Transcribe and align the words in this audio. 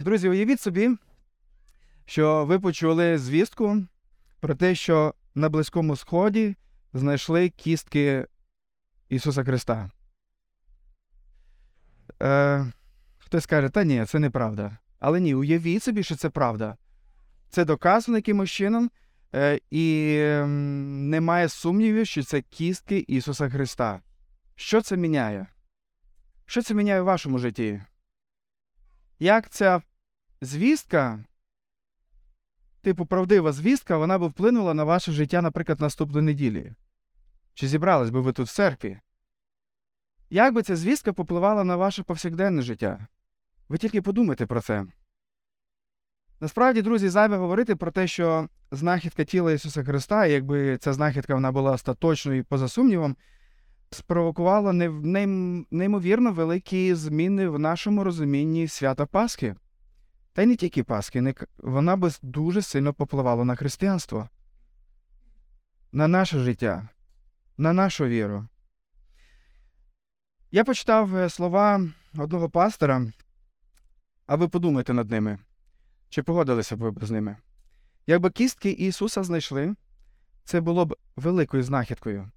Друзі, 0.00 0.28
уявіть 0.28 0.60
собі, 0.60 0.90
що 2.04 2.44
ви 2.44 2.58
почули 2.60 3.18
звістку 3.18 3.86
про 4.40 4.54
те, 4.54 4.74
що 4.74 5.14
на 5.34 5.48
Близькому 5.48 5.96
Сході 5.96 6.56
знайшли 6.92 7.48
кістки 7.48 8.26
Ісуса 9.08 9.44
Христа. 9.44 9.90
Е, 12.22 12.72
Хтось 13.18 13.46
каже, 13.46 13.68
та 13.68 13.84
ні, 13.84 14.04
це 14.04 14.18
неправда. 14.18 14.78
Але 14.98 15.20
ні, 15.20 15.34
уявіть 15.34 15.82
собі, 15.82 16.02
що 16.02 16.16
це 16.16 16.30
правда. 16.30 16.76
Це 17.50 17.64
доказано 17.64 18.18
якимось 18.18 18.50
чином, 18.50 18.90
е, 19.34 19.60
і 19.70 20.16
е, 20.18 20.46
немає 20.46 21.48
сумнівів, 21.48 22.06
що 22.06 22.22
це 22.22 22.40
кістки 22.40 23.04
Ісуса 23.08 23.48
Христа. 23.50 24.00
Що 24.54 24.82
це 24.82 24.96
міняє? 24.96 25.46
Що 26.46 26.62
це 26.62 26.74
міняє 26.74 27.00
в 27.00 27.04
вашому 27.04 27.38
житті? 27.38 27.82
Як 29.18 29.50
ця 29.50 29.82
звістка, 30.40 31.24
типу 32.82 33.06
правдива 33.06 33.52
звістка, 33.52 33.96
вона 33.96 34.18
б 34.18 34.26
вплинула 34.26 34.74
на 34.74 34.84
ваше 34.84 35.12
життя, 35.12 35.42
наприклад, 35.42 35.80
наступної 35.80 36.24
неділі? 36.26 36.72
Чи 37.54 37.68
зібрались 37.68 38.10
би 38.10 38.20
ви 38.20 38.32
тут 38.32 38.48
в 38.48 38.54
церкві? 38.54 39.00
Як 40.30 40.54
би 40.54 40.62
ця 40.62 40.76
звістка 40.76 41.12
попливала 41.12 41.64
на 41.64 41.76
ваше 41.76 42.02
повсякденне 42.02 42.62
життя? 42.62 43.06
Ви 43.68 43.78
тільки 43.78 44.02
подумайте 44.02 44.46
про 44.46 44.60
це. 44.60 44.86
Насправді, 46.40 46.82
друзі, 46.82 47.08
зайве 47.08 47.36
говорити 47.36 47.76
про 47.76 47.90
те, 47.90 48.06
що 48.06 48.48
знахідка 48.70 49.24
тіла 49.24 49.52
Ісуса 49.52 49.84
Христа, 49.84 50.26
якби 50.26 50.78
ця 50.78 50.92
знахідка 50.92 51.34
вона 51.34 51.52
була 51.52 51.72
остаточною 51.72 52.38
і 52.38 52.42
поза 52.42 52.68
сумнівом, 52.68 53.16
спровокувала 53.90 54.72
неймовірно 55.70 56.32
великі 56.32 56.94
зміни 56.94 57.48
в 57.48 57.58
нашому 57.58 58.04
розумінні 58.04 58.68
свята 58.68 59.06
Пасхи. 59.06 59.54
Та 60.38 60.42
й 60.42 60.46
не 60.46 60.56
тільки 60.56 60.84
Пасхи, 60.84 61.34
вона 61.58 61.96
би 61.96 62.10
дуже 62.22 62.62
сильно 62.62 62.94
попливала 62.94 63.44
на 63.44 63.56
християнство, 63.56 64.28
на 65.92 66.08
наше 66.08 66.38
життя, 66.38 66.88
на 67.56 67.72
нашу 67.72 68.06
віру. 68.06 68.48
Я 70.50 70.64
почитав 70.64 71.16
е, 71.16 71.28
слова 71.28 71.80
одного 72.18 72.50
пастора, 72.50 73.12
а 74.26 74.36
ви 74.36 74.48
подумайте 74.48 74.94
над 74.94 75.10
ними, 75.10 75.38
чи 76.08 76.22
погодилися 76.22 76.76
б 76.76 76.80
ви 76.80 77.06
з 77.06 77.10
ними. 77.10 77.36
Якби 78.06 78.30
кістки 78.30 78.70
Ісуса 78.70 79.22
знайшли, 79.22 79.74
це 80.44 80.60
було 80.60 80.86
б 80.86 80.96
великою 81.16 81.62
знахідкою. 81.62 82.30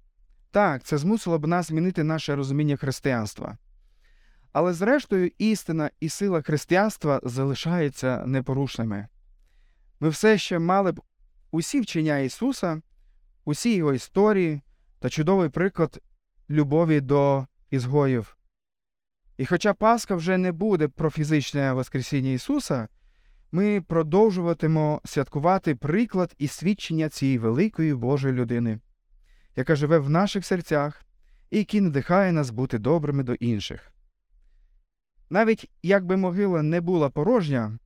Так, 0.50 0.82
це 0.82 0.98
змусило 0.98 1.38
б 1.38 1.46
нас 1.46 1.66
змінити 1.66 2.04
наше 2.04 2.36
розуміння 2.36 2.76
християнства. 2.76 3.58
Але, 4.52 4.72
зрештою, 4.72 5.30
істина 5.38 5.90
і 6.00 6.08
сила 6.08 6.42
християнства 6.42 7.20
залишаються 7.22 8.26
непорушними. 8.26 9.08
Ми 10.00 10.08
все 10.08 10.38
ще 10.38 10.58
мали 10.58 10.92
б 10.92 11.00
усі 11.50 11.80
вчення 11.80 12.18
Ісуса, 12.18 12.82
усі 13.44 13.74
Його 13.74 13.94
історії 13.94 14.60
та 14.98 15.10
чудовий 15.10 15.48
приклад 15.48 16.00
любові 16.50 17.00
до 17.00 17.46
ізгоїв. 17.70 18.36
І 19.36 19.46
хоча 19.46 19.74
Пасха 19.74 20.14
вже 20.14 20.38
не 20.38 20.52
буде 20.52 20.88
про 20.88 21.10
фізичне 21.10 21.72
Воскресіння 21.72 22.30
Ісуса, 22.30 22.88
ми 23.52 23.80
продовжуватимо 23.80 25.00
святкувати 25.04 25.74
приклад 25.74 26.34
і 26.38 26.48
свідчення 26.48 27.08
цієї 27.08 27.38
великої 27.38 27.94
Божої 27.94 28.34
людини 28.34 28.80
яка 29.56 29.76
живе 29.76 29.98
в 29.98 30.10
наших 30.10 30.46
серцях 30.46 31.04
і 31.50 31.58
який 31.58 31.80
надихає 31.80 32.32
нас 32.32 32.50
бути 32.50 32.78
добрими 32.78 33.22
до 33.22 33.34
інших. 33.34 33.91
Навіть 35.32 35.70
якби 35.82 36.16
могила 36.16 36.62
не 36.62 36.80
була 36.80 37.10
порожня, 37.10 37.78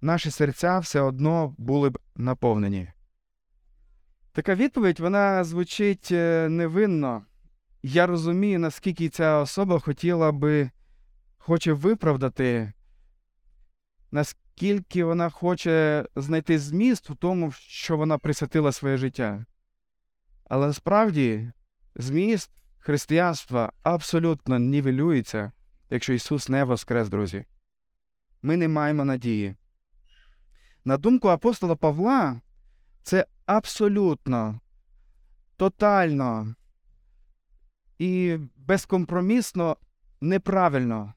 наші 0.00 0.30
серця 0.30 0.78
все 0.78 1.00
одно 1.00 1.54
були 1.58 1.90
б 1.90 1.98
наповнені. 2.16 2.88
Така 4.32 4.54
відповідь 4.54 5.00
вона 5.00 5.44
звучить 5.44 6.08
е, 6.12 6.48
невинно. 6.48 7.24
Я 7.82 8.06
розумію, 8.06 8.58
наскільки 8.58 9.08
ця 9.08 9.38
особа 9.38 9.78
хотіла 9.78 10.32
би 10.32 10.70
хоче 11.38 11.72
виправдати, 11.72 12.72
наскільки 14.10 15.04
вона 15.04 15.30
хоче 15.30 16.06
знайти 16.16 16.58
зміст 16.58 17.10
у 17.10 17.14
тому, 17.14 17.52
що 17.52 17.96
вона 17.96 18.18
присвятила 18.18 18.72
своє 18.72 18.96
життя. 18.96 19.46
Але 20.44 20.66
насправді 20.66 21.52
зміст 21.94 22.50
християнства 22.78 23.72
абсолютно 23.82 24.58
нівелюється, 24.58 25.52
якщо 25.94 26.12
Ісус 26.12 26.48
не 26.48 26.64
воскрес, 26.64 27.08
друзі. 27.08 27.44
Ми 28.42 28.56
не 28.56 28.68
маємо 28.68 29.04
надії. 29.04 29.56
На 30.84 30.96
думку 30.96 31.28
апостола 31.28 31.76
Павла, 31.76 32.40
це 33.02 33.26
абсолютно, 33.46 34.60
тотально 35.56 36.54
і 37.98 38.38
безкомпромісно 38.56 39.76
неправильно 40.20 41.14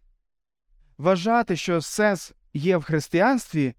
вважати, 0.98 1.56
що 1.56 1.82
сенс 1.82 2.34
є 2.54 2.78
в 2.78 2.84
християнстві 2.84 3.76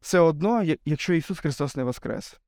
все 0.00 0.18
одно, 0.18 0.64
якщо 0.84 1.12
Ісус 1.12 1.38
Христос 1.38 1.76
не 1.76 1.84
воскрес. 1.84 2.40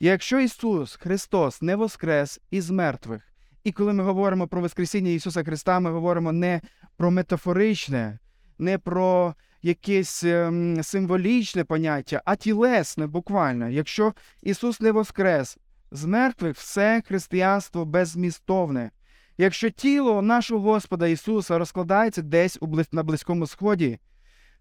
Якщо 0.00 0.40
Ісус 0.40 0.96
Христос 0.96 1.62
не 1.62 1.76
воскрес 1.76 2.40
із 2.50 2.70
мертвих, 2.70 3.27
і 3.68 3.72
коли 3.72 3.92
ми 3.92 4.02
говоримо 4.04 4.48
про 4.48 4.60
Воскресіння 4.60 5.10
Ісуса 5.10 5.44
Христа, 5.44 5.80
ми 5.80 5.90
говоримо 5.90 6.32
не 6.32 6.60
про 6.96 7.10
метафоричне, 7.10 8.18
не 8.58 8.78
про 8.78 9.34
якесь 9.62 10.24
ем, 10.24 10.82
символічне 10.82 11.64
поняття, 11.64 12.22
а 12.24 12.36
тілесне, 12.36 13.06
буквально. 13.06 13.68
Якщо 13.68 14.14
Ісус 14.42 14.80
не 14.80 14.92
воскрес 14.92 15.58
з 15.90 16.04
мертвих, 16.04 16.56
все 16.56 17.02
християнство 17.06 17.84
беззмістовне. 17.84 18.90
Якщо 19.38 19.70
тіло 19.70 20.22
нашого 20.22 20.60
Господа 20.60 21.06
Ісуса 21.06 21.58
розкладається 21.58 22.22
десь 22.22 22.58
на 22.92 23.02
Близькому 23.02 23.46
Сході, 23.46 23.98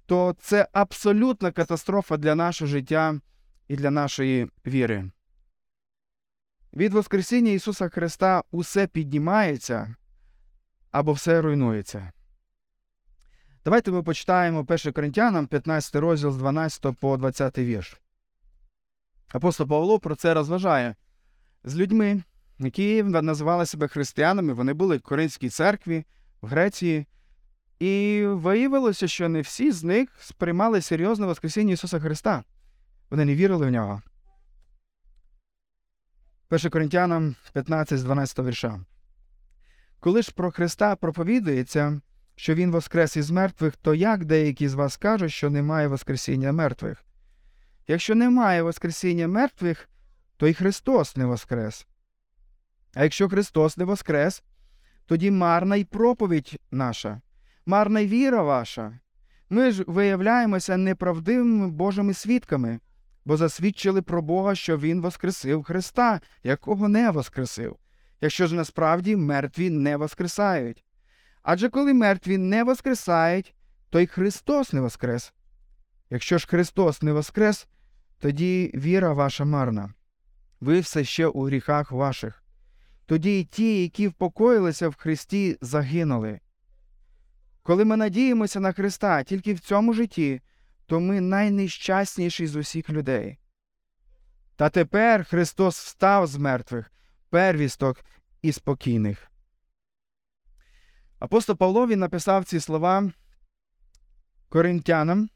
то 0.05 0.35
це 0.39 0.67
абсолютна 0.71 1.51
катастрофа 1.51 2.17
для 2.17 2.35
нашого 2.35 2.69
життя 2.69 3.19
і 3.67 3.75
для 3.75 3.91
нашої 3.91 4.47
віри. 4.65 5.09
Від 6.73 6.93
Воскресіння 6.93 7.51
Ісуса 7.51 7.89
Христа 7.89 8.43
усе 8.51 8.87
піднімається 8.87 9.95
або 10.91 11.13
все 11.13 11.41
руйнується. 11.41 12.11
Давайте 13.65 13.91
ми 13.91 14.03
почитаємо 14.03 14.65
1 14.67 14.93
Коринтянам 14.93 15.47
15 15.47 15.95
розділ 15.95 16.31
з 16.31 16.37
12 16.37 16.97
по 16.99 17.17
20 17.17 17.57
вірш. 17.57 18.01
Апостол 19.27 19.67
Павло 19.67 19.99
про 19.99 20.15
це 20.15 20.33
розважає 20.33 20.95
з 21.63 21.75
людьми, 21.75 22.23
які 22.59 23.03
називали 23.03 23.65
себе 23.65 23.87
християнами, 23.87 24.53
вони 24.53 24.73
були 24.73 24.97
в 24.97 25.01
Коринській 25.01 25.49
церкві, 25.49 26.05
в 26.41 26.47
Греції, 26.47 27.05
і 27.79 28.23
виявилося, 28.25 29.07
що 29.07 29.29
не 29.29 29.41
всі 29.41 29.71
з 29.71 29.83
них 29.83 30.09
сприймали 30.19 30.81
серйозне 30.81 31.25
Воскресіння 31.25 31.73
Ісуса 31.73 31.99
Христа. 31.99 32.43
Вони 33.09 33.25
не 33.25 33.35
вірили 33.35 33.67
в 33.67 33.71
нього. 33.71 34.01
1 36.49 36.69
Коринтянам 36.69 37.35
15 37.53 37.99
з 37.99 38.03
12 38.03 38.39
вірша. 38.39 38.79
Коли 39.99 40.21
ж 40.21 40.31
про 40.31 40.51
Христа 40.51 40.95
проповідується, 40.95 42.01
що 42.35 42.55
Він 42.55 42.71
воскрес 42.71 43.17
із 43.17 43.31
мертвих, 43.31 43.75
то 43.75 43.93
як 43.93 44.25
деякі 44.25 44.67
з 44.67 44.73
вас 44.73 44.97
кажуть, 44.97 45.31
що 45.31 45.49
немає 45.49 45.87
Воскресіння 45.87 46.51
мертвих? 46.51 47.05
Якщо 47.87 48.15
немає 48.15 48.61
Воскресіння 48.61 49.27
мертвих, 49.27 49.89
то 50.37 50.47
й 50.47 50.53
Христос 50.53 51.15
не 51.15 51.25
воскрес. 51.25 51.87
А 52.93 53.03
якщо 53.03 53.29
Христос 53.29 53.77
не 53.77 53.85
воскрес, 53.85 54.43
тоді 55.05 55.31
марна 55.31 55.75
й 55.75 55.83
проповідь 55.83 56.59
наша, 56.71 57.21
марна 57.65 57.99
й 57.99 58.07
віра 58.07 58.43
ваша. 58.43 58.99
Ми 59.49 59.71
ж 59.71 59.83
виявляємося 59.87 60.77
неправдивими 60.77 61.67
Божими 61.67 62.13
свідками 62.13 62.79
бо 63.27 63.37
засвідчили 63.37 64.01
про 64.01 64.21
Бога, 64.21 64.55
що 64.55 64.77
Він 64.77 65.01
воскресив 65.01 65.63
Христа, 65.63 66.21
якого 66.43 66.87
не 66.87 67.11
воскресив, 67.11 67.75
якщо 68.21 68.47
ж 68.47 68.55
насправді 68.55 69.15
мертві 69.15 69.69
не 69.69 69.97
воскресають. 69.97 70.83
Адже 71.43 71.69
коли 71.69 71.93
мертві 71.93 72.37
не 72.37 72.63
воскресають, 72.63 73.55
то 73.89 73.99
й 73.99 74.07
Христос 74.07 74.73
не 74.73 74.81
воскрес. 74.81 75.33
Якщо 76.09 76.37
ж 76.37 76.47
Христос 76.47 77.01
не 77.01 77.13
воскрес, 77.13 77.67
тоді 78.19 78.71
віра 78.75 79.13
ваша 79.13 79.45
марна, 79.45 79.93
ви 80.61 80.79
все 80.79 81.03
ще 81.03 81.27
у 81.27 81.43
гріхах 81.43 81.91
ваших. 81.91 82.43
Тоді 83.05 83.39
й 83.39 83.43
ті, 83.43 83.81
які 83.81 84.07
впокоїлися 84.07 84.89
в 84.89 84.95
Христі, 84.95 85.57
загинули. 85.61 86.39
Коли 87.63 87.85
ми 87.85 87.97
надіємося 87.97 88.59
на 88.59 88.71
Христа 88.71 89.23
тільки 89.23 89.53
в 89.53 89.59
цьому 89.59 89.93
житті, 89.93 90.41
то 90.87 90.99
ми 90.99 91.21
найнещасніші 91.21 92.47
з 92.47 92.55
усіх 92.55 92.89
людей. 92.89 93.37
Та 94.55 94.69
тепер 94.69 95.25
Христос 95.25 95.79
встав 95.79 96.27
з 96.27 96.37
мертвих, 96.37 96.91
первісток 97.29 98.05
і 98.41 98.51
спокійних. 98.51 99.31
Апостол 101.19 101.55
Павло 101.55 101.87
він 101.87 101.99
написав 101.99 102.45
ці 102.45 102.59
слова 102.59 103.11
коринтянам. 104.49 105.29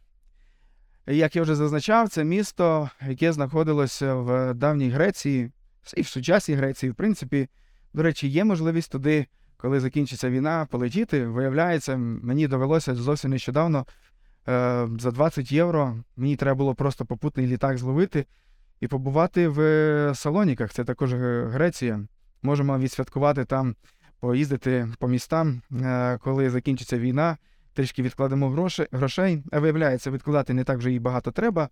Як 1.08 1.36
я 1.36 1.42
вже 1.42 1.56
зазначав, 1.56 2.10
це 2.10 2.24
місто, 2.24 2.90
яке 3.08 3.34
знаходилося 3.34 4.16
в 4.16 4.54
давній 4.54 4.90
Греції, 4.90 5.52
і 5.98 6.02
в 6.02 6.08
сучасній 6.08 6.56
Греції, 6.56 6.92
в 6.92 6.96
принципі, 6.96 7.50
до 7.94 8.04
речі, 8.04 8.28
є 8.28 8.44
можливість 8.44 8.92
туди, 8.92 9.28
коли 9.58 9.80
закінчиться 9.80 10.30
війна, 10.30 10.68
полетіти. 10.72 11.28
Виявляється, 11.28 11.98
мені 11.98 12.48
довелося 12.48 12.96
зовсім 12.96 13.32
нещодавно 13.32 13.86
за 15.00 15.12
20 15.12 15.52
євро. 15.52 15.96
Мені 16.16 16.36
треба 16.36 16.56
було 16.56 16.76
просто 16.76 17.06
попутний 17.06 17.48
літак 17.48 17.78
зловити 17.78 18.26
і 18.80 18.88
побувати 18.88 19.48
в 19.48 20.12
Салоніках. 20.16 20.74
Це 20.74 20.84
також 20.84 21.14
Греція. 21.14 22.06
Можемо 22.44 22.80
відсвяткувати 22.80 23.46
там, 23.46 23.76
поїздити 24.20 24.88
по 25.00 25.08
містам, 25.08 25.62
е, 25.82 26.18
коли 26.18 26.50
закінчиться 26.50 27.00
війна. 27.00 27.38
Трішки 27.74 28.02
відкладемо 28.02 28.50
гроші, 28.50 28.88
грошей, 28.92 29.44
а 29.52 29.60
виявляється, 29.60 30.12
відкладати 30.12 30.54
не 30.54 30.64
так 30.64 30.78
вже 30.78 30.94
і 30.94 31.00
багато 31.00 31.32
треба. 31.32 31.70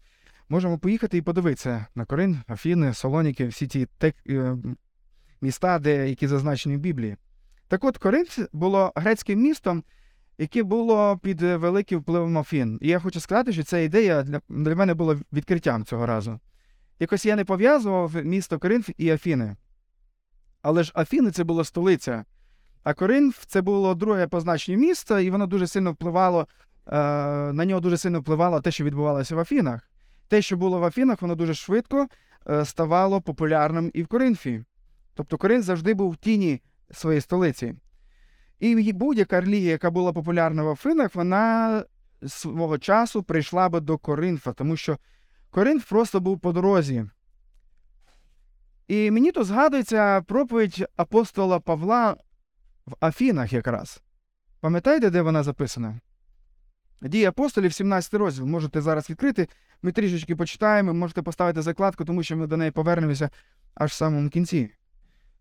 Можемо 0.50 0.78
поїхати 0.78 1.18
і 1.18 1.22
подивитися 1.22 1.86
на 1.96 2.06
Корин, 2.06 2.42
Афіни, 2.48 2.94
Солоніки, 2.94 3.48
всі 3.48 3.68
ті 3.68 3.86
тек, 3.98 4.16
е, 4.30 4.58
міста, 5.42 5.80
де, 5.80 6.10
які 6.10 6.28
зазначені 6.28 6.76
в 6.76 6.80
Біблії. 6.80 7.18
Так 7.68 7.84
от 7.84 7.98
Коринф 7.98 8.40
було 8.54 8.92
грецьким 8.96 9.40
містом, 9.40 9.84
яке 10.40 10.64
було 10.64 11.20
під 11.24 11.42
великим 11.42 12.00
впливом 12.00 12.38
Афін. 12.38 12.80
І 12.82 12.88
я 12.88 13.00
хочу 13.00 13.20
сказати, 13.20 13.54
що 13.54 13.64
ця 13.64 13.78
ідея 13.78 14.24
для, 14.24 14.42
для 14.50 14.76
мене 14.76 14.94
була 14.94 15.18
відкриттям 15.34 15.86
цього 15.86 16.06
разу. 16.06 16.40
Якось 17.00 17.26
я 17.26 17.36
не 17.36 17.46
пов'язував 17.46 18.16
місто 18.16 18.60
Коринф 18.60 18.90
і 18.98 19.10
Афіни. 19.10 19.56
Але 20.62 20.84
ж 20.84 20.92
Афіни 20.96 21.32
це 21.32 21.44
була 21.44 21.64
столиця. 21.64 22.26
А 22.84 22.94
Коринф 22.94 23.46
це 23.46 23.62
було 23.62 23.96
друге 23.96 24.28
позначення 24.28 24.78
місто, 24.78 25.20
і 25.20 25.30
воно 25.30 25.48
дуже 25.48 25.68
сильно 25.68 25.92
впливало, 25.92 26.48
е, 26.88 26.98
на 27.54 27.66
нього 27.66 27.82
дуже 27.82 27.98
сильно 27.98 28.20
впливало 28.20 28.62
те, 28.62 28.72
що 28.72 28.84
відбувалося 28.84 29.36
в 29.36 29.40
Афінах. 29.40 29.90
Те, 30.28 30.42
що 30.42 30.58
було 30.58 30.80
в 30.80 30.84
Афінах, 30.84 31.22
воно 31.22 31.36
дуже 31.36 31.54
швидко 31.54 32.08
е, 32.50 32.66
ставало 32.66 33.22
популярним 33.22 33.92
і 33.94 34.04
в 34.04 34.08
Коринфі. 34.08 34.64
Тобто 35.14 35.38
Коринф 35.38 35.66
завжди 35.66 35.94
був 35.94 36.12
в 36.12 36.18
тіні 36.18 36.62
своєї 36.92 37.22
столиці. 37.22 37.76
І 38.60 38.94
будь-яка 38.94 39.42
релігія, 39.42 39.72
яка 39.72 39.92
була 39.92 40.14
популярна 40.14 40.64
в 40.64 40.70
Афинах, 40.70 41.16
вона 41.16 41.84
свого 42.28 42.78
часу 42.78 43.24
прийшла 43.24 43.70
би 43.70 43.80
до 43.80 43.98
Коринфа, 43.98 44.54
тому 44.54 44.78
що 44.78 44.98
Коринф 45.50 45.90
просто 45.90 46.20
був 46.20 46.40
по 46.40 46.52
дорозі. 46.52 47.06
І 48.88 49.12
мені 49.12 49.32
тут 49.32 49.46
згадується 49.46 50.22
проповідь 50.22 50.86
апостола 50.96 51.60
Павла 51.60 52.16
в 52.86 52.96
Афінах 53.00 53.54
якраз. 53.54 54.02
Пам'ятаєте, 54.60 55.10
де 55.10 55.22
вона 55.22 55.44
записана? 55.44 56.00
Дії 57.02 57.26
апостолів, 57.26 57.74
17 57.74 58.14
розділ. 58.14 58.46
Можете 58.46 58.82
зараз 58.82 59.10
відкрити. 59.10 59.48
Ми 59.82 59.92
трішечки 59.92 60.36
почитаємо, 60.36 60.94
можете 60.94 61.22
поставити 61.22 61.62
закладку, 61.62 62.06
тому 62.06 62.24
що 62.24 62.38
ми 62.38 62.48
до 62.48 62.58
неї 62.58 62.72
повернемося 62.72 63.30
аж 63.76 63.92
в 63.92 63.94
самому 63.94 64.30
кінці. 64.30 64.72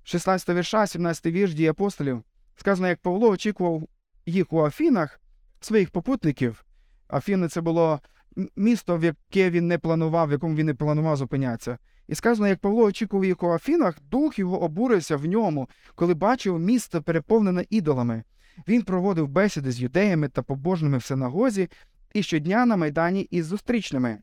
16 0.05 0.49
вірша, 0.49 0.87
17 0.87 1.27
вірш 1.27 1.55
дії 1.55 1.69
апостолів. 1.69 2.23
Сказано, 2.59 2.89
як 2.89 3.01
Павло 3.01 3.29
очікував 3.29 3.83
їх 4.27 4.53
у 4.53 4.65
Афінах, 4.65 5.21
своїх 5.61 5.91
попутників. 5.91 6.65
Афіни 7.09 7.49
це 7.49 7.61
було 7.61 8.01
місто, 8.57 8.97
в 8.97 9.05
яке 9.05 9.51
він 9.51 9.67
не 9.69 9.79
планував, 9.79 10.29
в 10.29 10.33
якому 10.33 10.55
він 10.55 10.67
не 10.67 10.75
планував 10.75 11.17
зупинятися. 11.17 11.79
І 12.09 12.15
сказано, 12.15 12.49
як 12.49 12.59
Павло 12.59 12.83
очікував 12.85 13.25
їх 13.25 13.43
у 13.43 13.53
Афінах, 13.53 13.99
дух 14.11 14.39
його 14.39 14.63
обурився 14.63 15.17
в 15.17 15.25
ньому, 15.25 15.69
коли 15.95 16.15
бачив 16.15 16.59
місто 16.59 17.03
переповнене 17.03 17.65
ідолами. 17.71 18.25
Він 18.69 18.83
проводив 18.83 19.29
бесіди 19.29 19.73
з 19.73 19.81
юдеями 19.81 20.29
та 20.29 20.43
побожними 20.43 20.99
в 20.99 21.03
синагозі 21.03 21.69
і 22.15 22.23
щодня 22.23 22.67
на 22.67 22.77
майдані 22.77 23.21
із 23.21 23.47
зустрічними. 23.47 24.19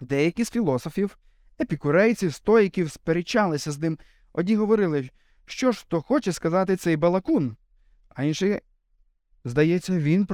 Деякі 0.00 0.44
з 0.44 0.50
філософів, 0.50 1.18
епікурейців, 1.60 2.34
стоїків 2.34 2.90
сперечалися 2.90 3.72
з 3.72 3.78
ним, 3.78 3.98
одні 4.32 4.56
говорили, 4.56 5.10
що 5.50 5.72
ж 5.72 5.84
то 5.88 6.02
хоче 6.02 6.32
сказати 6.32 6.76
цей 6.76 6.96
балакун, 6.96 7.56
а 8.08 8.24
інші, 8.24 8.60
здається, 9.44 9.98
він 9.98 10.26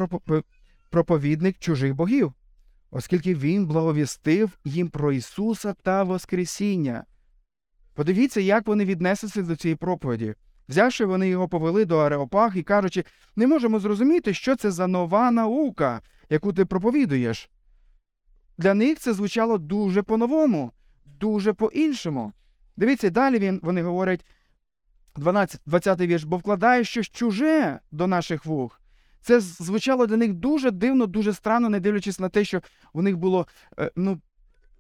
проповідник 0.91 1.59
чужих 1.59 1.95
богів 1.95 2.35
оскільки 2.95 3.35
Він 3.35 3.67
благовістив 3.67 4.59
їм 4.65 4.89
про 4.89 5.13
Ісуса 5.13 5.75
та 5.83 6.03
Воскресіння. 6.03 7.05
Подивіться, 7.95 8.41
як 8.41 8.67
вони 8.67 8.85
віднеслися 8.85 9.43
до 9.43 9.57
цієї 9.57 9.77
проповіді. 9.77 10.35
Взявши, 10.69 11.05
вони 11.05 11.29
його 11.29 11.49
повели 11.49 11.85
до 11.85 11.99
Ареопаг 11.99 12.57
і 12.57 12.63
кажучи, 12.63 13.05
не 13.37 13.47
можемо 13.47 13.79
зрозуміти, 13.79 14.35
що 14.35 14.57
це 14.57 14.71
за 14.71 14.87
нова 14.87 15.31
наука, 15.31 16.01
яку 16.31 16.53
ти 16.53 16.65
проповідуєш. 16.65 17.51
Для 18.59 18.75
них 18.75 18.99
це 18.99 19.13
звучало 19.13 19.59
дуже 19.59 20.03
по-новому, 20.03 20.73
дуже 21.05 21.53
по-іншому. 21.53 22.33
Дивіться, 22.77 23.11
далі 23.11 23.39
він, 23.39 23.61
вони 23.63 23.83
говорять 23.83 24.27
12, 25.17 25.61
20 25.67 26.01
вірш, 26.01 26.25
бо 26.25 26.37
вкладає 26.37 26.85
щось 26.85 27.11
чуже 27.11 27.81
до 27.93 28.07
наших 28.07 28.47
вух. 28.47 28.81
Це 29.21 29.41
звучало 29.41 30.07
для 30.07 30.17
них 30.17 30.33
дуже 30.33 30.71
дивно, 30.71 31.07
дуже 31.07 31.33
странно, 31.33 31.69
не 31.69 31.81
дивлячись 31.81 32.21
на 32.21 32.29
те, 32.29 32.45
що 32.45 32.61
у 32.93 33.03
них 33.03 33.17
було 33.17 33.47
е, 33.79 33.91
ну, 33.97 34.21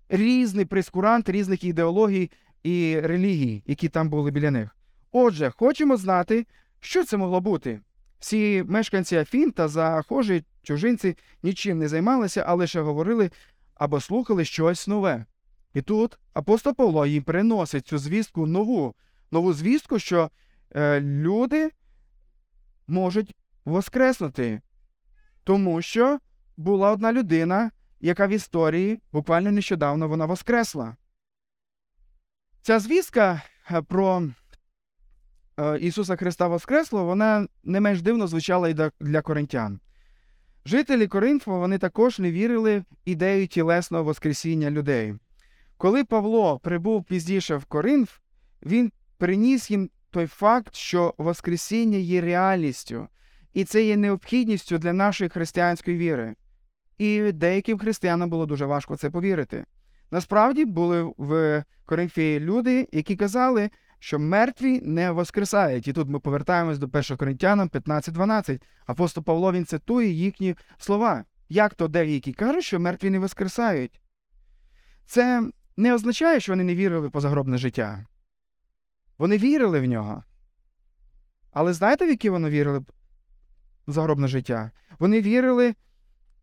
різний 0.08 0.64
прескурант 0.64 1.28
різних 1.28 1.64
ідеологій 1.64 2.31
і 2.62 3.00
релігій, 3.00 3.62
які 3.66 3.88
там 3.88 4.08
були 4.08 4.31
біля 4.31 4.50
них. 4.50 4.76
Отже, 5.12 5.52
хочемо 5.56 5.96
знати, 5.96 6.46
що 6.80 7.04
це 7.04 7.16
могло 7.16 7.40
бути. 7.40 7.80
Всі 8.19 8.64
мешканці 8.66 9.16
Афін 9.16 9.50
та 9.50 9.69
захожі 9.69 10.44
чужинці 10.62 11.16
нічим 11.42 11.78
не 11.78 11.88
займалися, 11.88 12.44
а 12.46 12.54
лише 12.54 12.80
говорили 12.80 13.30
або 13.75 14.00
слухали 14.00 14.44
щось 14.44 14.88
нове. 14.88 15.25
І 15.75 15.82
тут 15.82 16.19
апостол 16.32 16.75
Павло 16.75 17.06
їм 17.06 17.22
приносить 17.22 17.87
цю 17.87 17.98
звістку 17.98 18.46
нову, 18.46 18.94
нову 19.34 19.52
звістку, 19.52 19.98
що 19.98 20.31
е, 20.76 21.00
люди 21.00 21.70
можуть 22.86 23.34
воскреснути, 23.64 24.60
тому 25.44 25.82
що 25.82 26.19
була 26.56 26.90
одна 26.90 27.12
людина, 27.12 27.70
яка 28.00 28.26
в 28.26 28.31
історії 28.31 29.00
буквально 29.12 29.52
нещодавно 29.52 30.08
вона 30.08 30.26
воскресла. 30.26 30.96
Ця 32.62 32.78
звістка 32.78 33.42
е, 33.70 33.82
про 33.82 34.22
е, 35.56 35.78
Ісуса 35.78 36.16
Христа 36.16 36.48
Воскресло, 36.48 37.04
вона 37.04 37.46
не 37.64 37.80
менш 37.80 38.02
дивно 38.02 38.26
звучала 38.26 38.69
і 38.69 38.76
для 39.00 39.22
коринтян. 39.22 39.80
Жителі 40.66 41.06
Коринфу 41.06 41.58
вони 41.58 41.78
також 41.78 42.19
не 42.19 42.32
вірили 42.32 42.78
в 42.78 42.84
ідею 43.04 43.47
тілесного 43.47 44.04
Воскресіння 44.04 44.70
людей. 44.70 45.14
Коли 45.76 46.04
Павло 46.04 46.59
прибув 46.59 47.04
пізніше 47.04 47.56
в 47.56 47.64
Коринф, 47.64 48.18
він 48.62 48.92
приніс 49.18 49.71
їм 49.71 49.90
той 50.11 50.26
факт, 50.26 50.75
що 50.75 51.14
Воскресіння 51.18 51.99
є 51.99 52.21
реальністю, 52.21 53.09
і 53.52 53.64
це 53.64 53.85
є 53.85 53.97
необхідністю 53.97 54.78
для 54.78 54.92
нашої 54.92 55.30
християнської 55.30 55.97
віри. 55.97 56.35
І 56.99 57.33
деяким 57.33 57.78
християнам 57.78 58.30
було 58.30 58.47
дуже 58.47 58.66
важко 58.66 58.97
це 58.97 59.11
повірити. 59.11 59.64
Насправді 60.11 60.64
були 60.64 61.12
в 61.18 61.64
Коринфії 61.85 62.40
люди, 62.40 62.88
які 62.92 63.16
казали, 63.16 63.71
що 63.99 64.18
мертві 64.18 64.80
не 64.85 65.11
воскресають. 65.11 65.88
І 65.88 65.92
тут 65.92 66.09
ми 66.09 66.21
повертаємось 66.21 66.78
до 66.78 66.87
1 66.87 67.16
Коринтянам 67.16 67.68
15.12. 67.68 68.62
Апостол 68.87 69.25
Павло 69.25 69.52
він 69.52 69.64
цитує 69.66 70.09
їхні 70.09 70.54
слова. 70.78 71.25
Як 71.49 71.75
то 71.75 71.88
деякі 71.88 72.33
кажуть, 72.33 72.64
що 72.64 72.80
мертві 72.80 73.11
не 73.11 73.18
воскресають? 73.18 74.00
Це 75.06 75.50
не 75.76 75.94
означає, 75.94 76.40
що 76.40 76.52
вони 76.52 76.64
не 76.64 76.75
вірили 76.75 77.09
в 77.09 77.11
позагробне 77.11 77.59
життя. 77.59 78.06
Вони 79.18 79.38
вірили 79.38 79.80
в 79.80 79.85
нього. 79.85 80.25
Але 81.52 81.73
знаєте, 81.73 82.06
в 82.06 82.09
які 82.09 82.30
вони 82.30 82.50
вірили 82.50 82.78
в 83.87 83.92
загробне 83.92 84.28
життя. 84.28 84.71
Вони 84.99 85.21
вірили 85.21 85.75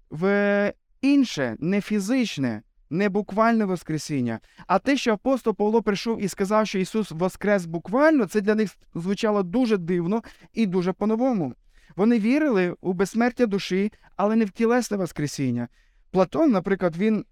в 0.10 0.74
інше, 1.01 1.56
не 1.60 1.82
фізичне, 1.82 2.62
не 2.90 3.10
буквальне 3.10 3.66
Воскресіння. 3.66 4.40
А 4.68 4.80
те, 4.80 4.98
що 4.98 5.13
апостол 5.13 5.56
Павло 5.56 5.82
прийшов 5.82 6.22
і 6.22 6.28
сказав, 6.28 6.68
що 6.68 6.80
Ісус 6.80 7.12
воскрес 7.12 7.66
буквально, 7.66 8.25
це 8.25 8.42
для 8.42 8.56
них 8.56 8.78
звучало 8.96 9.44
дуже 9.44 9.78
дивно 9.78 10.22
і 10.54 10.66
дуже 10.66 10.94
по-новому. 10.94 11.54
Вони 11.96 12.20
вірили 12.20 12.75
у 12.82 12.94
безсмертя 12.94 13.46
душі, 13.46 13.92
але 14.16 14.36
не 14.36 14.46
в 14.46 14.50
тілесне 14.50 14.98
Воскресіння. 14.98 15.68
Платон, 16.12 16.51
наприклад, 16.51 16.98
він 16.98 17.25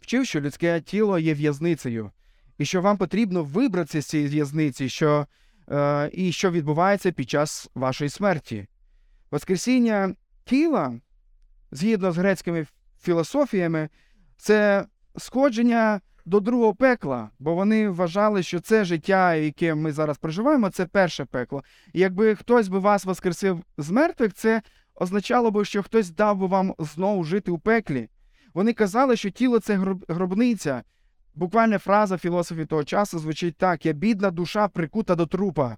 вчив, 0.00 0.26
що 0.26 0.40
людське 0.40 0.80
тіло 0.80 1.18
є 1.18 1.34
в'язницею, 1.34 2.10
і 2.58 2.64
що 2.64 2.82
вам 2.82 2.96
потрібно 2.96 3.44
вибратися 3.44 4.00
з 4.00 4.06
цієї 4.06 4.28
в'язниці, 4.28 4.88
що, 4.88 5.26
е, 5.70 6.10
і 6.12 6.32
що 6.32 6.50
відбувається 6.50 7.12
під 7.12 7.30
час 7.30 7.70
вашої 7.74 8.10
смерті. 8.10 8.66
Воскресіння 9.30 10.14
тіла, 10.44 11.00
згідно 11.70 12.12
з 12.12 12.18
грецькими 12.18 12.66
філософіями, 13.02 13.88
це 14.36 14.86
сходження 15.16 16.00
до 16.24 16.40
другого 16.40 16.74
пекла, 16.74 17.30
бо 17.38 17.54
вони 17.54 17.88
вважали, 17.88 18.42
що 18.42 18.60
це 18.60 18.84
життя, 18.84 19.34
яке 19.34 19.74
ми 19.74 19.92
зараз 19.92 20.18
проживаємо, 20.18 20.70
це 20.70 20.86
перше 20.86 21.24
пекло. 21.24 21.64
І 21.92 22.00
якби 22.00 22.34
хтось 22.34 22.68
би 22.68 22.78
вас 22.78 23.04
воскресив 23.04 23.62
з 23.78 23.90
мертвих, 23.90 24.34
це 24.34 24.62
означало 24.94 25.50
б, 25.50 25.64
що 25.64 25.82
хтось 25.82 26.10
дав 26.10 26.36
би 26.36 26.46
вам 26.46 26.74
знову 26.78 27.24
жити 27.24 27.50
у 27.50 27.58
пеклі. 27.58 28.08
Вони 28.54 28.72
казали, 28.72 29.16
що 29.16 29.30
тіло 29.30 29.58
це 29.58 29.96
гробниця. 30.08 30.82
Буквальна 31.34 31.78
фраза 31.78 32.18
філософів 32.18 32.66
того 32.66 32.84
часу 32.84 33.18
звучить 33.18 33.56
так: 33.56 33.86
я 33.86 33.92
бідна 33.92 34.30
душа 34.30 34.68
прикута 34.68 35.14
до 35.14 35.26
трупа. 35.26 35.76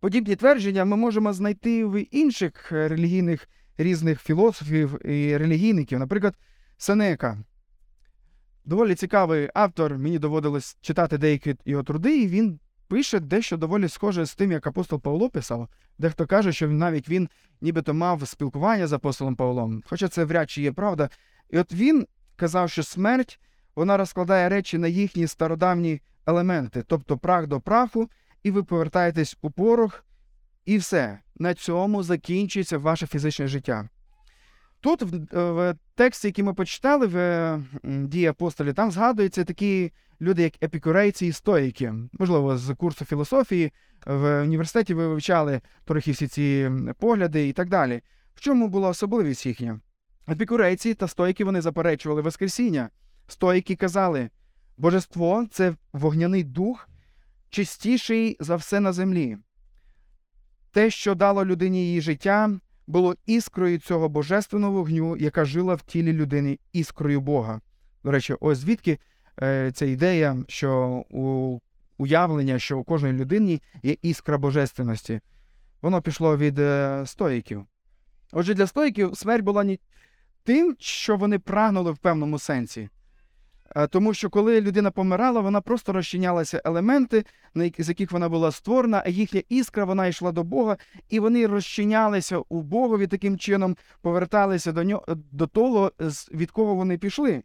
Подібні 0.00 0.36
твердження 0.36 0.84
ми 0.84 0.96
можемо 0.96 1.32
знайти 1.32 1.84
в 1.84 2.14
інших 2.14 2.72
релігійних 2.72 3.48
різних 3.78 4.22
філософів 4.22 5.06
і 5.06 5.36
релігійників, 5.36 5.98
наприклад, 5.98 6.34
Сенека. 6.76 7.38
Доволі 8.64 8.94
цікавий 8.94 9.50
автор, 9.54 9.98
мені 9.98 10.18
доводилось 10.18 10.76
читати 10.80 11.18
деякі 11.18 11.56
його 11.64 11.82
труди, 11.82 12.22
і 12.22 12.28
він 12.28 12.60
пише 12.88 13.20
дещо 13.20 13.56
доволі 13.56 13.88
схоже 13.88 14.26
з 14.26 14.34
тим, 14.34 14.52
як 14.52 14.66
апостол 14.66 15.00
Павло 15.00 15.30
писав. 15.30 15.68
Дехто 15.98 16.26
каже, 16.26 16.52
що 16.52 16.68
навіть 16.68 17.08
він 17.08 17.28
нібито 17.60 17.94
мав 17.94 18.28
спілкування 18.28 18.86
з 18.86 18.92
апостолом 18.92 19.36
Павлом, 19.36 19.82
хоча 19.86 20.08
це 20.08 20.24
вряд 20.24 20.50
чи 20.50 20.62
є 20.62 20.72
правда. 20.72 21.10
І 21.50 21.58
от 21.58 21.72
він 21.72 22.06
казав, 22.42 22.70
що 22.70 22.82
смерть 22.82 23.40
вона 23.76 23.96
розкладає 23.96 24.48
речі 24.48 24.78
на 24.78 24.88
їхні 24.88 25.26
стародавні 25.26 26.00
елементи, 26.26 26.84
тобто 26.86 27.18
прах 27.18 27.46
до 27.46 27.60
праху, 27.60 28.10
і 28.42 28.50
ви 28.50 28.62
повертаєтесь 28.62 29.36
у 29.42 29.50
порох, 29.50 30.04
і 30.64 30.78
все. 30.78 31.18
На 31.36 31.54
цьому 31.54 32.02
закінчується 32.02 32.78
ваше 32.78 33.06
фізичне 33.06 33.46
життя. 33.46 33.88
Тут, 34.80 35.02
в, 35.02 35.16
в 35.32 35.76
тексті, 35.94 36.28
який 36.28 36.44
ми 36.44 36.54
почитали 36.54 37.06
в 37.06 37.58
дії 37.82 38.26
апостолі, 38.26 38.72
там 38.72 38.90
згадуються 38.90 39.44
такі 39.44 39.92
люди, 40.20 40.42
як 40.42 40.62
епікурейці 40.62 41.26
і 41.26 41.32
стоїки. 41.32 41.94
Можливо, 42.12 42.58
з 42.58 42.74
курсу 42.74 43.04
філософії 43.04 43.72
в 44.06 44.42
університеті 44.42 44.94
ви 44.94 45.08
вивчали 45.08 45.60
трохи 45.84 46.10
всі 46.10 46.26
ці 46.28 46.70
погляди 46.98 47.48
і 47.48 47.52
так 47.52 47.68
далі. 47.68 48.02
В 48.34 48.40
чому 48.40 48.68
була 48.68 48.88
особливість 48.88 49.46
їхня? 49.46 49.80
Епікурейці 50.28 50.94
та 50.94 51.08
стоїки 51.08 51.44
вони 51.44 51.60
заперечували 51.60 52.22
Воскресіння. 52.22 52.90
Стоїки 53.28 53.76
казали, 53.76 54.30
божество 54.76 55.46
це 55.50 55.74
вогняний 55.92 56.44
дух, 56.44 56.88
чистіший 57.50 58.36
за 58.40 58.56
все 58.56 58.80
на 58.80 58.92
землі. 58.92 59.38
Те, 60.70 60.90
що 60.90 61.14
дало 61.14 61.44
людині 61.44 61.86
її 61.86 62.00
життя, 62.00 62.50
було 62.86 63.14
іскрою 63.26 63.78
цього 63.78 64.08
божественного 64.08 64.72
вогню, 64.72 65.16
яка 65.16 65.44
жила 65.44 65.74
в 65.74 65.82
тілі 65.82 66.12
людини 66.12 66.58
іскрою 66.72 67.20
Бога. 67.20 67.60
До 68.04 68.10
речі, 68.10 68.34
ось 68.40 68.58
звідки 68.58 68.98
е, 69.42 69.72
ця 69.74 69.86
ідея, 69.86 70.44
що 70.48 71.04
у 71.10 71.58
уявлення, 71.98 72.58
що 72.58 72.78
у 72.78 72.84
кожній 72.84 73.12
людині 73.12 73.62
є 73.82 73.96
іскра 74.02 74.38
божественності. 74.38 75.20
Воно 75.82 76.02
пішло 76.02 76.36
від 76.36 76.58
е, 76.58 77.02
стоїків. 77.06 77.66
Отже, 78.32 78.54
для 78.54 78.66
стоїків 78.66 79.16
смерть 79.16 79.44
була 79.44 79.64
не 79.64 79.78
тим, 80.44 80.76
що 80.78 81.16
вони 81.16 81.38
прагнули 81.38 81.92
в 81.92 81.98
певному 81.98 82.38
сенсі. 82.38 82.88
Е, 83.76 83.86
тому 83.86 84.14
що 84.14 84.30
коли 84.30 84.60
людина 84.60 84.90
помирала, 84.90 85.40
вона 85.40 85.60
просто 85.60 85.92
розчинялася 85.92 86.62
елементи, 86.64 87.24
з 87.78 87.88
яких 87.88 88.12
вона 88.12 88.28
була 88.28 88.52
створена, 88.52 89.02
а 89.06 89.08
їхня 89.08 89.42
іскра 89.48 89.84
вона 89.84 90.06
йшла 90.06 90.32
до 90.32 90.44
Бога, 90.44 90.76
і 91.08 91.20
вони 91.20 91.46
розчинялися 91.46 92.38
у 92.38 92.62
Богові 92.62 93.06
таким 93.06 93.38
чином, 93.38 93.76
поверталися 94.00 94.72
до 94.72 94.84
нього 94.84 95.04
до 95.32 95.46
того, 95.46 95.92
від 96.32 96.50
кого 96.50 96.74
вони 96.74 96.98
пішли. 96.98 97.42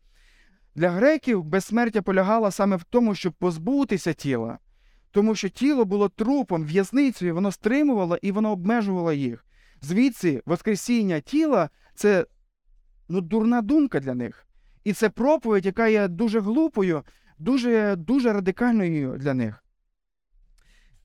Для 0.75 0.89
греків 0.89 1.44
безсмертя 1.44 2.01
полягала 2.01 2.51
саме 2.51 2.75
в 2.75 2.84
тому, 2.84 3.16
щоб 3.16 3.34
позбутися 3.34 4.13
тіла, 4.13 4.58
тому 5.12 5.36
що 5.36 5.50
тіло 5.50 5.86
було 5.86 6.10
трупом, 6.10 6.66
в'язницею, 6.66 7.36
воно 7.36 7.51
стримувало 7.51 8.18
і 8.22 8.32
воно 8.32 8.51
обмежувало 8.51 9.13
їх. 9.13 9.46
Звідси 9.82 10.42
Воскресіння 10.46 11.20
тіла 11.20 11.70
це 11.96 12.25
ну, 13.10 13.22
дурна 13.22 13.62
думка 13.62 14.00
для 14.00 14.14
них. 14.14 14.48
І 14.84 14.94
це 14.94 15.10
проповідь, 15.10 15.66
яка 15.66 15.88
є 15.88 16.08
дуже 16.08 16.40
глупою, 16.40 17.04
дуже 17.38 17.96
дуже 17.96 18.34
радикальною 18.34 19.18
для 19.18 19.34
них. 19.34 19.64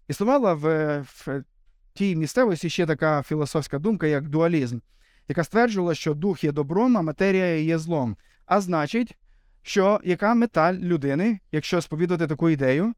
Існувала 0.09 0.55
в, 0.55 0.99
в 1.01 1.45
тій 1.93 2.17
місцевості 2.17 2.71
ще 2.71 2.87
така 2.87 3.23
філософська 3.23 3.79
думка, 3.79 4.07
як 4.07 4.29
дуалізм, 4.29 4.79
яка 5.29 5.45
стверджувала, 5.45 5.95
що 5.95 6.15
дух 6.15 6.45
є 6.45 6.53
добром, 6.53 6.97
а 6.97 7.03
матерія 7.03 7.57
є 7.57 7.79
злом. 7.79 8.17
А 8.47 8.61
значить, 8.61 9.17
що 9.63 10.01
яка 10.05 10.35
мета 10.35 10.73
людини, 10.73 11.41
якщо 11.53 11.81
сповідувати 11.81 12.27
таку 12.27 12.51
ідею, 12.51 12.95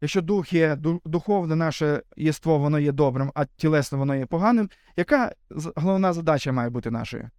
якщо 0.00 0.22
дух 0.22 0.52
є 0.52 0.76
духовне 1.04 1.56
наше 1.56 2.02
єство, 2.16 2.58
воно 2.58 2.78
є 2.78 2.92
добрим, 2.92 3.32
а 3.34 3.44
тілесне 3.44 3.98
воно 3.98 4.16
є 4.16 4.26
поганим, 4.26 4.70
яка 4.96 5.34
головна 5.76 6.12
задача 6.12 6.52
має 6.52 6.70
бути 6.70 6.90
нашою? 6.90 7.30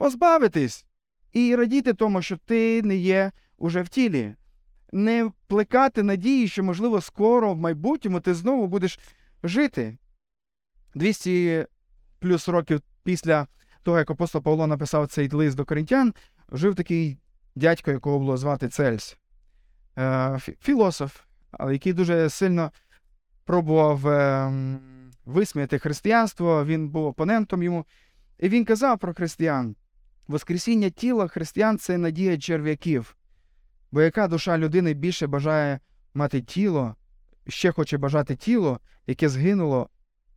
Позбавитись 0.00 0.86
і 1.32 1.56
радіти 1.56 1.94
тому, 1.94 2.22
що 2.22 2.36
ти 2.36 2.82
не 2.82 2.96
є 2.96 3.32
уже 3.58 3.82
в 3.82 3.88
тілі, 3.88 4.34
не 4.92 5.30
плекати 5.46 6.02
надії, 6.02 6.48
що, 6.48 6.64
можливо, 6.64 7.00
скоро 7.00 7.54
в 7.54 7.58
майбутньому 7.58 8.20
ти 8.20 8.34
знову 8.34 8.66
будеш 8.66 8.98
жити. 9.42 9.98
200 10.94 11.66
плюс 12.18 12.48
років 12.48 12.80
після 13.02 13.46
того, 13.82 13.98
як 13.98 14.10
апостол 14.10 14.42
Павло 14.42 14.66
написав 14.66 15.08
цей 15.08 15.30
лист 15.30 15.56
до 15.56 15.64
коринтян, 15.64 16.14
жив 16.52 16.74
такий 16.74 17.18
дядько, 17.54 17.90
якого 17.90 18.18
було 18.18 18.36
звати 18.36 18.68
Цельс, 18.68 19.16
е, 19.98 20.38
філософ, 20.60 21.20
але 21.50 21.72
який 21.72 21.92
дуже 21.92 22.30
сильно 22.30 22.72
пробував 23.44 24.08
ем, 24.08 24.80
висміяти 25.24 25.78
християнство, 25.78 26.64
він 26.64 26.88
був 26.88 27.06
опонентом 27.06 27.62
йому. 27.62 27.86
І 28.38 28.48
він 28.48 28.64
казав 28.64 28.98
про 28.98 29.14
християн, 29.14 29.76
Воскресіння 30.30 30.90
тіла 30.90 31.28
християн 31.28 31.78
це 31.78 31.98
надія 31.98 32.38
черв'яків, 32.38 33.16
бо 33.92 34.02
яка 34.02 34.28
душа 34.28 34.58
людини 34.58 34.94
більше 34.94 35.26
бажає 35.26 35.80
мати 36.14 36.40
тіло, 36.40 36.94
ще 37.48 37.72
хоче 37.72 37.98
бажати 37.98 38.36
тіло, 38.36 38.80
яке 39.06 39.28
згинуло 39.28 39.88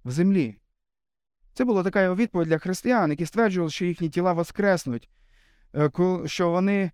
в 0.06 0.12
землі. 0.12 0.58
Це 1.54 1.66
була 1.66 1.84
така 1.84 2.14
відповідь 2.14 2.48
для 2.48 2.58
християн, 2.58 3.10
які 3.10 3.26
стверджували, 3.26 3.72
що 3.72 3.86
їхні 3.86 4.10
тіла 4.10 4.34
воскреснуть, 4.34 5.10
е, 5.76 5.92
що 6.26 6.50
вони 6.50 6.92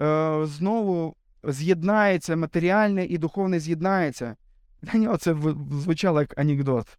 е, 0.00 0.40
знову 0.46 1.16
з'єднаються, 1.44 2.36
матеріальне 2.36 3.06
і 3.06 3.18
духовне 3.18 3.60
з'єднається. 3.60 4.36
Для 4.82 4.98
нього 4.98 5.16
це 5.16 5.36
звучало 5.72 6.20
як 6.20 6.38
анекдот. 6.38 6.98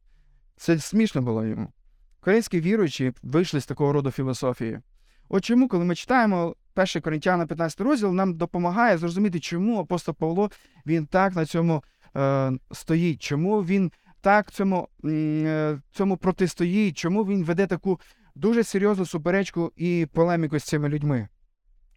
Це 0.57 0.79
смішно 0.79 1.21
було 1.21 1.45
йому. 1.45 1.73
Українські 2.21 2.61
віруючі 2.61 3.13
вийшли 3.23 3.61
з 3.61 3.65
такого 3.65 3.93
роду 3.93 4.11
філософії. 4.11 4.79
От 5.29 5.45
чому, 5.45 5.67
коли 5.67 5.85
ми 5.85 5.95
читаємо 5.95 6.55
1 6.75 7.01
Коринтяна 7.01 7.45
15 7.45 7.81
розділ, 7.81 8.13
нам 8.13 8.33
допомагає 8.33 8.97
зрозуміти, 8.97 9.39
чому 9.39 9.79
апостол 9.79 10.15
Павло 10.15 10.51
він 10.85 11.05
так 11.05 11.35
на 11.35 11.45
цьому 11.45 11.83
е, 12.15 12.51
стоїть, 12.71 13.21
чому 13.21 13.63
він 13.63 13.91
так 14.21 14.51
цьому, 14.51 14.87
е, 15.05 15.79
цьому 15.91 16.17
протистоїть, 16.17 16.97
чому 16.97 17.23
він 17.23 17.43
веде 17.43 17.67
таку 17.67 17.99
дуже 18.35 18.63
серйозну 18.63 19.05
суперечку 19.05 19.71
і 19.75 20.07
полеміку 20.13 20.59
з 20.59 20.63
цими 20.63 20.89
людьми. 20.89 21.27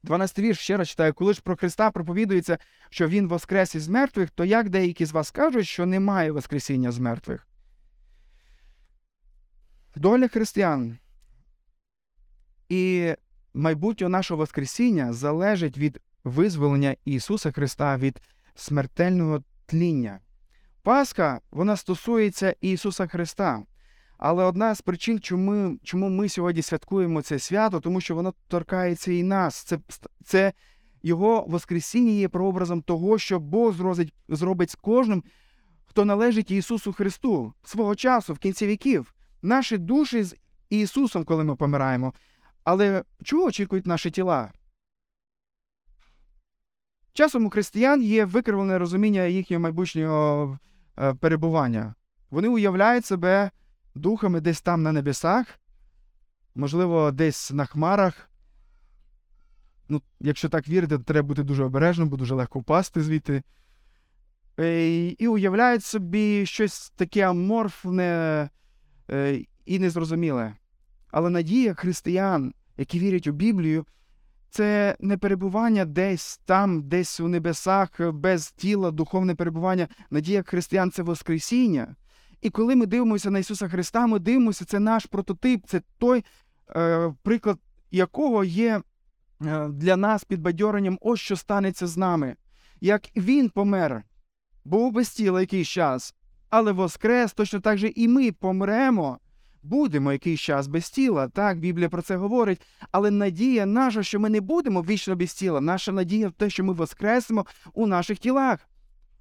12 0.02 0.38
вірш 0.38 0.58
ще 0.58 0.76
раз 0.76 0.88
читаю, 0.88 1.14
коли 1.14 1.34
ж 1.34 1.42
про 1.42 1.56
Христа 1.56 1.90
проповідується, 1.90 2.58
що 2.90 3.08
Він 3.08 3.28
воскрес 3.28 3.75
із 3.75 3.88
мертвих, 3.88 4.30
то 4.30 4.44
як 4.44 4.68
деякі 4.68 5.04
з 5.04 5.12
вас 5.12 5.30
кажуть, 5.30 5.66
що 5.66 5.87
немає 5.87 6.32
Воскресіння 6.32 6.92
з 6.92 6.99
мертвих? 6.99 7.46
Доля 9.96 10.28
християн 10.28 10.99
і 12.70 13.14
майбутнє 13.54 14.08
нашого 14.08 14.38
Воскресіння 14.38 15.12
залежить 15.12 15.78
від 15.78 16.00
визволення 16.24 16.96
Ісуса 17.04 17.52
Христа 17.52 17.96
від 17.96 18.20
смертельного 18.54 19.42
тління. 19.66 20.20
Пасха 20.82 21.40
вона 21.50 21.76
стосується 21.76 22.54
Ісуса 22.60 23.06
Христа. 23.06 23.62
Але 24.18 24.44
одна 24.44 24.74
з 24.74 24.80
причин, 24.80 25.20
чому 25.20 25.78
чому 25.82 26.08
ми 26.08 26.28
сьогодні 26.28 26.62
святкуємо 26.62 27.22
це 27.22 27.38
свято, 27.38 27.80
тому 27.80 28.00
що 28.00 28.14
воно 28.14 28.34
торкається 28.48 29.12
і 29.12 29.22
нас. 29.22 29.64
Це 29.64 29.78
це 30.24 30.52
Його 31.02 31.44
Воскресіння 31.48 32.12
є 32.12 32.28
прообразом 32.28 32.82
того, 32.82 33.18
що 33.18 33.40
Бог 33.40 33.74
зробить, 33.74 34.14
зробить 34.28 34.70
з 34.70 34.74
кожним, 34.74 35.24
хто 35.84 36.04
належить 36.04 36.50
Ісусу 36.50 36.92
Христу 36.92 37.52
свого 37.64 37.94
часу, 37.94 38.34
в 38.34 38.38
кінці 38.38 38.66
віків. 38.66 39.14
Наші 39.42 39.78
душі 39.78 40.22
з 40.22 40.36
Ісусом, 40.70 41.24
коли 41.24 41.44
ми 41.44 41.56
помираємо, 41.56 42.12
але 42.64 43.05
чого 43.25 43.45
очікують 43.45 43.87
наші 43.87 44.11
тіла? 44.11 44.52
Часом 47.12 47.47
у 47.47 47.50
християн 47.50 48.02
є 48.02 48.25
викривлене 48.25 48.79
розуміння 48.79 49.25
їхнього 49.25 49.61
майбутнього 49.61 50.59
е, 50.99 51.14
перебування. 51.14 51.95
Вони 52.31 52.49
уявляють 52.49 53.05
себе 53.05 53.50
духами 53.95 54.40
десь 54.40 54.61
там 54.61 54.83
на 54.83 54.93
небесах, 54.93 55.47
можливо, 56.55 57.11
десь 57.11 57.50
на 57.50 57.67
хмарах. 57.67 58.31
Ну, 59.88 60.02
Якщо 60.21 60.49
так 60.49 60.69
вірити, 60.69 60.99
то 60.99 61.05
треба 61.05 61.29
бути 61.29 61.43
дуже 61.43 61.64
обережним, 61.64 62.09
бо 62.09 62.17
дуже 62.17 62.35
легко 62.35 62.59
впасти 62.59 63.02
звідти. 63.02 63.43
е, 64.59 65.09
і 65.09 65.29
уявляють 65.29 65.85
собі 65.85 66.47
щось 66.47 66.90
таке 66.90 67.29
аморфне 67.29 68.50
е, 69.11 69.40
і 69.64 69.79
незрозуміле. 69.79 70.55
Але 71.12 71.31
надія 71.31 71.75
християн, 71.75 72.55
які 72.76 72.99
вірять 72.99 73.26
у 73.26 73.33
Біблію, 73.33 73.85
це 74.50 74.97
не 75.00 75.17
перебування 75.17 75.85
десь 75.85 76.40
там, 76.45 76.83
десь 76.83 77.21
у 77.21 77.29
небесах, 77.29 78.00
без 78.00 78.52
тіла, 78.52 78.90
духовне 78.90 79.35
перебування. 79.35 79.88
Надія 80.11 80.43
християн 80.43 80.90
це 80.90 81.02
Воскресіння. 81.02 81.97
І 82.40 82.50
коли 82.50 82.76
ми 82.76 82.87
дивимося 82.87 83.31
на 83.31 83.38
Ісуса 83.38 83.69
Христа, 83.69 84.07
ми 84.07 84.19
дивимося, 84.19 84.64
це 84.64 84.79
наш 84.79 85.07
прототип, 85.07 85.67
це 85.67 85.83
той 85.99 86.25
е, 86.76 87.14
приклад, 87.23 87.59
якого 87.90 88.45
є 88.45 88.83
е, 89.47 89.69
для 89.69 89.97
нас 89.97 90.25
підбадьоренням, 90.25 90.99
ось 91.00 91.21
що 91.21 91.37
станеться 91.37 91.87
з 91.87 91.97
нами. 91.97 92.37
Як 92.81 93.02
Він 93.17 93.49
помер, 93.49 94.02
був 94.64 94.93
без 94.93 95.11
тіла 95.11 95.40
якийсь 95.40 95.69
час, 95.69 96.14
але 96.50 96.73
воскрес, 96.73 97.33
точно 97.33 97.61
так 97.61 97.79
же 97.79 97.88
і 97.88 98.09
ми 98.09 98.33
помремо. 98.33 99.19
Будемо 99.62 100.12
якийсь 100.12 100.40
час 100.40 100.67
без 100.67 100.90
тіла, 100.90 101.29
так, 101.29 101.59
Біблія 101.59 101.88
про 101.88 102.02
це 102.02 102.17
говорить, 102.17 102.61
але 102.93 103.11
надія 103.11 103.67
наша, 103.67 104.02
що 104.02 104.21
ми 104.21 104.29
не 104.29 104.40
будемо 104.40 104.83
вічно 104.83 105.17
без 105.17 105.35
тіла, 105.35 105.61
наша 105.61 105.93
надія 105.93 106.29
в 106.29 106.33
те, 106.33 106.50
що 106.50 106.64
ми 106.64 106.73
воскресимо 106.73 107.47
у 107.73 107.87
наших 107.87 108.19
тілах. 108.19 108.69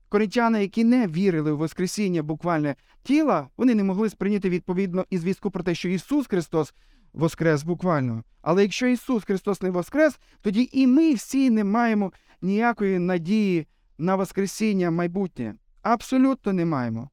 Коринтяни, 0.09 0.61
які 0.61 0.83
не 0.83 1.07
вірили 1.07 1.51
у 1.51 1.57
Воскресіння 1.57 2.23
буквальне 2.23 2.75
тіла, 3.03 3.47
вони 3.57 3.75
не 3.75 3.83
могли 3.83 4.09
сприйняти 4.09 4.49
відповідно 4.49 5.05
і 5.09 5.17
звістку 5.17 5.51
про 5.51 5.63
те, 5.63 5.75
що 5.75 5.89
Ісус 5.89 6.27
Христос 6.27 6.73
воскрес 7.13 7.63
буквально. 7.63 8.23
Але 8.41 8.61
якщо 8.61 8.87
Ісус 8.87 9.23
Христос 9.23 9.61
не 9.61 9.69
воскрес, 9.69 10.19
тоді 10.41 10.69
і 10.71 10.87
ми 10.87 11.13
всі 11.13 11.49
не 11.49 11.63
маємо 11.63 12.13
ніякої 12.41 12.99
надії 12.99 13.67
на 13.97 14.15
Воскресіння 14.15 14.91
майбутнє. 14.91 15.55
Абсолютно 15.81 16.53
не 16.53 16.65
маємо. 16.65 17.09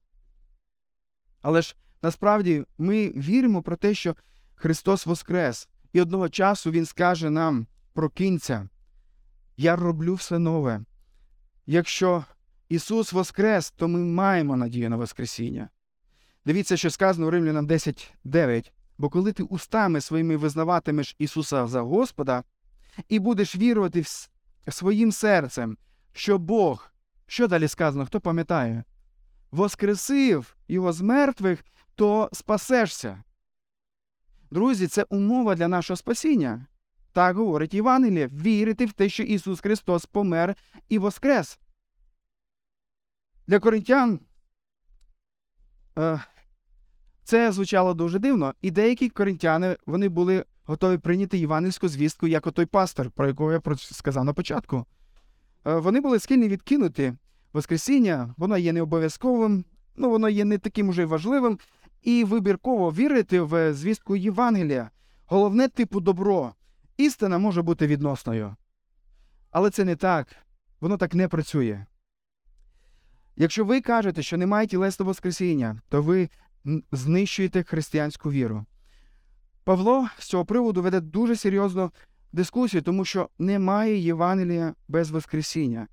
Але 1.43 1.63
ж 1.63 1.77
насправді 2.03 2.65
ми 2.79 3.09
віримо 3.09 3.63
про 3.63 3.77
те, 3.77 3.95
що 3.95 4.17
Христос 4.55 5.07
Воскрес, 5.07 5.69
і 5.93 6.01
одного 6.01 6.29
часу 6.29 6.71
Він 6.71 6.87
скаже 6.87 7.31
нам 7.31 7.67
прокинься, 7.93 8.69
я 9.57 9.77
роблю 9.77 10.15
все 10.15 10.39
нове. 10.39 10.81
Якщо 11.67 12.25
Ісус 12.69 13.13
Воскрес, 13.13 13.71
то 13.71 13.89
ми 13.89 13.99
маємо 13.99 14.57
надію 14.57 14.91
на 14.91 14.97
Воскресіння. 14.97 15.69
Дивіться, 16.45 16.77
що 16.77 16.91
сказано 16.91 17.27
у 17.27 17.31
Римлянам 17.31 17.67
10.9. 17.67 18.71
Бо 18.99 19.09
коли 19.09 19.33
ти 19.33 19.43
устами 19.43 20.01
своїми 20.01 20.37
визнаватимеш 20.37 21.17
Ісуса 21.19 21.67
за 21.67 21.81
Господа 21.81 22.45
і 23.09 23.19
будеш 23.19 23.57
вірувати 23.57 24.05
своїм 24.69 25.13
серцем, 25.13 25.77
що 26.13 26.39
Бог, 26.39 26.93
що 27.27 27.49
далі 27.49 27.69
сказано, 27.69 28.07
хто 28.07 28.21
пам'ятає, 28.21 28.85
воскресив 29.51 30.57
Його 30.69 30.93
з 30.93 31.01
мертвих, 31.01 31.65
то 31.97 32.29
спасешся. 32.33 33.23
Друзі, 34.51 34.87
це 34.87 35.03
умова 35.09 35.55
для 35.55 35.69
нашого 35.69 35.97
спасіння. 35.97 36.67
Так 37.13 37.37
говорить 37.37 37.75
Євангеліє, 37.75 38.29
вірити 38.29 38.87
в 38.87 38.93
те, 38.93 39.09
що 39.09 39.23
Ісус 39.23 39.61
Христос 39.61 40.07
помер 40.07 40.57
і 40.89 40.99
воскрес. 40.99 41.59
Для 43.47 43.59
коринтян 43.59 44.21
е, 45.99 46.21
це 47.25 47.53
звучало 47.53 47.95
дуже 47.95 48.19
дивно, 48.19 48.55
і 48.63 48.71
деякі 48.71 49.09
коринтяни 49.09 49.77
вони 49.87 50.09
були 50.09 50.45
готові 50.65 50.99
прийняти 50.99 51.39
євангельську 51.39 51.89
звістку 51.89 52.27
як 52.27 52.47
отой 52.47 52.67
пастор, 52.67 53.11
про 53.11 53.27
якого 53.27 53.53
я 53.53 53.61
сказав 53.77 54.25
на 54.25 54.33
початку. 54.33 54.87
Е, 55.67 55.75
вони 55.75 56.01
були 56.01 56.19
схильні 56.19 56.49
відкинути 56.49 57.17
Воскресіння, 57.53 58.35
воно 58.37 58.59
є 58.59 58.73
не 58.73 58.83
обов'язковим, 58.83 59.65
ну 59.97 60.11
воно 60.11 60.29
є 60.29 60.45
не 60.45 60.59
таким 60.59 60.89
уже 60.89 61.07
важливим, 61.07 61.59
і 62.07 62.25
вибірково 62.25 62.93
вірити 62.93 63.41
в 63.41 63.75
звістку 63.75 64.17
Євангелія. 64.17 64.91
Головне, 65.27 65.69
типу, 65.69 66.01
добро. 66.01 66.55
Істина 66.97 67.39
може 67.39 67.63
бути 67.63 67.87
відносною. 67.87 68.57
Але 69.51 69.71
це 69.71 69.85
не 69.85 69.97
так, 69.97 70.37
воно 70.81 70.97
так 70.97 71.15
не 71.15 71.29
працює. 71.29 71.87
Якщо 73.37 73.65
ви 73.65 73.81
кажете, 73.81 74.23
що 74.23 74.37
немає 74.37 74.67
тілесного 74.67 75.11
Воскресіння, 75.11 75.81
то 75.89 76.03
ви 76.03 76.29
знищуєте 76.93 77.63
християнську 77.63 78.31
віру. 78.31 78.65
Павло 79.65 80.09
з 80.19 80.27
цього 80.27 80.45
приводу 80.45 80.83
веде 80.83 81.01
дуже 81.01 81.37
серйозну 81.37 81.91
дискусію, 82.33 82.83
тому 82.83 83.05
що 83.05 83.29
немає 83.39 83.99
Євангелія 83.99 84.75
без 84.89 85.11
Воскресіння. 85.11 85.89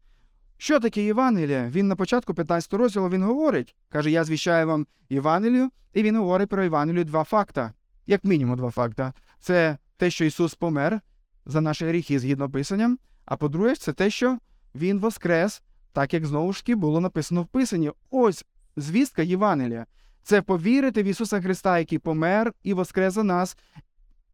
Що 0.57 0.79
таке 0.79 1.03
Євангелія? 1.03 1.69
Він 1.69 1.87
на 1.87 1.95
початку 1.95 2.33
15 2.33 2.73
розділу 2.73 3.09
він 3.09 3.23
говорить, 3.23 3.75
каже, 3.89 4.11
я 4.11 4.23
звіщаю 4.23 4.67
вам 4.67 4.87
Євангелію, 5.09 5.69
і 5.93 6.03
він 6.03 6.17
говорить 6.17 6.49
про 6.49 6.63
Євангелію 6.63 7.03
два 7.03 7.23
факта, 7.23 7.73
як 8.07 8.23
мінімум 8.23 8.57
два 8.57 8.71
факта. 8.71 9.13
Це 9.39 9.77
те, 9.97 10.09
що 10.09 10.25
Ісус 10.25 10.55
помер 10.55 11.01
за 11.45 11.61
наші 11.61 11.85
гріхи 11.85 12.19
згідно 12.19 12.49
Писанням, 12.49 12.99
а 13.25 13.37
по-друге, 13.37 13.75
це 13.75 13.93
те, 13.93 14.09
що 14.09 14.37
Він 14.75 14.99
воскрес, 14.99 15.61
так 15.91 16.13
як 16.13 16.25
знову 16.25 16.53
ж 16.53 16.59
таки 16.59 16.75
було 16.75 16.99
написано 16.99 17.41
в 17.41 17.47
Писанні. 17.47 17.91
Ось 18.09 18.45
звістка 18.75 19.21
Євангелія. 19.21 19.85
Це 20.23 20.41
повірити 20.41 21.03
в 21.03 21.05
Ісуса 21.05 21.41
Христа, 21.41 21.79
який 21.79 21.99
помер 21.99 22.53
і 22.63 22.73
воскрес 22.73 23.13
за 23.13 23.23
нас, 23.23 23.57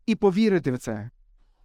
і 0.05 0.15
повірити 0.15 0.71
в 0.71 0.77
це. 0.77 1.09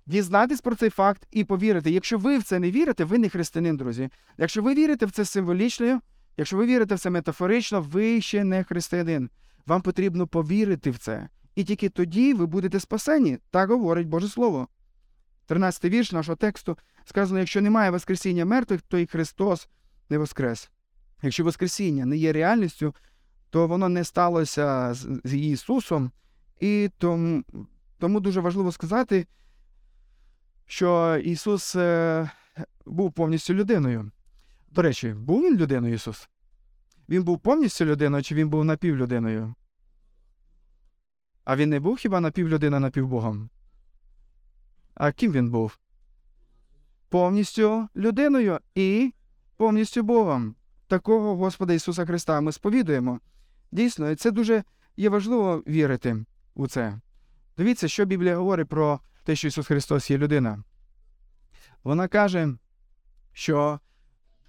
Дізнатись 0.06 0.60
про 0.60 0.74
цей 0.74 0.90
факт 0.90 1.26
і 1.30 1.44
повірити. 1.44 1.90
Якщо 1.90 2.18
ви 2.18 2.38
в 2.38 2.42
це 2.42 2.58
не 2.58 2.70
вірите, 2.70 3.04
ви 3.04 3.18
не 3.18 3.28
християнин, 3.28 3.76
друзі. 3.76 4.08
Якщо 4.38 4.62
ви 4.62 4.74
вірите 4.74 5.06
в 5.06 5.10
це 5.10 5.24
символічно, 5.24 6.00
якщо 6.36 6.56
ви 6.56 6.66
вірите 6.66 6.94
в 6.94 6.98
це 6.98 7.10
метафорично, 7.10 7.80
ви 7.80 8.20
ще 8.20 8.44
не 8.44 8.64
християнин. 8.64 9.30
Вам 9.66 9.82
потрібно 9.82 10.26
повірити 10.26 10.90
в 10.90 10.98
це. 10.98 11.28
І 11.54 11.64
тільки 11.64 11.88
тоді 11.88 12.34
ви 12.34 12.46
будете 12.46 12.80
спасені. 12.80 13.38
Так 13.50 13.70
говорить 13.70 14.08
Боже 14.08 14.28
Слово. 14.28 14.68
13 15.46 15.84
вірш 15.84 16.12
нашого 16.12 16.36
тексту 16.36 16.78
сказано: 17.04 17.38
якщо 17.38 17.60
немає 17.60 17.90
Воскресіння 17.90 18.44
мертвих, 18.44 18.82
то 18.82 18.98
і 18.98 19.06
Христос 19.06 19.68
не 20.10 20.18
воскрес. 20.18 20.70
Якщо 21.22 21.44
Воскресіння 21.44 22.06
не 22.06 22.16
є 22.16 22.32
реальністю, 22.32 22.94
то 23.50 23.66
воно 23.66 23.88
не 23.88 24.04
сталося 24.04 24.94
з 25.24 25.34
Ісусом, 25.34 26.10
і 26.60 26.90
тому, 26.98 27.44
тому 27.98 28.20
дуже 28.20 28.40
важливо 28.40 28.72
сказати, 28.72 29.26
що 30.66 31.16
Ісус 31.16 31.76
е, 31.76 32.30
був 32.86 33.12
повністю 33.12 33.54
людиною. 33.54 34.10
До 34.70 34.82
речі, 34.82 35.12
був 35.12 35.42
він 35.42 35.56
людиною 35.56 35.94
Ісус? 35.94 36.28
Він 37.08 37.24
був 37.24 37.40
повністю 37.40 37.84
людиною, 37.84 38.22
чи 38.22 38.34
він 38.34 38.48
був 38.48 38.64
напівлюдиною? 38.64 39.54
А 41.44 41.56
він 41.56 41.70
не 41.70 41.80
був 41.80 41.96
хіба 41.96 42.20
напівлюдина 42.20 42.80
напівбогом? 42.80 43.50
А 44.94 45.12
ким 45.12 45.32
він 45.32 45.50
був? 45.50 45.78
Повністю 47.08 47.88
людиною 47.96 48.58
і 48.74 49.14
повністю 49.56 50.02
Богом. 50.02 50.54
Такого 50.86 51.36
Господа 51.36 51.72
Ісуса 51.72 52.06
Христа 52.06 52.40
ми 52.40 52.52
сповідуємо. 52.52 53.20
Дійсно, 53.72 54.14
це 54.14 54.30
дуже 54.30 54.64
є 54.96 55.08
важливо 55.08 55.62
вірити 55.66 56.24
у 56.54 56.66
це. 56.66 57.00
Дивіться, 57.56 57.88
що 57.88 58.04
Біблія 58.04 58.36
говорить 58.36 58.68
про 58.68 59.00
те, 59.24 59.36
що 59.36 59.48
Ісус 59.48 59.66
Христос 59.66 60.10
є 60.10 60.18
людина. 60.18 60.62
Вона 61.84 62.08
каже, 62.08 62.54
що 63.32 63.80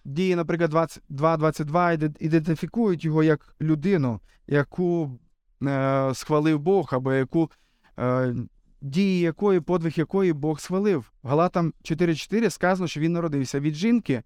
дії, 0.06 0.36
наприклад, 0.36 1.02
2.22 1.10 2.16
ідентифікують 2.20 3.06
його 3.06 3.24
як 3.24 3.56
людину, 3.62 4.20
яку 4.48 5.20
е, 5.64 6.12
схвалив 6.14 6.60
Бог, 6.60 6.90
або 6.92 7.14
яку 7.14 7.52
е, 8.00 8.36
дії 8.82 9.20
якої, 9.20 9.60
подвиг 9.60 9.94
якої 9.96 10.34
Бог 10.34 10.60
схвалив. 10.60 11.12
Галатам 11.24 11.74
4.4 11.84 12.50
сказано, 12.50 12.88
що 12.88 13.00
він 13.00 13.14
народився 13.14 13.60
від 13.60 13.74
жінки. 13.74 14.24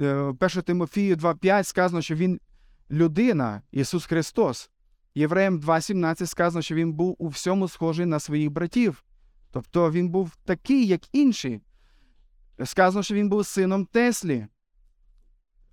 Е, 0.00 0.14
1 0.14 0.62
Тимофію 0.62 1.16
2.5 1.16 1.64
сказано, 1.64 2.02
що 2.02 2.14
він 2.14 2.40
людина, 2.90 3.62
Ісус 3.72 4.06
Христос. 4.06 4.70
Євреям 5.14 5.60
2.17 5.60 6.26
сказано, 6.26 6.62
що 6.62 6.74
Він 6.74 6.92
був 6.92 7.16
у 7.18 7.28
всьому 7.28 7.68
схожий 7.68 8.06
на 8.06 8.20
своїх 8.20 8.50
братів. 8.50 9.04
Тобто 9.50 9.90
він 9.90 10.08
був 10.08 10.36
такий, 10.44 10.86
як 10.86 11.00
інші. 11.12 11.60
Сказано, 12.64 13.02
що 13.02 13.14
він 13.14 13.28
був 13.28 13.46
сином 13.46 13.86
Теслі. 13.86 14.46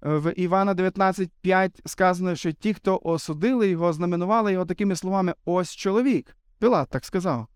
В 0.01 0.31
Івана 0.31 0.73
19.5 0.75 1.71
сказано, 1.85 2.35
що 2.35 2.51
ті, 2.51 2.73
хто 2.73 2.99
осудили 3.03 3.69
його, 3.69 3.93
знаменували 3.93 4.53
його 4.53 4.65
такими 4.65 4.95
словами: 4.95 5.33
ось 5.45 5.75
чоловік. 5.75 6.37
Пилат 6.59 6.89
так 6.89 7.05
сказав. 7.05 7.47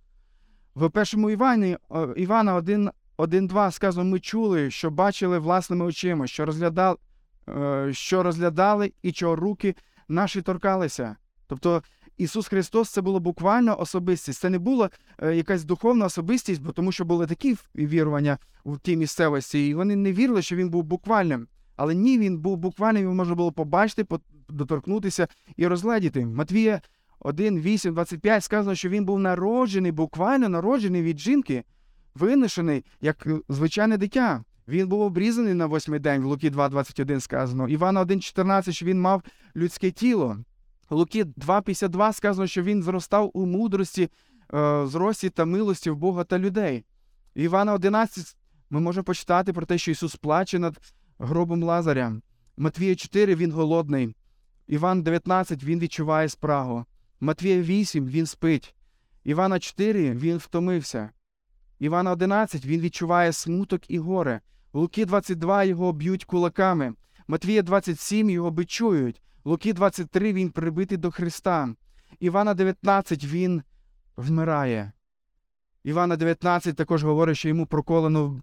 В 0.76 0.90
першому 0.90 1.30
Івані 1.30 1.78
Івана 2.16 2.62
1.2 3.18 3.72
сказано, 3.72 4.10
ми 4.10 4.20
чули, 4.20 4.72
що 4.72 4.92
бачили 4.92 5.40
власними 5.40 5.86
очима, 5.86 6.28
що 6.28 6.46
розглядали, 6.46 6.98
Е, 7.58 7.94
що 7.94 8.24
розглядали 8.24 8.94
і 9.02 9.12
чого 9.12 9.36
руки 9.36 9.76
наші 10.08 10.42
торкалися. 10.42 11.16
Тобто 11.48 11.84
Ісус 12.20 12.48
Христос 12.48 12.90
це 12.90 13.02
було 13.02 13.20
буквально 13.20 13.80
особистість. 13.80 14.40
Це 14.40 14.50
не 14.50 14.60
була 14.60 14.90
е, 15.24 15.36
якась 15.36 15.64
духовна 15.64 16.06
особистість, 16.06 16.62
бо 16.62 16.72
тому 16.72 16.92
що 16.92 17.06
були 17.06 17.28
такі 17.28 17.58
вірування 17.76 18.38
в 18.66 18.80
тій 18.80 18.98
місцевості, 18.98 19.68
і 19.68 19.74
вони 19.74 19.96
не 19.96 20.14
вірили, 20.14 20.42
що 20.42 20.56
він 20.56 20.70
був 20.70 20.84
буквальним. 20.84 21.48
Але 21.76 21.96
ні, 21.96 22.20
він 22.20 22.38
був 22.38 22.58
буквально 22.58 23.00
його 23.00 23.14
можна 23.14 23.36
було 23.36 23.52
побачити, 23.52 24.06
доторкнутися 24.50 25.28
і 25.58 25.68
розгледіти. 25.68 26.26
Матвія 26.26 26.82
1, 27.20 27.60
8, 27.60 27.94
25 27.94 28.44
сказано, 28.44 28.76
що 28.76 28.90
він 28.90 29.06
був 29.06 29.20
народжений, 29.20 29.92
буквально 29.92 30.50
народжений 30.50 31.02
від 31.02 31.20
жінки, 31.20 31.64
виношений 32.16 32.86
як 33.02 33.28
звичайне 33.50 33.98
дитя. 33.98 34.44
Він 34.68 34.88
був 34.88 35.02
обрізаний 35.02 35.54
на 35.54 35.66
восьмий 35.66 36.00
день, 36.00 36.22
в 36.22 36.26
Луки 36.26 36.50
2,21 36.50 37.20
сказано. 37.20 37.68
Івана 37.68 38.04
1,14, 38.04 38.72
що 38.72 38.86
він 38.86 39.02
мав 39.02 39.24
людське 39.56 39.92
тіло. 39.92 40.38
Луки 40.90 41.24
2,52 41.24 42.14
сказано, 42.14 42.48
що 42.48 42.64
він 42.64 42.84
зростав 42.84 43.32
у 43.34 43.46
мудрості, 43.46 44.10
е, 44.54 44.88
зрості 44.88 45.30
та 45.30 45.46
милості 45.46 45.90
в 45.90 45.96
Бога 45.96 46.24
та 46.24 46.40
людей. 46.40 46.86
Івана 47.36 47.74
11 47.74 48.38
ми 48.70 48.80
можемо 48.80 49.04
почитати 49.04 49.54
про 49.54 49.66
те, 49.66 49.78
що 49.78 49.92
Ісус 49.92 50.16
плаче 50.16 50.60
над 50.60 50.94
гробом 51.20 51.64
Лазаря. 51.64 52.14
Матвія 52.58 52.96
4 52.96 53.36
він 53.36 53.52
голодний. 53.52 54.16
Іван 54.68 55.04
19 55.04 55.64
він 55.64 55.80
відчуває 55.80 56.30
спрагу. 56.30 56.86
Матвія 57.20 57.62
8 57.62 58.08
він 58.08 58.26
спить. 58.26 58.76
Івана 59.24 59.60
4 59.60 60.12
він 60.12 60.38
втомився. 60.38 61.10
Івана 61.80 62.12
11 62.12 62.66
він 62.66 62.82
відчуває 62.82 63.34
смуток 63.34 63.90
і 63.90 64.00
горе. 64.00 64.42
Луки 64.74 65.06
22 65.06 65.64
його 65.64 65.94
б'ють 65.94 66.26
кулаками. 66.26 66.94
Матвія 67.28 67.62
27 67.62 68.30
його 68.30 68.52
бичують. 68.52 69.22
Луки 69.46 69.74
23 69.74 70.34
він 70.34 70.50
прибитий 70.50 70.98
до 70.98 71.12
Христа. 71.12 71.76
Івана 72.20 72.54
19 72.54 73.26
він 73.26 73.64
вмирає. 74.18 74.92
Івана 75.84 76.16
19 76.16 76.76
також 76.76 77.04
говорить, 77.04 77.38
що 77.38 77.48
йому 77.48 77.66
проколено 77.66 78.42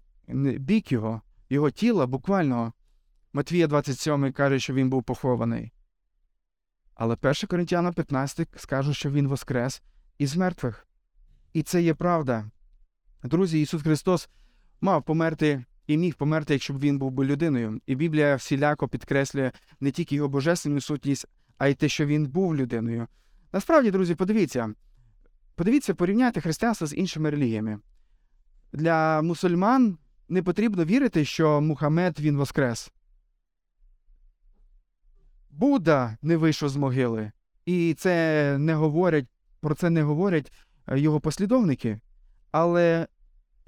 бік 0.57 0.91
його, 0.91 1.21
його 1.49 1.71
тіла 1.71 2.05
буквально. 2.05 2.73
Матвія 3.33 3.67
27 3.67 4.33
каже, 4.33 4.59
що 4.59 4.73
він 4.73 4.89
був 4.89 5.03
похований. 5.03 5.71
Але 6.95 7.17
1 7.21 7.33
Коринтяна 7.47 7.91
15 7.91 8.47
скаже, 8.55 8.93
що 8.93 9.11
Він 9.11 9.27
воскрес 9.27 9.81
із 10.17 10.35
мертвих. 10.35 10.87
І 11.53 11.63
це 11.63 11.81
є 11.81 11.93
правда. 11.93 12.51
Друзі, 13.23 13.61
Ісус 13.61 13.81
Христос 13.83 14.29
мав 14.81 15.03
померти 15.03 15.65
і 15.87 15.97
міг 15.97 16.15
померти, 16.15 16.53
якщо 16.53 16.73
б 16.73 16.79
він 16.79 16.97
був 16.97 17.11
би 17.11 17.25
людиною. 17.25 17.81
І 17.85 17.95
Біблія 17.95 18.35
всіляко 18.35 18.87
підкреслює 18.87 19.51
не 19.79 19.91
тільки 19.91 20.15
його 20.15 20.29
божественну 20.29 20.81
сутність, 20.81 21.25
а 21.57 21.67
й 21.67 21.73
те, 21.73 21.89
що 21.89 22.05
він 22.05 22.25
був 22.25 22.55
людиною. 22.55 23.07
Насправді, 23.53 23.91
друзі, 23.91 24.15
подивіться, 24.15 24.73
подивіться, 25.55 25.93
порівняйте 25.95 26.41
християнство 26.41 26.87
з 26.87 26.95
іншими 26.95 27.29
релігіями. 27.29 27.79
Для 28.73 29.21
мусульман 29.21 29.97
не 30.29 30.43
потрібно 30.43 30.85
вірити, 30.85 31.25
що 31.25 31.61
Мухаммед 31.61 32.19
він 32.19 32.37
воскрес. 32.37 32.91
Будда 35.49 36.17
не 36.21 36.37
вийшов 36.37 36.69
з 36.69 36.75
могили, 36.75 37.31
і 37.65 37.93
це 37.97 38.55
не 38.57 38.73
говорять, 38.75 39.25
про 39.59 39.75
це 39.75 39.89
не 39.89 40.03
говорять 40.03 40.51
е, 40.87 40.99
його 40.99 41.19
послідовники. 41.19 41.99
Але 42.51 43.07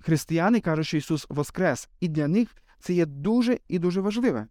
християни 0.01 0.61
кажуть, 0.61 0.87
що 0.87 0.97
Ісус 0.97 1.25
Воскрес, 1.29 1.89
і 1.99 2.07
для 2.07 2.27
них 2.27 2.55
це 2.79 2.93
є 2.93 3.05
дуже 3.05 3.59
і 3.67 3.79
дуже 3.79 4.01
важливе. 4.01 4.47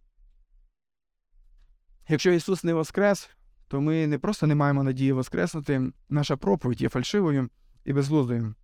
Якщо 2.07 2.31
Ісус 2.31 2.63
не 2.63 2.73
Воскрес, 2.73 3.29
то 3.67 3.81
ми 3.81 4.07
не 4.07 4.19
просто 4.19 4.47
не 4.47 4.55
маємо 4.55 4.83
надії 4.83 5.11
Воскреснути, 5.11 5.91
наша 6.09 6.37
проповідь 6.37 6.81
є 6.81 6.89
фальшивою 6.89 7.49
і 7.85 7.93
безглуздою. 7.93 8.55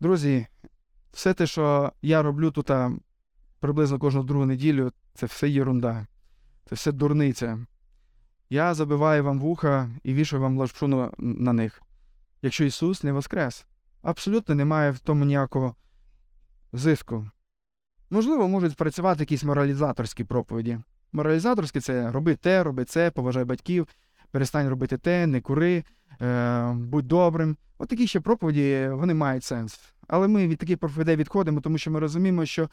Друзі, 0.00 0.46
все 1.12 1.34
те, 1.34 1.46
що 1.46 1.92
я 2.02 2.22
роблю 2.22 2.50
тут 2.50 2.70
приблизно 3.60 3.98
кожну 3.98 4.22
другу 4.22 4.46
неділю, 4.46 4.92
це 5.14 5.26
все 5.26 5.48
єрунда. 5.48 6.06
Це 6.68 6.74
все 6.74 6.92
дурниця. 6.92 7.66
Я 8.50 8.74
забиваю 8.74 9.24
вам 9.24 9.40
вуха 9.40 9.90
і 10.02 10.14
вішаю 10.14 10.42
вам 10.42 10.58
лапшу 10.58 11.10
на, 11.18 11.52
них. 11.52 11.82
Якщо 12.42 12.64
Ісус 12.64 13.02
не 13.02 13.12
воскрес, 13.12 13.66
абсолютно 14.04 14.54
немає 14.54 14.90
в 14.90 14.98
тому 14.98 15.24
ніякого 15.24 15.74
зиску. 16.72 17.30
Можливо, 18.10 18.48
можуть 18.48 18.72
спрацювати 18.72 19.22
якісь 19.22 19.44
моралізаторські 19.44 20.24
проповіді. 20.24 20.78
Моралізаторські 21.12 21.80
це 21.80 22.12
роби 22.12 22.34
те, 22.34 22.62
роби 22.62 22.84
це, 22.84 23.10
поважай 23.10 23.44
батьків, 23.44 23.88
перестань 24.30 24.68
робити 24.68 24.98
те, 24.98 25.26
не 25.26 25.40
кури, 25.40 25.84
е, 26.20 26.72
будь 26.72 27.08
добрим. 27.08 27.56
От 27.78 27.88
такі 27.88 28.06
ще 28.06 28.20
проповіді 28.20 28.88
вони 28.92 29.14
мають 29.14 29.44
сенс. 29.44 29.80
Але 30.08 30.28
ми 30.28 30.48
від 30.48 30.58
таких 30.58 30.78
проповідей 30.78 31.16
відходимо, 31.16 31.60
тому 31.60 31.78
що 31.78 31.90
ми 31.90 32.00
розуміємо, 32.00 32.46
що 32.46 32.70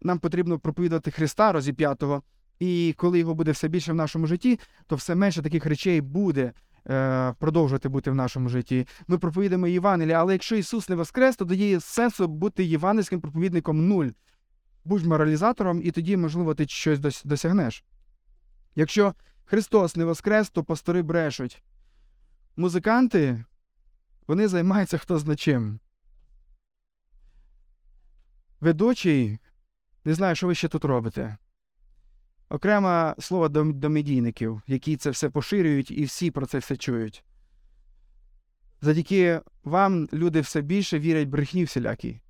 нам 0.00 0.18
потрібно 0.18 0.58
проповідувати 0.58 1.10
Христа 1.10 1.52
розіп'ятого, 1.52 2.22
і 2.58 2.94
коли 2.96 3.18
його 3.18 3.34
буде 3.34 3.50
все 3.50 3.68
більше 3.68 3.92
в 3.92 3.94
нашому 3.94 4.26
житті, 4.26 4.60
то 4.86 4.96
все 4.96 5.14
менше 5.14 5.42
таких 5.42 5.66
речей 5.66 6.00
буде 6.00 6.52
е, 6.90 7.34
продовжувати 7.38 7.88
бути 7.88 8.10
в 8.10 8.14
нашому 8.14 8.48
житті. 8.48 8.86
Ми 9.08 9.18
проповідаємо 9.18 9.66
Євангелія, 9.66 10.20
але 10.20 10.32
якщо 10.32 10.56
Ісус 10.56 10.88
не 10.88 10.96
воскрес, 10.96 11.36
то 11.36 11.44
тоді 11.44 11.68
є 11.68 11.80
сенсу 11.80 12.28
бути 12.28 12.64
євангельським 12.64 13.20
проповідником 13.20 13.88
нуль. 13.88 14.08
Будь 14.84 15.06
моралізатором, 15.06 15.80
і 15.84 15.90
тоді, 15.90 16.16
можливо, 16.16 16.54
ти 16.54 16.66
щось 16.66 17.24
досягнеш. 17.24 17.84
Якщо 18.74 19.14
Христос 19.44 19.96
не 19.96 20.04
воскрес, 20.04 20.50
то 20.50 20.64
пастори 20.64 21.02
брешуть. 21.02 21.62
Музиканти 22.56 23.44
вони 24.26 24.48
займаються 24.48 24.98
хто 24.98 25.18
зна 25.18 25.36
чим. 25.36 25.80
Ведучий 28.60 29.38
не 30.04 30.14
знаю, 30.14 30.36
що 30.36 30.46
ви 30.46 30.54
ще 30.54 30.68
тут 30.68 30.84
робите. 30.84 31.36
Окреме 32.52 33.14
слово 33.18 33.48
до, 33.48 33.64
до 33.64 33.90
медійників, 33.90 34.62
які 34.66 34.96
це 34.96 35.10
все 35.10 35.30
поширюють 35.30 35.90
і 35.90 36.04
всі 36.04 36.30
про 36.30 36.46
це 36.46 36.58
все 36.58 36.76
чують. 36.76 37.24
Завдяки 38.80 39.40
вам 39.64 40.08
люди 40.12 40.40
все 40.40 40.60
більше 40.60 40.98
вірять 40.98 41.28
брехні 41.28 41.64
всілякі. 41.64 42.20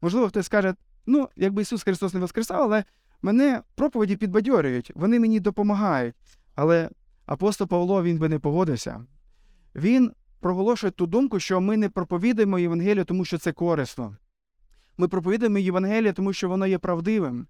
Можливо, 0.00 0.28
хтось 0.28 0.46
скаже, 0.46 0.74
ну, 1.06 1.28
якби 1.36 1.62
Ісус 1.62 1.82
Христос 1.82 2.14
не 2.14 2.20
воскресав, 2.20 2.62
але 2.62 2.84
мене 3.22 3.62
проповіді 3.74 4.16
підбадьорюють, 4.16 4.92
вони 4.94 5.20
мені 5.20 5.40
допомагають. 5.40 6.14
Але 6.54 6.90
апостол 7.26 7.68
Павло 7.68 8.02
він 8.02 8.18
би 8.18 8.28
не 8.28 8.38
погодився. 8.38 9.06
Він 9.74 10.12
проголошує 10.40 10.90
ту 10.90 11.06
думку, 11.06 11.40
що 11.40 11.60
ми 11.60 11.76
не 11.76 11.88
проповідуємо 11.88 12.58
Євангелію, 12.58 13.04
тому 13.04 13.24
що 13.24 13.38
це 13.38 13.52
корисно. 13.52 14.16
Ми 15.00 15.08
проповідуємо 15.08 15.58
Євангеліє, 15.58 16.12
тому 16.12 16.32
що 16.32 16.48
воно 16.48 16.66
є 16.66 16.78
правдивим. 16.78 17.46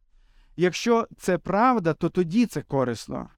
Якщо 0.56 1.08
це 1.18 1.38
правда, 1.38 1.94
то 1.94 2.08
тоді 2.08 2.46
це 2.46 2.62
корисно. 2.62 3.28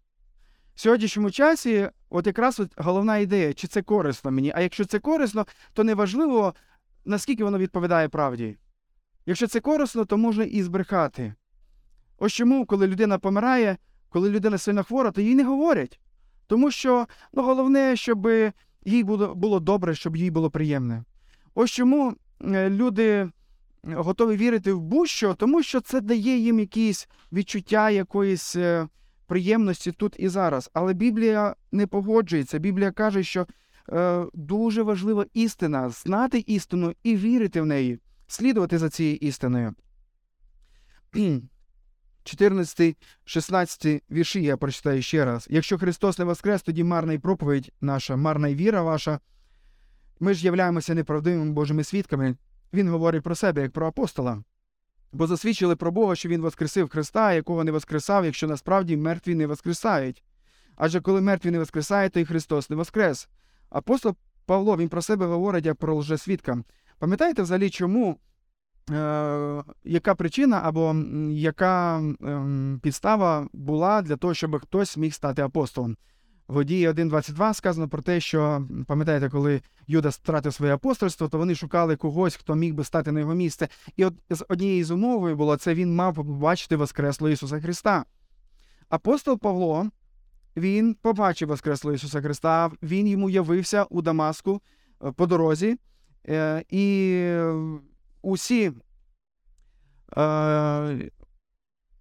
В 0.75 0.81
сьогоднішньому 0.81 1.31
часі, 1.31 1.89
от 2.11 2.27
якраз 2.27 2.61
от 2.61 2.73
головна 2.77 3.19
ідея, 3.19 3.53
чи 3.53 3.67
це 3.67 3.83
корисно 3.83 4.31
мені. 4.31 4.53
А 4.55 4.61
якщо 4.61 4.85
це 4.85 4.99
корисно, 4.99 5.47
то 5.73 5.85
неважливо, 5.85 6.55
наскільки 7.05 7.45
воно 7.45 7.59
відповідає 7.59 8.09
правді. 8.09 8.57
Якщо 9.27 9.47
це 9.47 9.61
корисно, 9.61 10.05
то 10.05 10.17
можна 10.17 10.45
і 10.45 10.63
збрехати. 10.63 11.35
Ось 12.19 12.33
чому, 12.33 12.67
коли 12.67 12.87
людина 12.87 13.19
помирає, 13.19 13.77
коли 14.09 14.31
людина 14.31 14.59
сильно 14.59 14.85
хвора, 14.85 15.11
то 15.11 15.21
їй 15.21 15.35
не 15.35 15.45
говорять. 15.45 16.01
Тому 16.47 16.71
що 16.71 17.07
ну, 17.33 17.43
головне, 17.43 17.97
щоб 17.97 18.29
їй 18.85 19.05
було 19.35 19.61
добре, 19.61 19.95
щоб 19.95 20.17
їй 20.17 20.31
було 20.31 20.51
приємне. 20.51 21.05
Ось 21.55 21.71
чому 21.71 22.15
е, 22.45 22.71
люди 22.71 23.31
готові 23.85 24.37
вірити 24.37 24.73
в 24.73 24.81
будь-що, 24.81 25.35
тому 25.35 25.63
що 25.63 25.81
це 25.81 26.01
дає 26.01 26.39
їм 26.39 26.61
якісь 26.61 27.09
відчуття 27.33 27.91
якоїсь 27.91 28.57
е, 28.57 28.89
приємності 29.27 29.93
тут 29.93 30.17
і 30.19 30.29
зараз. 30.29 30.71
Але 30.73 30.93
Біблія 30.95 31.57
не 31.73 31.87
погоджується. 31.87 32.59
Біблія 32.59 32.91
каже, 32.91 33.23
що 33.23 33.47
е, 33.93 34.25
дуже 34.35 34.83
важлива 34.83 35.27
істина 35.35 35.91
знати 35.91 36.45
істину 36.47 36.95
і 37.03 37.17
вірити 37.17 37.61
в 37.61 37.67
неї, 37.67 37.99
слідувати 38.27 38.79
за 38.79 38.91
цією 38.91 39.17
істиною. 39.17 39.75
14, 42.25 42.97
16 43.25 44.03
вірші 44.11 44.43
я 44.43 44.57
прочитаю 44.57 45.03
ще 45.03 45.25
раз. 45.25 45.47
Якщо 45.51 45.79
Христос 45.79 46.19
не 46.19 46.25
воскрес, 46.25 46.63
тоді 46.63 46.85
марна 46.85 47.13
й 47.13 47.19
проповідь 47.19 47.73
наша, 47.81 48.17
марна 48.17 48.49
й 48.49 48.55
віра 48.55 48.83
ваша. 48.83 49.21
Ми 50.21 50.35
ж 50.35 50.45
являємося 50.45 50.95
неправдивими 50.95 51.53
Божими 51.53 51.85
свідками. 51.85 52.37
Він 52.73 52.89
говорить 52.89 53.23
про 53.23 53.35
себе 53.35 53.63
як 53.63 53.73
про 53.73 53.87
апостола, 53.87 54.43
бо 55.13 55.27
засвідчили 55.27 55.77
про 55.77 55.93
Бога, 55.93 56.15
що 56.15 56.29
Він 56.29 56.41
воскресив 56.41 56.89
Христа, 56.89 57.33
якого 57.33 57.65
не 57.65 57.73
воскресав, 57.73 58.25
якщо 58.25 58.47
насправді 58.47 58.97
мертві 58.97 59.35
не 59.35 59.47
воскресають. 59.47 60.23
Адже 60.77 61.01
коли 61.01 61.21
мертві 61.21 61.51
не 61.51 61.59
воскресають, 61.59 62.13
то 62.13 62.21
і 62.21 62.25
Христос 62.25 62.71
не 62.71 62.77
воскрес. 62.77 63.29
Апостол 63.71 64.15
Павло 64.47 64.77
він 64.77 64.89
про 64.89 65.03
себе 65.03 65.27
говорить 65.27 65.67
як 65.67 65.77
про 65.77 65.95
лжесвідка. 65.95 66.59
Пам'ятаєте 66.99 67.43
взагалі, 67.43 67.71
чому? 67.71 68.19
Е, 68.91 69.63
яка 69.85 70.15
причина 70.15 70.61
або 70.65 70.95
яка 71.31 72.01
е, 72.01 72.79
підстава 72.83 73.49
була 73.53 74.03
для 74.03 74.17
того, 74.17 74.35
щоб 74.35 74.61
хтось 74.61 74.97
міг 74.97 75.15
стати 75.15 75.43
апостолом? 75.43 75.97
В 76.49 76.65
Дії 76.65 76.89
1.22 76.89 77.55
сказано 77.55 77.89
про 77.89 78.03
те, 78.03 78.21
що 78.21 78.67
пам'ятаєте, 78.87 79.31
коли 79.31 79.63
Юда 79.87 80.09
втратив 80.09 80.55
своє 80.55 80.75
апостольство, 80.75 81.29
то 81.29 81.39
вони 81.39 81.55
шукали 81.55 81.97
когось, 81.97 82.37
хто 82.37 82.55
міг 82.55 82.75
би 82.75 82.85
стати 82.85 83.13
на 83.13 83.21
його 83.21 83.35
місце. 83.35 83.69
І 83.97 84.05
от 84.05 84.15
з 84.31 84.45
однією 84.49 84.85
з 84.85 84.91
умовою 84.91 85.37
було 85.37 85.57
це 85.57 85.75
він 85.75 85.95
мав 85.95 86.15
побачити 86.15 86.77
Воскресло 86.77 87.29
Ісуса 87.29 87.61
Христа. 87.61 88.05
Апостол 88.89 89.39
Павло 89.39 89.91
він 90.57 90.95
побачив 90.95 91.49
Воскресло 91.49 91.93
Ісуса 91.93 92.21
Христа, 92.21 92.71
він 92.83 93.07
йому 93.07 93.31
явився 93.31 93.85
у 93.85 94.03
Дамаску 94.03 94.63
е, 95.05 95.13
по 95.13 95.27
дорозі, 95.27 95.77
е, 96.29 96.65
і 96.69 97.27
усі. 98.23 98.73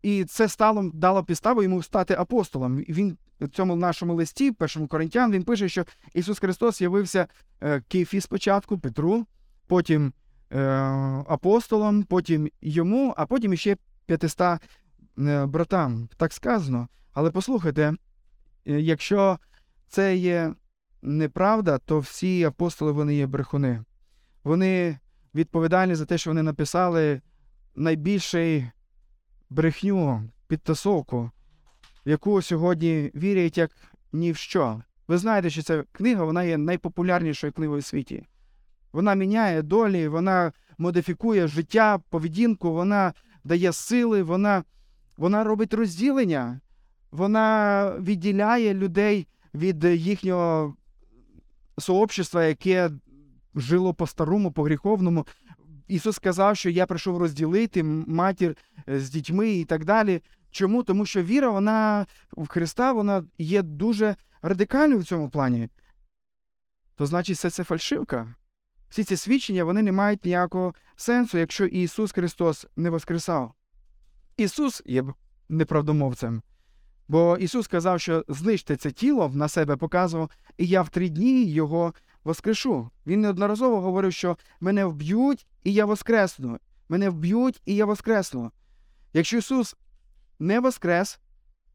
Е, 0.05 0.09
і 0.09 0.25
це 0.25 0.47
стало 0.47 0.91
дало 0.93 1.23
підставу 1.23 1.63
йому 1.63 1.83
стати 1.83 2.13
апостолом. 2.13 2.77
Він 2.77 3.17
в 3.41 3.49
цьому 3.49 3.75
нашому 3.75 4.13
листі, 4.13 4.51
першому 4.51 4.87
коринтян, 4.87 5.31
він 5.31 5.43
пише, 5.43 5.69
що 5.69 5.85
Ісус 6.13 6.39
Христос 6.39 6.81
явився 6.81 7.27
Кифі 7.87 8.21
спочатку, 8.21 8.79
Петру, 8.79 9.25
потім 9.67 10.13
апостолом, 11.27 12.03
потім 12.03 12.49
йому, 12.61 13.13
а 13.17 13.25
потім 13.25 13.53
іще 13.53 13.77
п'ятиста 14.05 14.59
братам. 15.45 16.09
Так 16.17 16.33
сказано. 16.33 16.87
Але 17.13 17.31
послухайте, 17.31 17.95
Е, 18.67 18.79
якщо 18.79 19.39
це 19.87 20.15
є 20.15 20.53
неправда, 21.01 21.77
то 21.77 21.99
всі 21.99 22.43
апостоли 22.43 22.91
вони 22.91 23.15
є 23.15 23.27
брехуни. 23.27 23.83
Вони 24.43 24.99
відповідальні 25.35 25.95
за 25.95 26.05
те, 26.05 26.17
що 26.17 26.29
вони 26.29 26.43
написали 26.43 27.21
найбільший 27.75 28.71
брехню, 29.51 30.29
підтасовку, 30.47 31.31
яку 32.05 32.41
сьогодні 32.41 33.11
вірять 33.15 33.57
як 33.57 33.71
ні 34.13 34.31
в 34.31 34.37
що. 34.37 34.81
Ви 35.07 35.17
знаєте, 35.17 35.49
що 35.49 35.61
ця 35.63 35.83
книга 35.91 36.23
вона 36.23 36.43
є 36.43 36.57
найпопулярнішою 36.57 37.53
книгою 37.53 37.79
у 37.79 37.81
світі. 37.81 38.25
Вона 38.93 39.15
міняє 39.15 39.61
долі, 39.61 40.07
вона 40.07 40.51
модифікує 40.77 41.47
життя, 41.47 41.99
поведінку, 42.09 42.73
вона 42.73 43.13
дає 43.43 43.73
сили, 43.73 44.23
вона, 44.23 44.63
вона 45.17 45.43
робить 45.43 45.73
розділення 45.73 46.59
вона 47.11 47.95
відділяє 47.99 48.73
людей 48.73 49.27
від 49.53 49.83
їхнього 49.83 50.75
сообщества, 51.77 52.45
яке 52.45 52.91
жило 53.55 53.93
по-старому, 53.93 54.51
по 54.51 54.63
гріховному. 54.63 55.25
Ісус 55.91 56.15
сказав, 56.15 56.57
що 56.57 56.69
я 56.69 56.85
прийшов 56.85 57.17
розділити 57.17 57.83
матір 57.83 58.57
е, 58.89 58.99
з 58.99 59.09
дітьми 59.09 59.51
і 59.51 59.65
так 59.65 59.85
далі. 59.85 60.21
Чому? 60.51 60.83
Тому 60.83 61.05
що 61.05 61.23
віра, 61.23 61.49
вона 61.49 62.05
в 62.31 62.47
Христа 62.47 62.91
вона 62.91 63.23
є 63.37 63.61
дуже 63.61 64.15
радикальною 64.41 64.99
в 64.99 65.05
цьому 65.05 65.29
плані. 65.29 65.69
То 66.95 67.05
значить, 67.05 67.37
все 67.37 67.49
це 67.49 67.63
фальшивка. 67.63 68.35
Всі 68.89 69.03
ці 69.03 69.15
свідчення 69.15 69.63
вони 69.63 69.81
не 69.81 69.91
мають 69.91 70.25
ніякого 70.25 70.73
сенсу, 70.95 71.37
якщо 71.37 71.65
Ісус 71.65 72.11
Христос 72.11 72.67
не 72.75 72.89
воскресав. 72.89 73.53
Ісус 74.37 74.83
є 74.85 75.03
неправдомовцем. 75.49 76.41
Бо 77.07 77.37
Ісус 77.37 77.65
сказав, 77.65 78.01
що 78.01 78.25
знищте 78.27 78.75
це 78.75 78.91
тіло 78.91 79.31
на 79.33 79.47
себе 79.47 79.75
показував, 79.75 80.29
і 80.57 80.67
я 80.67 80.81
в 80.81 80.89
три 80.89 81.09
дні 81.09 81.45
його 81.45 81.93
воскрешу. 82.23 82.89
Він 83.07 83.21
неодноразово 83.21 83.81
говорив, 83.81 84.13
що 84.13 84.37
мене 84.59 84.85
вб'ють, 84.85 85.47
і 85.63 85.73
я 85.73 85.85
воскресну. 85.85 86.59
Мене 86.89 87.09
вб'ють, 87.09 87.61
і 87.65 87.75
я 87.75 87.85
воскресну. 87.85 88.51
Якщо 89.13 89.37
Ісус 89.37 89.75
не 90.39 90.59
воскрес, 90.59 91.19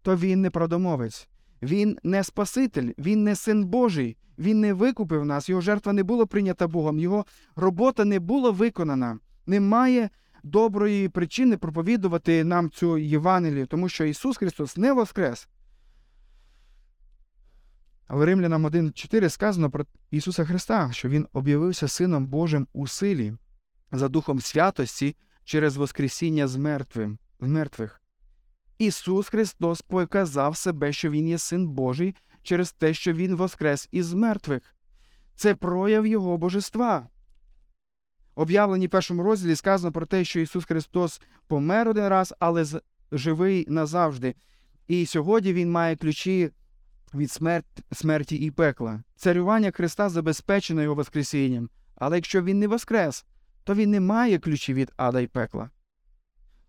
то 0.02 0.16
Він 0.16 0.40
не 0.40 0.50
продомовець. 0.50 1.28
Він 1.62 1.98
не 2.02 2.24
Спаситель, 2.24 2.92
Він 2.98 3.24
не 3.24 3.36
син 3.36 3.64
Божий, 3.64 4.16
Він 4.38 4.60
не 4.60 4.72
викупив 4.72 5.24
нас, 5.24 5.48
Його 5.48 5.60
жертва 5.60 5.92
не 5.92 6.02
була 6.02 6.26
прийнята 6.26 6.68
Богом, 6.68 6.98
Його 6.98 7.26
робота 7.56 8.04
не 8.04 8.20
була 8.20 8.50
виконана. 8.50 9.18
Немає 9.46 10.10
доброї 10.42 11.08
причини 11.08 11.56
проповідувати 11.56 12.44
нам 12.44 12.70
цю 12.70 12.98
Євангелію, 12.98 13.66
тому 13.66 13.88
що 13.88 14.04
Ісус 14.04 14.36
Христос 14.36 14.76
не 14.76 14.92
воскрес. 14.92 15.48
Але 18.06 18.26
Римлянам 18.26 18.66
1.4 18.66 19.28
сказано 19.28 19.70
про 19.70 19.86
Ісуса 20.10 20.44
Христа, 20.44 20.92
що 20.92 21.08
Він 21.08 21.26
об'явився 21.32 21.88
Сином 21.88 22.26
Божим 22.26 22.68
у 22.72 22.86
силі 22.86 23.32
за 23.92 24.08
Духом 24.08 24.40
святості 24.40 25.16
через 25.44 25.76
Воскресіння 25.76 26.48
з 26.48 26.56
мертвих. 27.40 28.02
Ісус 28.78 29.28
Христос 29.28 29.82
показав 29.82 30.56
себе, 30.56 30.92
що 30.92 31.10
Він 31.10 31.28
є 31.28 31.38
Син 31.38 31.68
Божий 31.68 32.14
через 32.42 32.72
те, 32.72 32.94
що 32.94 33.12
Він 33.12 33.36
воскрес 33.36 33.88
із 33.92 34.14
мертвих. 34.14 34.62
Це 35.34 35.54
прояв 35.54 36.06
Його 36.06 36.38
божества 36.38 37.08
об'явленні 38.36 38.88
першому 38.88 39.22
розділі 39.22 39.56
сказано 39.56 39.92
про 39.92 40.06
те, 40.06 40.24
що 40.24 40.40
Ісус 40.40 40.64
Христос 40.64 41.20
помер 41.46 41.88
один 41.88 42.08
раз, 42.08 42.34
але 42.38 42.64
живий 43.12 43.66
назавжди. 43.68 44.34
І 44.88 45.06
сьогодні 45.06 45.52
Він 45.52 45.70
має 45.70 45.96
ключі 45.96 46.50
від 47.16 47.30
смерті, 47.30 47.82
смерті 47.92 48.36
і 48.36 48.50
пекла. 48.50 49.02
Царювання 49.16 49.70
Христа 49.70 50.08
забезпечено 50.08 50.82
Його 50.82 50.94
Воскресінням. 50.94 51.70
Але 51.94 52.16
якщо 52.16 52.42
Він 52.42 52.58
не 52.58 52.68
воскрес, 52.68 53.24
то 53.64 53.74
Він 53.74 53.90
не 53.90 54.00
має 54.00 54.38
ключів 54.38 54.76
від 54.76 54.92
ада 54.96 55.20
і 55.20 55.26
пекла. 55.26 55.70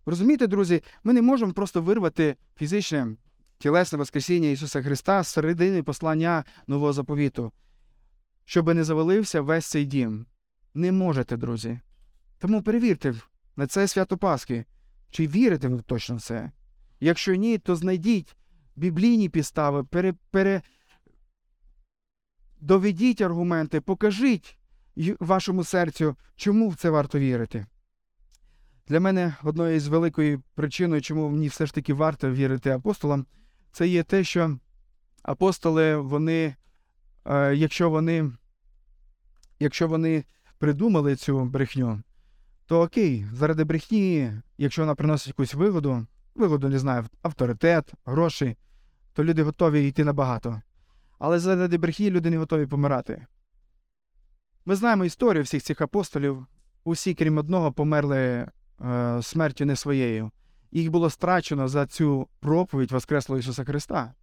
Розумієте, 0.06 0.46
друзі, 0.46 0.82
ми 1.04 1.12
не 1.12 1.22
можемо 1.22 1.52
просто 1.52 1.82
вирвати 1.82 2.36
фізичне 2.56 3.16
тілесне 3.58 3.98
Воскресіння 3.98 4.48
Ісуса 4.48 4.82
Христа 4.82 5.22
з 5.22 5.28
середини 5.28 5.82
послання 5.82 6.44
нового 6.66 6.92
заповіту, 6.92 7.52
щоб 8.44 8.74
не 8.74 8.84
завалився 8.84 9.40
весь 9.40 9.66
цей 9.66 9.84
дім. 9.84 10.26
Не 10.74 10.92
можете, 10.92 11.36
друзі. 11.36 11.80
Тому 12.38 12.62
перевірте 12.62 13.14
на 13.56 13.66
це 13.66 13.88
свято 13.88 14.18
Пасхи, 14.18 14.64
чи 15.10 15.26
вірите 15.26 15.68
ви 15.68 15.82
точно 15.82 16.16
в 16.16 16.20
це. 16.20 16.50
Якщо 17.00 17.34
ні, 17.34 17.58
то 17.58 17.76
знайдіть 17.76 18.36
біблійні 18.78 19.28
підстави, 19.28 19.84
пере, 19.84 20.14
пере... 20.30 20.62
доведіть 22.60 23.20
аргументи, 23.20 23.80
покажіть 23.80 24.58
вашому 25.20 25.64
серцю, 25.64 26.16
чому 26.36 26.68
в 26.68 26.76
це 26.76 26.90
варто 26.90 27.18
вірити. 27.18 27.66
Для 28.88 29.00
мене 29.00 29.36
одною 29.42 29.80
з 29.80 29.88
великою 29.88 30.42
причиною, 30.54 31.02
чому 31.02 31.28
мені 31.28 31.48
все 31.48 31.66
ж 31.66 31.74
таки 31.74 31.94
варто 31.94 32.30
вірити 32.30 32.70
апостолам, 32.70 33.26
це 33.72 33.88
є 33.88 34.02
те, 34.02 34.24
що 34.24 34.58
апостоли, 35.22 35.96
вони, 35.96 36.56
е, 37.24 37.54
якщо 37.54 37.90
вони, 37.90 38.30
якщо 39.60 39.88
вони 39.88 40.24
придумали 40.58 41.16
цю 41.16 41.44
брехню, 41.44 42.02
то 42.66 42.82
окей, 42.82 43.26
заради 43.32 43.64
брехні, 43.64 44.32
якщо 44.58 44.82
вона 44.82 44.94
приносить 44.94 45.28
якусь 45.28 45.54
вигоду, 45.54 46.06
вигоду, 46.34 46.68
не 46.68 46.78
знаю, 46.78 47.04
авторитет, 47.22 47.92
гроші, 48.04 48.56
то 49.18 49.24
люди 49.24 49.42
готові 49.42 49.88
йти 49.88 50.04
набагато. 50.04 50.62
Але 51.18 51.38
заради 51.38 51.78
брехні 51.78 52.10
люди 52.10 52.30
не 52.30 52.38
готові 52.38 52.66
помирати. 52.66 53.26
Ми 54.64 54.74
знаємо 54.74 55.04
історію 55.04 55.42
всіх 55.42 55.62
цих 55.62 55.80
апостолів. 55.80 56.46
Усі, 56.84 57.14
крім 57.14 57.38
одного, 57.38 57.72
померли 57.72 58.18
е, 58.18 58.48
смертю 59.22 59.66
не 59.66 59.76
своєю. 59.76 60.30
Їх 60.72 60.90
було 60.90 61.10
страчено 61.10 61.68
за 61.68 61.86
цю 61.86 62.28
проповідь 62.40 62.92
Воскреслого 62.92 63.38
Ісуса 63.38 63.64
Христа. 63.64 64.14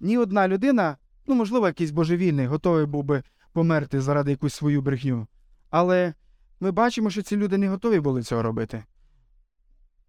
Ні 0.00 0.18
одна 0.18 0.48
людина, 0.48 0.96
ну, 1.26 1.34
можливо, 1.34 1.66
якийсь 1.66 1.90
божевільний, 1.90 2.46
готовий 2.46 2.86
був 2.86 3.04
би 3.04 3.22
померти 3.52 4.00
заради 4.00 4.30
якусь 4.30 4.54
свою 4.54 4.82
брехню. 4.82 5.26
Але 5.70 6.14
ми 6.60 6.70
бачимо, 6.70 7.10
що 7.10 7.22
ці 7.22 7.36
люди 7.36 7.58
не 7.58 7.68
готові 7.68 8.00
були 8.00 8.22
цього 8.22 8.42
робити. 8.42 8.84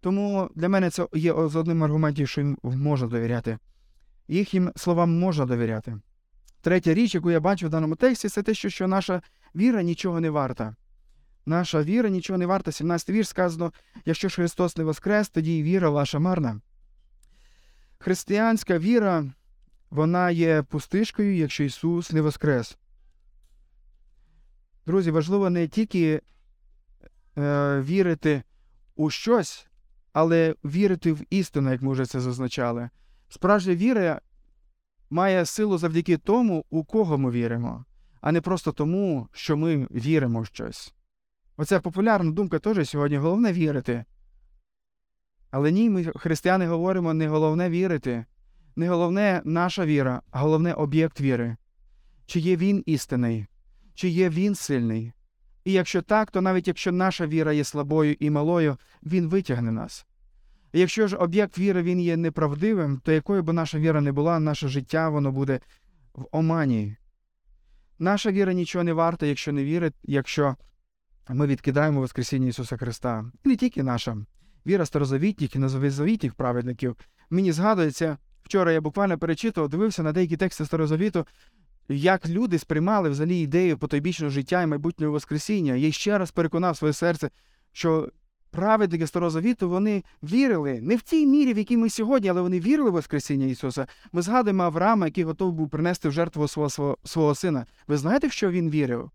Тому 0.00 0.50
для 0.54 0.68
мене 0.68 0.90
це 0.90 1.06
є 1.14 1.48
з 1.48 1.56
одним 1.56 1.84
аргументів, 1.84 2.28
що 2.28 2.40
їм 2.40 2.58
можна 2.62 3.08
довіряти. 3.08 3.58
Їхнім 4.30 4.72
словам 4.76 5.18
можна 5.18 5.46
довіряти. 5.46 6.00
Третя 6.60 6.94
річ, 6.94 7.14
яку 7.14 7.30
я 7.30 7.40
бачу 7.40 7.66
в 7.66 7.70
даному 7.70 7.96
тексті, 7.96 8.28
це 8.28 8.42
те, 8.42 8.54
що 8.54 8.88
наша 8.88 9.22
віра 9.54 9.82
нічого 9.82 10.20
не 10.20 10.30
варта. 10.30 10.76
Наша 11.46 11.82
віра 11.82 12.08
нічого 12.08 12.38
не 12.38 12.46
варта. 12.46 12.72
17 12.72 13.10
вірш 13.10 13.28
сказано: 13.28 13.72
якщо 14.04 14.28
ж 14.28 14.36
Христос 14.36 14.76
не 14.76 14.84
воскрес, 14.84 15.28
тоді 15.28 15.58
і 15.58 15.62
віра 15.62 15.90
ваша 15.90 16.18
марна. 16.18 16.60
Християнська 17.98 18.78
віра, 18.78 19.24
вона 19.90 20.30
є 20.30 20.62
пустишкою, 20.62 21.36
якщо 21.36 21.64
Ісус 21.64 22.12
не 22.12 22.20
воскрес. 22.20 22.78
Друзі, 24.86 25.10
важливо 25.10 25.50
не 25.50 25.68
тільки 25.68 26.20
е, 27.38 27.80
вірити 27.80 28.42
у 28.96 29.10
щось, 29.10 29.66
але 30.12 30.54
вірити 30.64 31.12
в 31.12 31.20
істину, 31.30 31.72
як 31.72 31.82
ми 31.82 31.92
вже 31.92 32.06
це 32.06 32.20
зазначали. 32.20 32.90
Справжня 33.32 33.74
віра 33.74 34.20
має 35.10 35.44
силу 35.44 35.78
завдяки 35.78 36.16
тому, 36.16 36.64
у 36.70 36.84
кого 36.84 37.18
ми 37.18 37.30
віримо, 37.30 37.84
а 38.20 38.32
не 38.32 38.40
просто 38.40 38.72
тому, 38.72 39.28
що 39.32 39.56
ми 39.56 39.86
віримо 39.90 40.40
в 40.40 40.46
щось. 40.46 40.94
Оця 41.56 41.80
популярна 41.80 42.30
думка 42.30 42.58
теж 42.58 42.88
сьогодні 42.88 43.16
головне 43.16 43.52
вірити. 43.52 44.04
Але 45.50 45.72
ні, 45.72 45.90
ми, 45.90 46.04
християни, 46.04 46.66
говоримо, 46.66 47.14
не 47.14 47.28
головне 47.28 47.70
вірити. 47.70 48.24
не 48.76 48.88
головне 48.88 49.42
наша 49.44 49.86
віра, 49.86 50.22
а 50.30 50.40
головне 50.40 50.74
об'єкт 50.74 51.20
віри. 51.20 51.56
Чи 52.26 52.40
є 52.40 52.56
він 52.56 52.82
істинний, 52.86 53.46
чи 53.94 54.08
є 54.08 54.28
він 54.28 54.54
сильний. 54.54 55.12
І 55.64 55.72
якщо 55.72 56.02
так, 56.02 56.30
то 56.30 56.40
навіть 56.40 56.68
якщо 56.68 56.92
наша 56.92 57.26
віра 57.26 57.52
є 57.52 57.64
слабою 57.64 58.16
і 58.20 58.30
малою, 58.30 58.76
він 59.02 59.28
витягне 59.28 59.72
нас. 59.72 60.06
Якщо 60.72 61.08
ж 61.08 61.16
об'єкт 61.16 61.58
віри 61.58 61.82
він 61.82 62.00
є 62.00 62.16
неправдивим, 62.16 63.00
то 63.04 63.12
якою 63.12 63.42
б 63.42 63.52
наша 63.52 63.78
віра 63.78 64.00
не 64.00 64.12
була, 64.12 64.40
наше 64.40 64.68
життя 64.68 65.08
воно 65.08 65.32
буде 65.32 65.60
в 66.14 66.26
омані. 66.32 66.96
Наша 67.98 68.30
віра 68.30 68.52
нічого 68.52 68.84
не 68.84 68.92
варта, 68.92 69.26
якщо 69.26 69.52
не 69.52 69.64
вірить, 69.64 69.94
якщо 70.02 70.56
ми 71.28 71.46
відкидаємо 71.46 72.00
Воскресіння 72.00 72.48
Ісуса 72.48 72.76
Христа. 72.76 73.24
І 73.44 73.48
не 73.48 73.56
тільки 73.56 73.82
наша 73.82 74.16
віра 74.66 74.86
старозавітніх 74.86 75.56
і 75.56 75.58
новозавітніх 75.58 76.34
праведників. 76.34 76.96
Мені 77.30 77.52
згадується, 77.52 78.18
вчора 78.42 78.72
я 78.72 78.80
буквально 78.80 79.18
перечитував, 79.18 79.70
дивився 79.70 80.02
на 80.02 80.12
деякі 80.12 80.36
тексти 80.36 80.64
старозавіту, 80.64 81.26
як 81.88 82.28
люди 82.28 82.58
сприймали 82.58 83.10
взагалі 83.10 83.40
ідею 83.40 83.78
потойбічного 83.78 84.30
життя 84.30 84.62
і 84.62 84.66
майбутнього 84.66 85.12
Воскресіння. 85.12 85.74
Я 85.74 85.92
ще 85.92 86.18
раз 86.18 86.30
переконав 86.30 86.76
своє 86.76 86.92
серце, 86.92 87.30
що 87.72 88.08
праведники 88.50 89.06
Старого 89.06 89.30
Завіту 89.30 89.68
вони 89.68 90.02
вірили 90.22 90.80
не 90.80 90.96
в 90.96 91.02
тій 91.02 91.26
мірі, 91.26 91.54
в 91.54 91.58
якій 91.58 91.76
ми 91.76 91.90
сьогодні, 91.90 92.28
але 92.28 92.40
вони 92.40 92.60
вірили 92.60 92.90
в 92.90 92.92
Воскресіння 92.92 93.46
Ісуса. 93.46 93.86
Ми 94.12 94.22
згадуємо 94.22 94.62
Авраама, 94.62 95.06
який 95.06 95.24
готов 95.24 95.52
був 95.52 95.68
принести 95.68 96.08
в 96.08 96.12
жертву 96.12 96.48
свого, 96.48 96.96
свого, 97.04 97.34
сина. 97.34 97.66
Ви 97.88 97.96
знаєте, 97.96 98.26
в 98.26 98.32
що 98.32 98.50
він 98.50 98.70
вірив? 98.70 99.10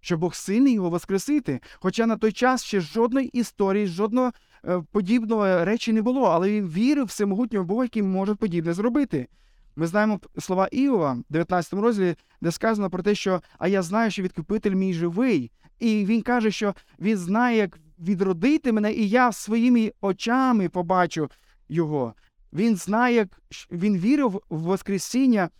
Що 0.00 0.18
Бог 0.18 0.34
сильний 0.34 0.74
його 0.74 0.90
воскресити. 0.90 1.60
Хоча 1.80 2.06
на 2.06 2.16
той 2.16 2.32
час 2.32 2.64
ще 2.64 2.80
жодної 2.80 3.26
історії, 3.26 3.86
жодного 3.86 4.32
е, 4.64 4.82
подібного 4.92 5.64
речі 5.64 5.92
не 5.92 6.02
було, 6.02 6.22
але 6.22 6.50
він 6.50 6.68
вірив 6.68 7.04
в 7.04 7.06
всемогутнього 7.06 7.64
Бога, 7.64 7.84
який 7.84 8.02
може 8.02 8.34
подібне 8.34 8.72
зробити. 8.72 9.28
Ми 9.76 9.86
знаємо 9.86 10.20
слова 10.38 10.68
Іова 10.72 11.12
в 11.12 11.32
19 11.32 11.72
розділі, 11.72 12.16
де 12.40 12.52
сказано 12.52 12.90
про 12.90 13.02
те, 13.02 13.14
що 13.14 13.42
а 13.58 13.68
я 13.68 13.82
знаю, 13.82 14.10
що 14.10 14.22
відкупитель 14.22 14.74
мій 14.74 14.94
живий. 14.94 15.50
І 15.78 16.04
він 16.04 16.22
каже, 16.22 16.50
що 16.50 16.74
він 16.98 17.16
знає, 17.16 17.56
як 17.56 17.78
відродити 18.00 18.72
мене, 18.72 18.92
і 18.92 19.08
я 19.08 19.32
своїми 19.32 19.92
очами 20.00 20.68
побачу 20.68 21.30
його. 21.68 22.14
Він 22.52 22.76
знає, 22.76 23.26
він 23.70 23.98
вірив 23.98 24.42
в 24.50 24.58
Воскресіння, 24.58 25.50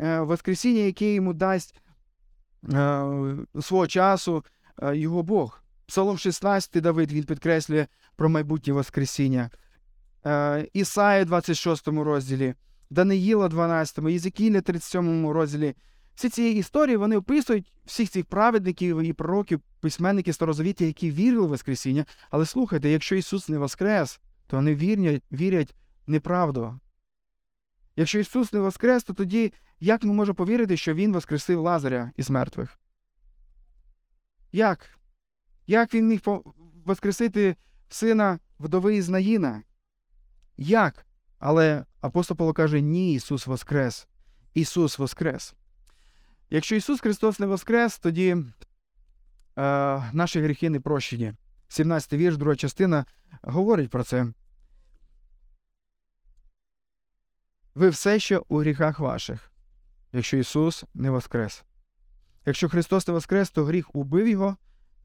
е, 0.00 0.20
Воскресіння, 0.20 0.80
яке 0.80 1.14
йому 1.14 1.32
дасть 1.32 1.74
е, 2.72 3.04
свого 3.60 3.86
часу 3.86 4.44
е, 4.82 4.96
його 4.96 5.22
Бог. 5.22 5.62
Псалом 5.86 6.18
16 6.18 6.82
Давид 6.82 7.12
він 7.12 7.24
підкреслює 7.24 7.86
про 8.16 8.28
майбутнє 8.28 8.72
Воскресіння. 8.72 9.50
Ісая 10.72 11.24
26 11.24 11.88
розділі. 11.88 12.54
Даниїла 12.90 13.48
12, 13.48 13.98
Єзекіля 13.98 14.60
37 14.60 15.28
розділі. 15.28 15.74
Всі 16.14 16.28
ці 16.28 16.42
історії 16.42 16.96
вони 16.96 17.16
описують 17.16 17.72
всіх 17.84 18.10
цих 18.10 18.24
праведників 18.24 19.00
і 19.00 19.12
пророків, 19.12 19.60
письменників 19.80 20.34
старозавіття, 20.34 20.84
які 20.84 21.10
вірили 21.10 21.46
в 21.46 21.48
Воскресіння. 21.48 22.04
Але 22.30 22.46
слухайте, 22.46 22.88
якщо 22.88 23.14
Ісус 23.14 23.48
не 23.48 23.58
воскрес, 23.58 24.20
то 24.46 24.56
вони 24.56 24.74
вірять, 24.74 25.22
вірять 25.32 25.74
неправду. 26.06 26.80
Якщо 27.96 28.18
Ісус 28.18 28.52
не 28.52 28.60
воскрес, 28.60 29.04
то 29.04 29.12
тоді 29.12 29.52
як 29.80 30.04
ми 30.04 30.12
можемо 30.12 30.34
повірити, 30.34 30.76
що 30.76 30.94
Він 30.94 31.12
воскресив 31.12 31.60
Лазаря 31.60 32.12
із 32.16 32.30
мертвих? 32.30 32.78
Як? 34.52 34.98
Як 35.66 35.94
він 35.94 36.08
міг 36.08 36.20
воскресити 36.84 37.56
сина 37.88 38.38
вдови 38.60 38.96
із 38.96 39.08
Наїна? 39.08 39.62
Як? 40.56 41.06
Але 41.38 41.84
апостол 42.00 42.36
Павло 42.36 42.52
каже, 42.52 42.80
ні, 42.80 43.14
Ісус 43.14 43.46
Воскрес. 43.46 44.08
Ісус 44.54 44.98
Воскрес. 44.98 45.54
Якщо 46.54 46.76
Ісус 46.76 47.00
Христос 47.00 47.40
не 47.40 47.46
Воскрес, 47.46 47.98
тоді 47.98 48.30
е, 48.30 48.42
наші 50.12 50.40
гріхи 50.40 50.70
не 50.70 50.80
прощені. 50.80 51.34
17 51.68 52.12
вірш, 52.12 52.36
друга 52.36 52.56
частина, 52.56 53.04
говорить 53.42 53.90
про 53.90 54.04
це. 54.04 54.26
Ви 57.74 57.88
все 57.88 58.18
ще 58.18 58.38
у 58.38 58.58
гріхах 58.58 59.00
ваших, 59.00 59.52
якщо 60.12 60.36
Ісус 60.36 60.84
не 60.94 61.10
Воскрес. 61.10 61.64
Якщо 62.46 62.68
Христос 62.68 63.08
не 63.08 63.14
Воскрес, 63.14 63.50
то 63.50 63.64
гріх 63.64 63.94
убив 63.94 64.28
Його, 64.28 64.56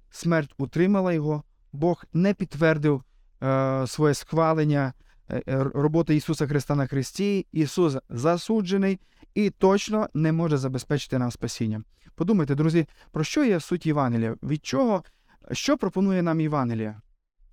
смерть 0.10 0.54
утримала 0.58 1.14
Його, 1.14 1.44
Бог 1.72 2.06
не 2.14 2.34
підтвердив 2.34 3.04
е, 3.44 3.88
своє 3.88 4.14
схвалення. 4.14 4.94
Е, 5.30 5.44
е, 5.48 5.64
роботи 5.64 6.16
Ісуса 6.16 6.48
Христа 6.48 6.76
на 6.76 6.88
Христі, 6.88 7.48
Ісус 7.52 7.98
засуджений 8.10 9.00
і 9.46 9.50
точно 9.50 10.10
не 10.14 10.32
може 10.32 10.58
забезпечити 10.58 11.18
нам 11.18 11.32
спасіння. 11.32 11.84
Подумайте, 12.16 12.56
друзі, 12.56 12.88
про 13.12 13.24
що 13.24 13.44
є 13.44 13.60
суть 13.60 13.86
Євангелія? 13.86 14.36
Від 14.44 14.66
чого? 14.66 15.04
Що 15.52 15.78
пропонує 15.78 16.22
нам 16.22 16.42
Євангелія? 16.42 17.02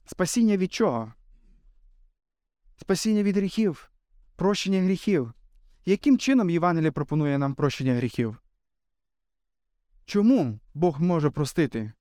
Спасіння 0.06 0.56
від 0.56 0.72
чого? 0.72 1.12
Спасіння 2.80 3.22
від 3.22 3.36
гріхів, 3.36 3.90
прощення 4.36 4.82
гріхів. 4.82 5.32
Яким 5.84 6.18
чином 6.18 6.50
Євангелія 6.50 6.92
пропонує 6.92 7.38
нам 7.38 7.54
прощення 7.54 7.94
гріхів? 7.94 8.36
Чому 10.04 10.58
Бог 10.74 11.00
може 11.00 11.30
простити? 11.30 11.92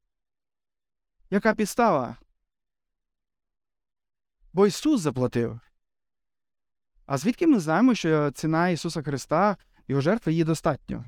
Яка 1.29 1.53
підстава? 1.53 2.17
Бо 4.53 4.67
Ісус 4.67 5.01
заплатив. 5.01 5.59
А 7.05 7.17
звідки 7.17 7.47
ми 7.47 7.59
знаємо, 7.59 7.95
що 7.95 8.31
ціна 8.31 8.69
Ісуса 8.69 9.03
Христа, 9.03 9.57
Його 9.87 10.01
жертви 10.01 10.33
є 10.33 10.43
достатньо 10.43 11.05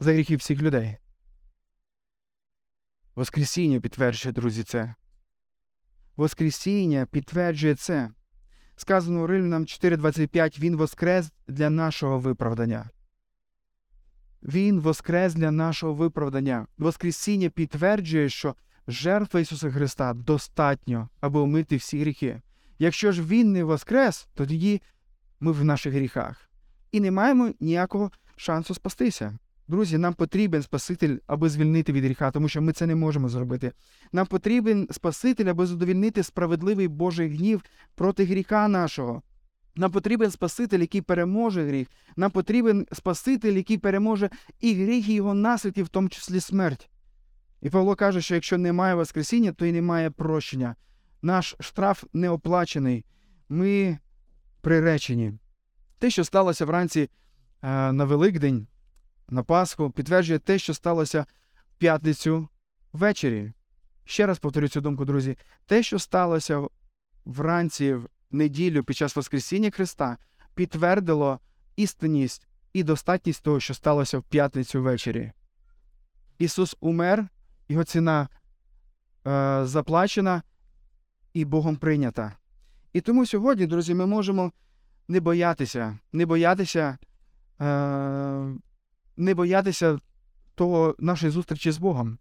за 0.00 0.12
гріхи 0.12 0.36
всіх 0.36 0.62
людей? 0.62 0.96
Воскресіння 3.14 3.80
підтверджує, 3.80 4.32
друзі, 4.32 4.62
це. 4.62 4.94
Воскресіння 6.16 7.06
підтверджує 7.06 7.74
це. 7.74 8.10
Сказано 8.76 9.22
у 9.22 9.26
Римлянам 9.26 9.62
4.25 9.62 10.60
Він 10.60 10.76
воскрес 10.76 11.32
для 11.48 11.70
нашого 11.70 12.18
виправдання. 12.18 12.90
Він 14.42 14.80
воскрес 14.80 15.34
для 15.34 15.50
нашого 15.50 15.94
виправдання. 15.94 16.66
Воскресіння 16.78 17.50
підтверджує, 17.50 18.28
що 18.28 18.54
жертва 18.88 19.40
Ісуса 19.40 19.70
Христа 19.70 20.14
достатньо, 20.14 21.08
аби 21.20 21.40
омити 21.40 21.76
всі 21.76 22.00
гріхи. 22.00 22.42
Якщо 22.78 23.12
ж 23.12 23.22
Він 23.22 23.52
не 23.52 23.64
воскрес, 23.64 24.28
то 24.34 24.46
тоді 24.46 24.82
ми 25.40 25.52
в 25.52 25.64
наших 25.64 25.94
гріхах 25.94 26.47
і 26.92 27.00
не 27.00 27.10
маємо 27.10 27.50
ніякого 27.60 28.10
шансу 28.36 28.74
спастися. 28.74 29.38
Друзі, 29.68 29.98
нам 29.98 30.14
потрібен 30.14 30.62
Спаситель, 30.62 31.16
аби 31.26 31.48
звільнити 31.48 31.92
від 31.92 32.04
гріха, 32.04 32.30
тому 32.30 32.48
що 32.48 32.62
ми 32.62 32.72
це 32.72 32.86
не 32.86 32.94
можемо 32.94 33.28
зробити. 33.28 33.72
Нам 34.12 34.26
потрібен 34.26 34.88
Спаситель, 34.90 35.46
аби 35.46 35.66
задовільнити 35.66 36.22
справедливий 36.22 36.88
Божий 36.88 37.28
гнів 37.28 37.64
проти 37.94 38.24
гріха 38.24 38.68
нашого. 38.68 39.22
Нам 39.76 39.90
потрібен 39.90 40.30
Спаситель, 40.30 40.78
який 40.78 41.00
переможе 41.00 41.64
гріх. 41.64 41.88
Нам 42.16 42.30
потрібен 42.30 42.86
Спаситель, 42.92 43.52
який 43.52 43.78
переможе 43.78 44.30
і 44.60 44.74
гріх, 44.74 45.08
і 45.08 45.14
його 45.14 45.34
наслідки, 45.34 45.82
в 45.82 45.88
тому 45.88 46.08
числі 46.08 46.40
смерть. 46.40 46.90
І 47.62 47.70
Павло 47.70 47.94
каже, 47.94 48.20
що 48.20 48.34
якщо 48.34 48.58
немає 48.58 48.94
Воскресіння, 48.94 49.52
то 49.52 49.66
й 49.66 49.72
немає 49.72 50.10
прощення. 50.10 50.76
Наш 51.22 51.56
штраф 51.60 52.04
не 52.12 52.30
оплачений. 52.30 53.04
Ми 53.48 53.98
приречені. 54.60 55.32
Те, 55.98 56.10
що 56.10 56.24
сталося 56.24 56.64
вранці 56.64 57.10
е, 57.62 57.92
на 57.92 58.04
Великдень, 58.04 58.66
на 59.28 59.42
Пасху, 59.42 59.90
підтверджує 59.90 60.38
те, 60.38 60.58
що 60.58 60.74
сталося 60.74 61.26
в 61.54 61.78
п'ятницю 61.78 62.48
ввечері. 62.92 63.52
Ще 64.04 64.26
раз 64.26 64.38
повторю 64.38 64.68
цю 64.68 64.80
думку, 64.80 65.04
друзі. 65.04 65.36
Те, 65.66 65.82
що 65.82 65.98
сталося 65.98 66.62
вранці 67.24 67.94
в 67.94 68.08
неділю 68.30 68.84
під 68.84 68.96
час 68.96 69.16
Воскресіння 69.16 69.70
Христа, 69.70 70.18
підтвердило 70.54 71.40
істинність 71.76 72.46
і 72.72 72.82
достатність 72.82 73.42
того, 73.42 73.60
що 73.60 73.74
сталося 73.74 74.18
в 74.18 74.22
п'ятницю 74.22 74.82
ввечері. 74.82 75.32
Ісус 76.38 76.76
умер, 76.80 77.28
його 77.68 77.84
ціна 77.84 78.28
е, 79.26 79.60
заплачена 79.64 80.42
і 81.32 81.44
Богом 81.44 81.76
прийнята. 81.76 82.36
І 82.92 83.00
тому 83.00 83.26
сьогодні, 83.26 83.66
друзі, 83.66 83.94
ми 83.94 84.06
можемо 84.06 84.52
не 85.08 85.20
боятися, 85.20 85.98
не 86.12 86.26
боятися, 86.26 86.98
е, 87.60 87.64
не 89.16 89.34
боятися 89.34 89.98
того 90.54 90.94
нашої 90.98 91.32
зустрічі 91.32 91.70
з 91.70 91.78
Богом. 91.78 92.18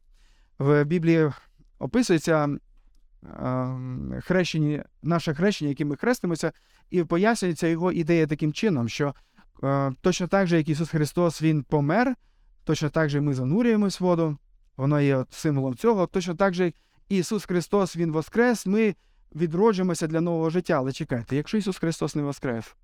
В 0.60 0.84
Біблії 0.84 1.32
описується 1.80 2.48
е, 2.48 4.22
хрещення, 4.24 4.86
наше 5.04 5.34
хрещення, 5.34 5.70
яким 5.70 5.88
ми 5.88 5.96
хрестимося, 5.96 6.52
і 6.90 7.04
пояснюється 7.04 7.68
його 7.68 7.92
ідея 7.92 8.28
таким 8.28 8.54
чином, 8.54 8.90
що 8.90 9.16
е, 9.64 9.94
точно 10.02 10.28
так 10.28 10.48
же, 10.48 10.58
як 10.58 10.70
Ісус 10.70 10.90
Христос 10.90 11.42
Він 11.42 11.64
помер, 11.64 12.16
точно 12.64 12.90
так 12.90 13.10
же 13.10 13.22
ми 13.22 13.34
занурюємось 13.34 14.00
в 14.00 14.04
воду, 14.04 14.38
воно 14.78 15.02
є 15.02 15.26
символом 15.30 15.76
цього, 15.76 16.08
точно 16.08 16.36
так 16.36 16.54
же 16.54 16.74
Ісус 17.10 17.46
Христос 17.46 17.98
Він 17.98 18.12
воскрес, 18.12 18.66
ми 18.66 18.96
відроджуємося 19.36 20.08
для 20.08 20.22
нового 20.22 20.50
життя. 20.50 20.74
Але 20.74 20.92
чекайте, 20.92 21.36
якщо 21.36 21.58
Ісус 21.58 21.78
Христос 21.78 22.16
не 22.16 22.22
воскрес, 22.22 22.76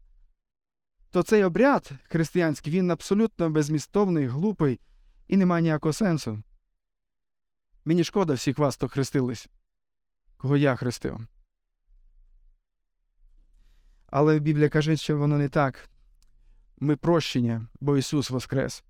то 1.12 1.24
цей 1.24 1.44
обряд 1.44 1.92
християнський 2.04 2.74
він 2.74 2.92
абсолютно 2.92 3.50
безмістовний, 3.50 4.28
глупий 4.28 4.80
і 5.28 5.38
не 5.38 5.46
має 5.46 5.62
ніякого 5.62 5.94
сенсу. 5.94 6.44
Мені 7.86 8.04
шкода 8.04 8.34
всіх 8.34 8.58
вас, 8.58 8.76
хто 8.76 8.88
хрестились, 8.88 9.50
кого 10.38 10.58
я 10.58 10.76
хрестив. 10.76 11.20
Але 14.08 14.40
Біблія 14.40 14.70
каже, 14.70 14.98
що 14.98 15.18
воно 15.18 15.38
не 15.38 15.50
так. 15.50 15.90
Ми 16.80 16.96
прощення, 16.96 17.68
бо 17.82 17.98
Ісус 17.98 18.30
Воскрес. 18.30 18.84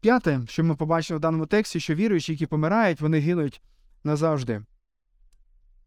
П'яте, 0.00 0.40
що 0.48 0.64
ми 0.64 0.76
побачили 0.76 1.18
в 1.18 1.20
даному 1.20 1.46
тексті, 1.46 1.80
що 1.80 1.94
віруючі, 1.94 2.32
які 2.32 2.46
помирають, 2.46 3.00
вони 3.00 3.18
гинуть 3.18 3.62
назавжди. 4.04 4.62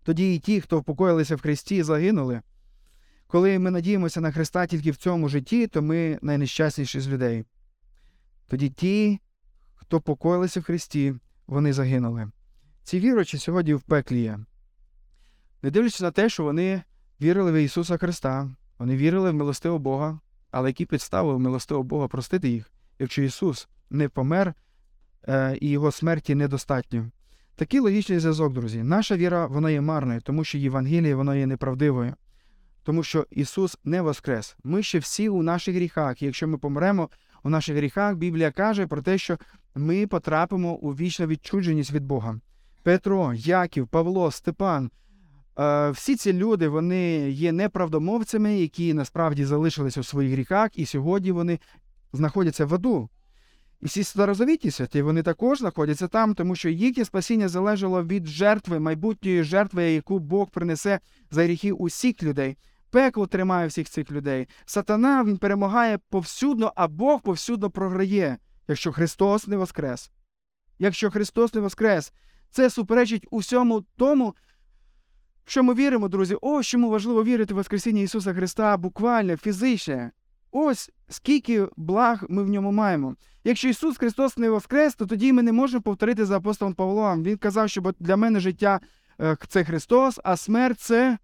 Тоді 0.04 0.36
і 0.36 0.40
ті, 0.40 0.62
хто 0.62 0.80
впокоїлися 0.80 1.36
в 1.36 1.42
Христі, 1.42 1.84
загинули. 1.84 2.42
Коли 3.28 3.60
ми 3.60 3.72
надіємося 3.72 4.22
на 4.22 4.32
Христа 4.32 4.68
тільки 4.68 4.92
в 4.92 4.96
цьому 4.96 5.30
житті, 5.30 5.68
то 5.68 5.82
ми 5.82 6.20
найнещасніші 6.22 7.00
з 7.00 7.08
людей. 7.08 7.46
Тоді 8.48 8.70
ті, 8.70 9.20
хто 9.76 10.02
покоїлися 10.02 10.60
в 10.60 10.64
Христі, 10.64 11.16
вони 11.48 11.74
загинули. 11.74 12.32
Ці 12.84 13.00
віруючі 13.00 13.38
сьогодні 13.38 13.74
в 13.74 13.82
пеклі 13.82 14.22
є. 14.22 14.40
Не 15.62 15.72
дивлячись 15.72 16.02
на 16.02 16.12
те, 16.12 16.30
що 16.30 16.44
вони 16.44 16.84
вірили 17.22 17.52
в 17.52 17.56
Ісуса 17.56 17.98
Христа, 17.98 18.50
вони 18.80 18.98
вірили 18.98 19.32
в 19.32 19.34
милостивого 19.34 19.80
Бога, 19.80 20.20
але 20.52 20.70
які 20.70 20.86
підстави 20.86 21.34
в 21.34 21.40
милостивого 21.40 21.84
Бога 21.84 22.08
простити 22.08 22.50
їх, 22.50 22.72
якщо 23.00 23.22
Ісус 23.22 23.68
не 23.90 24.10
помер 24.10 24.54
е, 25.28 25.58
і 25.62 25.70
Його 25.70 25.92
смерті 25.92 26.36
недостатньо. 26.36 27.12
Такий 27.56 27.80
логічний 27.80 28.20
зв'язок, 28.20 28.54
друзі. 28.54 28.84
Наша 28.84 29.18
віра 29.18 29.46
вона 29.46 29.72
є 29.72 29.82
марною, 29.82 30.22
тому 30.22 30.44
що 30.44 30.58
Євангеліє 30.58 31.16
воно 31.16 31.36
є 31.36 31.48
неправдивою, 31.48 32.14
тому 32.84 33.04
що 33.04 33.28
Ісус 33.32 33.78
не 33.84 34.02
воскрес. 34.02 34.56
Ми 34.64 34.84
ще 34.84 35.00
всі 35.00 35.30
у 35.30 35.44
наших 35.44 35.76
гріхах. 35.76 36.22
І 36.22 36.26
якщо 36.26 36.48
ми 36.48 36.58
помремо 36.58 37.10
у 37.44 37.50
наших 37.50 37.78
гріхах, 37.78 38.16
Біблія 38.16 38.52
каже 38.52 38.88
про 38.88 39.02
те, 39.02 39.18
що 39.18 39.38
ми 39.76 40.08
потрапимо 40.08 40.74
у 40.74 40.92
вічну 40.92 41.28
відчудженість 41.28 41.92
від 41.92 42.04
Бога. 42.06 42.40
Петро, 42.84 43.34
Яків, 43.34 43.88
Павло, 43.88 44.32
Степан. 44.32 44.92
Е, 45.60 45.90
всі 45.90 46.16
ці 46.16 46.34
люди 46.34 46.68
вони 46.68 47.30
є 47.30 47.52
неправдомовцями, 47.52 48.60
які 48.60 48.94
насправді 48.94 49.46
залишилися 49.46 50.00
у 50.00 50.04
своїх 50.04 50.32
гріхах, 50.32 50.70
і 50.74 50.86
сьогодні 50.86 51.32
вони 51.32 51.60
знаходяться 52.14 52.66
в 52.66 52.74
аду. 52.74 53.10
І 53.84 53.86
всі 53.86 54.04
старозавітні 54.04 54.72
святі 54.72 55.02
вони 55.02 55.24
також 55.24 55.60
знаходяться 55.60 56.08
там, 56.08 56.36
тому 56.36 56.56
що 56.56 56.70
їхнє 56.70 57.06
спасіння 57.06 57.50
залежало 57.50 58.04
від 58.04 58.28
жертви, 58.28 58.80
майбутньої 58.80 59.44
жертви, 59.44 59.92
яку 59.92 60.20
Бог 60.20 60.50
принесе 60.50 61.00
за 61.32 61.44
гріхи 61.44 61.72
усіх 61.72 62.24
людей. 62.24 62.58
Пекло 62.90 63.28
тримає 63.28 63.68
всіх 63.68 63.90
цих 63.90 64.12
людей. 64.12 64.48
Сатана 64.66 65.24
він 65.24 65.38
перемагає 65.38 66.00
повсюдно, 66.10 66.74
а 66.76 66.88
Бог 66.88 67.22
повсюдно 67.22 67.70
програє, 67.70 68.38
якщо 68.68 68.92
Христос 68.92 69.48
не 69.48 69.58
воскрес. 69.58 70.12
Якщо 70.80 71.12
Христос 71.12 71.54
не 71.54 71.62
воскрес, 71.62 72.14
це 72.50 72.70
суперечить 72.70 73.28
усьому 73.32 73.86
тому, 73.96 74.36
що 75.46 75.64
ми 75.64 75.74
віримо, 75.74 76.08
друзі. 76.08 76.38
Ось 76.42 76.68
чому 76.68 76.90
важливо 76.90 77.24
вірити 77.24 77.54
в 77.54 77.58
Воскресіння 77.58 78.02
Ісуса 78.02 78.34
Христа 78.34 78.78
буквально, 78.78 79.38
фізичне. 79.38 80.12
Ось 80.56 80.92
скільки 81.10 81.68
благ 81.78 82.24
ми 82.30 82.44
в 82.44 82.50
ньому 82.50 82.72
маємо. 82.72 83.16
Якщо 83.44 83.70
Ісус 83.70 83.98
Христос 83.98 84.38
не 84.38 84.50
воскрес, 84.50 84.96
то 84.96 85.06
тоді 85.06 85.34
ми 85.34 85.44
не 85.44 85.52
можемо 85.52 85.82
повторити 85.82 86.26
за 86.26 86.38
апостолом 86.38 86.74
Павлом. 86.74 87.24
Він 87.24 87.38
казав, 87.38 87.70
що 87.70 87.94
для 88.00 88.16
мене 88.16 88.40
життя 88.40 88.80
е, 89.22 89.38
це 89.48 89.64
Христос, 89.64 90.20
а 90.24 90.38
смерть 90.38 90.80
це 90.80 91.18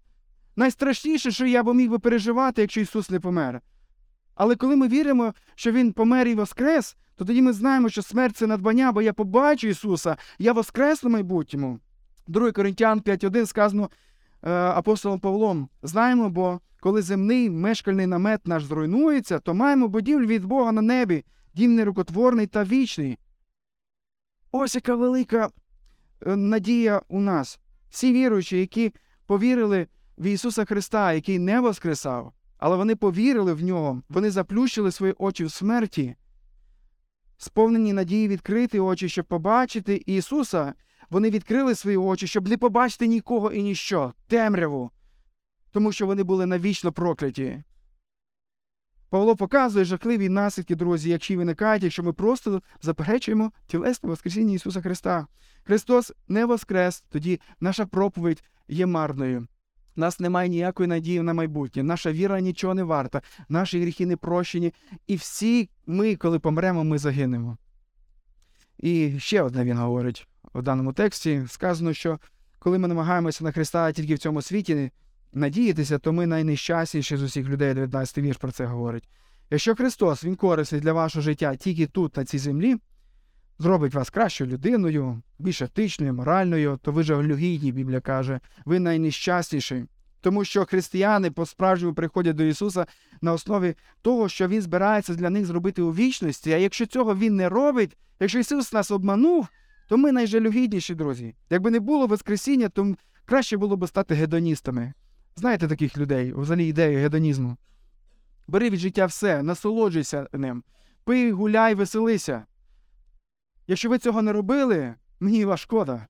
найстрашніше, 0.56 1.30
що 1.30 1.46
я 1.46 1.62
б 1.62 1.74
міг 1.74 1.90
би 1.90 1.98
переживати, 1.98 2.60
якщо 2.60 2.80
Ісус 2.80 3.10
не 3.10 3.20
помер. 3.20 3.60
Але 4.34 4.56
коли 4.56 4.76
ми 4.76 4.88
віримо, 4.88 5.34
що 5.54 5.72
Він 5.72 5.92
помер 5.92 6.28
і 6.28 6.34
воскрес, 6.34 6.96
то 7.16 7.24
тоді 7.24 7.42
ми 7.42 7.52
знаємо, 7.52 7.88
що 7.88 8.02
смерть 8.02 8.36
це 8.36 8.46
надбання, 8.46 8.92
бо 8.92 9.02
я 9.02 9.12
побачу 9.12 9.68
Ісуса, 9.68 10.16
я 10.38 10.52
воскресну 10.52 11.10
майбутньому. 11.10 11.78
2 12.26 12.52
Коринтян 12.52 13.00
5.1 13.00 13.46
сказано 13.46 13.90
е, 14.42 14.50
апостолом 14.52 15.20
Павлом: 15.20 15.68
знаємо, 15.82 16.30
бо 16.30 16.60
коли 16.80 17.02
земний 17.02 17.50
мешкальний 17.50 18.06
намет 18.06 18.46
наш 18.46 18.64
зруйнується, 18.64 19.38
то 19.38 19.54
маємо 19.54 19.88
будівлю 19.88 20.26
від 20.26 20.44
Бога 20.44 20.72
на 20.72 20.82
небі, 20.82 21.24
дім 21.54 21.74
нерукотворний 21.74 22.46
та 22.46 22.64
вічний. 22.64 23.18
Ось 24.52 24.74
яка 24.74 24.94
велика 24.94 25.48
е, 26.26 26.36
надія 26.36 27.02
у 27.08 27.20
нас. 27.20 27.60
Всі 27.90 28.12
віруючі, 28.12 28.58
які 28.58 28.94
повірили 29.26 29.86
в 30.18 30.26
Ісуса 30.26 30.64
Христа, 30.64 31.12
який 31.12 31.38
не 31.38 31.60
воскресав, 31.60 32.32
але 32.58 32.76
вони 32.76 32.96
повірили 32.96 33.54
в 33.54 33.62
нього, 33.64 34.02
вони 34.08 34.30
заплющили 34.30 34.90
свої 34.90 35.14
очі 35.18 35.44
в 35.44 35.50
смерті, 35.50 36.16
сповнені 37.36 37.92
надії 37.92 38.28
відкрити 38.28 38.80
очі, 38.80 39.08
щоб 39.08 39.24
побачити 39.24 40.02
Ісуса. 40.06 40.74
Вони 41.10 41.30
відкрили 41.30 41.74
свої 41.74 41.96
очі, 41.96 42.26
щоб 42.26 42.48
не 42.48 42.56
побачити 42.56 43.06
нікого 43.06 43.52
і 43.52 43.62
ніщо, 43.62 44.12
темряву, 44.26 44.90
тому 45.72 45.92
що 45.92 46.06
вони 46.06 46.22
були 46.22 46.46
навічно 46.46 46.92
прокляті. 46.92 47.62
Павло 49.10 49.36
показує 49.36 49.84
жахливі 49.84 50.28
наслідки, 50.28 50.74
друзі, 50.74 51.10
які 51.10 51.36
виникають, 51.36 51.82
якщо 51.82 52.02
ми 52.02 52.12
просто 52.12 52.62
заперечуємо 52.82 53.52
тілесне 53.66 54.08
Воскресіння 54.08 54.54
Ісуса 54.54 54.80
Христа. 54.80 55.26
Христос 55.62 56.12
не 56.28 56.44
воскрес, 56.44 57.04
тоді 57.08 57.40
наша 57.60 57.86
проповідь 57.86 58.42
є 58.68 58.86
марною. 58.86 59.46
У 59.96 60.00
нас 60.00 60.20
немає 60.20 60.48
ніякої 60.48 60.88
надії 60.88 61.22
на 61.22 61.34
майбутнє, 61.34 61.82
наша 61.82 62.12
віра 62.12 62.40
нічого 62.40 62.74
не 62.74 62.82
варта, 62.82 63.22
наші 63.48 63.80
гріхи 63.80 64.06
не 64.06 64.16
прощені, 64.16 64.74
і 65.06 65.16
всі 65.16 65.70
ми, 65.86 66.16
коли 66.16 66.38
помремо, 66.38 66.84
ми 66.84 66.98
загинемо. 66.98 67.56
І 68.78 69.18
ще 69.18 69.42
одне 69.42 69.64
він 69.64 69.78
говорить 69.78 70.28
у 70.54 70.62
даному 70.62 70.92
тексті: 70.92 71.42
сказано, 71.48 71.92
що 71.92 72.18
коли 72.58 72.78
ми 72.78 72.88
намагаємося 72.88 73.44
на 73.44 73.52
Христа 73.52 73.92
тільки 73.92 74.14
в 74.14 74.18
цьому 74.18 74.42
світі 74.42 74.90
надіятися, 75.32 75.98
то 75.98 76.12
ми 76.12 76.26
найнещасніші 76.26 77.16
з 77.16 77.22
усіх 77.22 77.48
людей, 77.48 77.74
19 77.74 78.18
вірш 78.18 78.36
про 78.36 78.52
це 78.52 78.66
говорить. 78.66 79.08
Якщо 79.50 79.74
Христос 79.74 80.24
Він 80.24 80.36
корисний 80.36 80.80
для 80.80 80.92
вашого 80.92 81.22
життя 81.22 81.56
тільки 81.56 81.86
тут, 81.86 82.16
на 82.16 82.24
цій 82.24 82.38
землі, 82.38 82.76
зробить 83.58 83.94
вас 83.94 84.10
кращою 84.10 84.50
людиною, 84.50 85.22
більш 85.38 85.62
етичною, 85.62 86.14
моральною, 86.14 86.78
то 86.82 86.92
ви 86.92 87.02
ж 87.02 87.14
оглюгідні, 87.14 87.72
Біблія 87.72 88.00
каже, 88.00 88.40
ви 88.64 88.78
найнещасніші. 88.80 89.84
Тому 90.20 90.44
що 90.44 90.64
християни 90.64 91.30
по-справжньому 91.30 91.94
приходять 91.94 92.36
до 92.36 92.44
Ісуса 92.44 92.86
на 93.20 93.32
основі 93.32 93.74
того, 94.02 94.28
що 94.28 94.48
Він 94.48 94.62
збирається 94.62 95.14
для 95.14 95.30
них 95.30 95.46
зробити 95.46 95.82
у 95.82 95.94
вічності. 95.94 96.52
А 96.52 96.56
якщо 96.56 96.86
цього 96.86 97.14
Він 97.14 97.36
не 97.36 97.48
робить, 97.48 97.96
якщо 98.20 98.38
Ісус 98.38 98.72
нас 98.72 98.90
обманув, 98.90 99.48
то 99.88 99.96
ми 99.96 100.12
найжалюгідніші, 100.12 100.94
друзі. 100.94 101.34
Якби 101.50 101.70
не 101.70 101.80
було 101.80 102.06
Воскресіння, 102.06 102.68
то 102.68 102.94
краще 103.24 103.56
було 103.56 103.76
б 103.76 103.88
стати 103.88 104.14
гедоністами. 104.14 104.92
Знаєте 105.36 105.68
таких 105.68 105.98
людей, 105.98 106.32
взагалі 106.32 106.66
ідею 106.66 106.98
гедонізму. 106.98 107.56
Бери 108.48 108.70
від 108.70 108.80
життя 108.80 109.06
все, 109.06 109.42
насолоджуйся 109.42 110.28
ним, 110.32 110.64
пий, 111.04 111.32
гуляй, 111.32 111.74
веселися. 111.74 112.46
Якщо 113.66 113.90
ви 113.90 113.98
цього 113.98 114.22
не 114.22 114.32
робили, 114.32 114.94
мені 115.20 115.44
вас 115.44 115.60
шкода. 115.60 116.06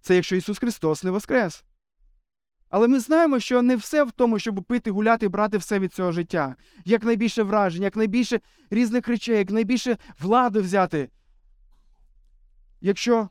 Це 0.00 0.14
якщо 0.14 0.36
Ісус 0.36 0.58
Христос 0.58 1.04
не 1.04 1.10
воскрес. 1.10 1.64
Але 2.68 2.88
ми 2.88 3.00
знаємо, 3.00 3.40
що 3.40 3.62
не 3.62 3.76
все 3.76 4.04
в 4.04 4.12
тому, 4.12 4.38
щоб 4.38 4.64
пити, 4.64 4.90
гуляти, 4.90 5.28
брати 5.28 5.58
все 5.58 5.78
від 5.78 5.94
цього 5.94 6.12
життя. 6.12 6.56
Як 6.84 7.04
найбільше 7.04 7.42
вражень, 7.42 7.82
як 7.82 7.96
найбільше 7.96 8.40
різних 8.70 9.08
речей, 9.08 9.38
як 9.38 9.50
найбільше 9.50 9.98
влади 10.20 10.60
взяти. 10.60 11.08
Якщо 12.80 13.28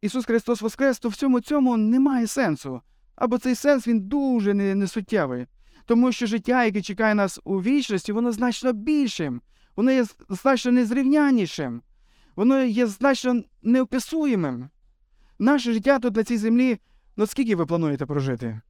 Ісус 0.00 0.24
Христос 0.24 0.60
Воскрес, 0.60 0.98
то 0.98 1.08
в 1.08 1.14
цьому 1.14 1.40
цьому 1.40 1.76
немає 1.76 2.26
сенсу. 2.26 2.82
Або 3.20 3.38
цей 3.38 3.54
сенс 3.54 3.88
він 3.88 4.00
дуже 4.00 4.54
несуттєвий. 4.54 5.46
Тому 5.84 6.12
що 6.12 6.26
життя, 6.26 6.64
яке 6.64 6.82
чекає 6.82 7.14
нас 7.14 7.40
у 7.44 7.62
вічності, 7.62 8.12
воно 8.12 8.32
значно 8.32 8.72
більшим, 8.72 9.40
воно 9.76 9.90
є 9.90 10.06
значно 10.28 10.72
незрівнянішим, 10.72 11.82
воно 12.36 12.62
є 12.62 12.86
значно 12.86 13.42
неописуємим. 13.62 14.68
Наше 15.38 15.72
життя 15.72 15.98
тут 15.98 16.16
на 16.16 16.24
цій 16.24 16.38
землі, 16.38 16.78
ну 17.16 17.26
скільки 17.26 17.56
ви 17.56 17.66
плануєте 17.66 18.06
прожити? 18.06 18.60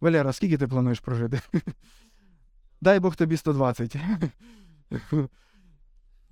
Валера, 0.00 0.32
скільки 0.32 0.58
ти 0.58 0.66
плануєш 0.66 1.00
прожити? 1.00 1.40
Дай 2.80 3.00
Бог 3.00 3.16
тобі 3.16 3.36
120. 3.36 3.96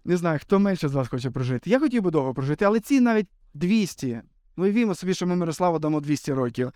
Не 0.05 0.17
знаю, 0.17 0.39
хто 0.43 0.59
менше 0.59 0.89
з 0.89 0.95
вас 0.95 1.09
хоче 1.09 1.31
прожити. 1.31 1.71
Я 1.71 1.81
хотів 1.81 2.03
би 2.03 2.11
довго 2.11 2.35
прожити, 2.35 2.65
але 2.65 2.81
ці 2.81 3.01
навіть 3.01 3.29
200. 3.55 4.21
Ну 4.57 4.65
вімо 4.65 4.95
собі, 4.95 5.15
що 5.15 5.27
ми 5.27 5.37
Мирославу 5.37 5.79
дамо 5.79 6.01
200 6.01 6.33
років. 6.33 6.73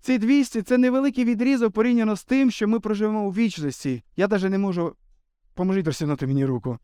Ці 0.00 0.18
200 0.18 0.62
це 0.62 0.78
невеликий 0.78 1.24
відрізок 1.24 1.72
порівняно 1.72 2.16
з 2.16 2.24
тим, 2.24 2.50
що 2.50 2.68
ми 2.68 2.80
проживемо 2.80 3.26
у 3.26 3.32
вічності. 3.32 4.02
Я 4.16 4.28
навіть 4.28 4.50
не 4.50 4.58
можу. 4.58 4.96
Поможіть 5.54 5.86
розтягнути 5.86 6.26
мені 6.26 6.44
руку. 6.44 6.78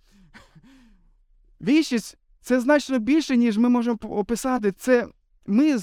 Вічність 1.61 2.19
це 2.41 2.61
значно 2.61 2.99
більше, 2.99 3.37
ніж 3.37 3.59
ми 3.59 3.69
можемо 3.69 3.99
описати. 4.03 4.73
Це 4.73 5.09
ми 5.47 5.79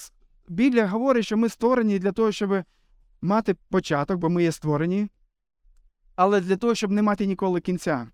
Біблія 0.47 0.87
говорить, 0.87 1.25
що 1.25 1.37
ми 1.37 1.49
створені 1.49 1.99
для 1.99 2.11
того, 2.11 2.31
щоб 2.31 2.63
мати 3.21 3.55
початок, 3.69 4.17
бо 4.17 4.29
ми 4.29 4.43
є 4.43 4.51
створені. 4.51 5.07
але 6.15 6.41
для 6.41 6.57
того, 6.57 6.75
щоб 6.75 6.91
не 6.91 7.01
мати 7.01 7.25
ніколи 7.25 7.61
кінця. 7.61 8.07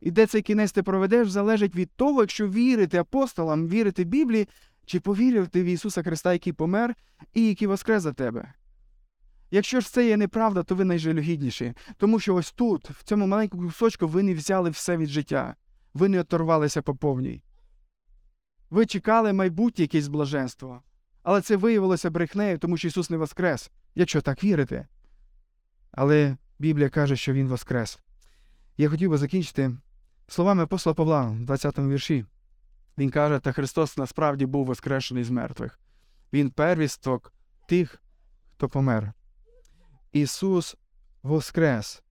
І 0.00 0.10
де 0.10 0.26
цей 0.26 0.42
кінець 0.42 0.72
ти 0.72 0.82
проведеш, 0.82 1.30
залежить 1.30 1.74
від 1.74 1.90
того, 1.90 2.20
якщо 2.20 2.48
вірити 2.48 2.98
апостолам, 2.98 3.68
вірити 3.68 4.04
Біблії, 4.04 4.48
чи 4.90 5.00
повірити 5.00 5.62
в 5.62 5.66
Ісуса 5.66 6.02
Христа, 6.02 6.32
який 6.32 6.52
помер 6.52 6.94
і 7.34 7.48
який 7.48 7.68
воскрес 7.68 8.02
за 8.02 8.12
тебе. 8.12 8.52
Якщо 9.50 9.80
ж 9.80 9.92
це 9.92 10.06
є 10.06 10.16
неправда, 10.16 10.62
то 10.62 10.74
ви 10.74 10.84
найжалюгідніші, 10.84 11.74
тому 11.96 12.20
що 12.20 12.34
ось 12.34 12.52
тут, 12.52 12.90
в 12.90 13.02
цьому 13.02 13.26
маленькому 13.26 13.62
кусочку, 13.68 14.08
ви 14.08 14.22
не 14.22 14.34
взяли 14.34 14.70
все 14.70 14.96
від 14.96 15.08
життя, 15.08 15.54
ви 15.94 16.08
не 16.08 16.20
оторвалися 16.20 16.82
по 16.82 16.96
повній. 16.96 17.42
Ви 18.70 18.86
чекали 18.86 19.32
майбутнє 19.32 19.82
якесь 19.82 20.08
блаженство, 20.08 20.82
але 21.22 21.40
це 21.40 21.56
виявилося 21.56 22.10
брехнею, 22.10 22.58
тому 22.58 22.76
що 22.76 22.88
Ісус 22.88 23.10
не 23.10 23.16
воскрес, 23.16 23.70
якщо 23.94 24.20
так 24.20 24.44
вірите. 24.44 24.88
Але 25.92 26.36
Біблія 26.58 26.88
каже, 26.88 27.16
що 27.16 27.32
Він 27.32 27.48
воскрес. 27.48 27.98
Я 28.76 28.88
хотів 28.88 29.10
би 29.10 29.18
закінчити 29.18 29.76
словами 30.28 30.62
апостола 30.62 30.94
Павла 30.94 31.22
в 31.22 31.40
20-му 31.40 31.90
вірші. 31.90 32.24
Він 33.00 33.10
каже, 33.10 33.38
та 33.38 33.52
Христос 33.52 33.96
насправді 33.96 34.46
був 34.46 34.66
воскрешений 34.66 35.24
з 35.24 35.30
мертвих. 35.30 35.80
Він 36.32 36.50
первісток 36.50 37.32
тих, 37.68 38.02
хто 38.52 38.68
помер. 38.68 39.12
Ісус 40.12 40.76
воскрес. 41.22 42.02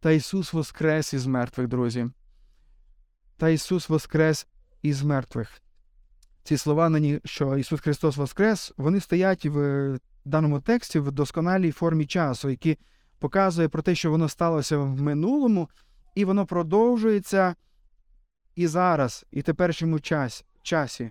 Та 0.00 0.10
Ісус 0.10 0.52
воскрес 0.52 1.14
із 1.14 1.26
мертвих, 1.26 1.68
друзі. 1.68 2.06
Та 3.36 3.48
Ісус 3.48 3.88
воскрес 3.88 4.46
із 4.82 5.02
мертвих. 5.02 5.62
Ці 6.42 6.56
слова, 6.56 7.00
що 7.24 7.56
Ісус 7.56 7.80
Христос 7.80 8.16
Воскрес, 8.16 8.72
вони 8.76 9.00
стоять 9.00 9.46
в 9.46 9.98
даному 10.24 10.60
тексті 10.60 10.98
в 10.98 11.12
досконалій 11.12 11.72
формі 11.72 12.06
часу, 12.06 12.50
які 12.50 12.78
показує 13.18 13.68
про 13.68 13.82
те, 13.82 13.94
що 13.94 14.10
воно 14.10 14.28
сталося 14.28 14.78
в 14.78 15.02
минулому, 15.02 15.68
і 16.14 16.24
воно 16.24 16.46
продовжується 16.46 17.54
і 18.58 18.66
зараз, 18.66 19.26
і 19.30 19.42
теперішньому 19.42 20.00
час, 20.00 20.44
часі. 20.62 21.10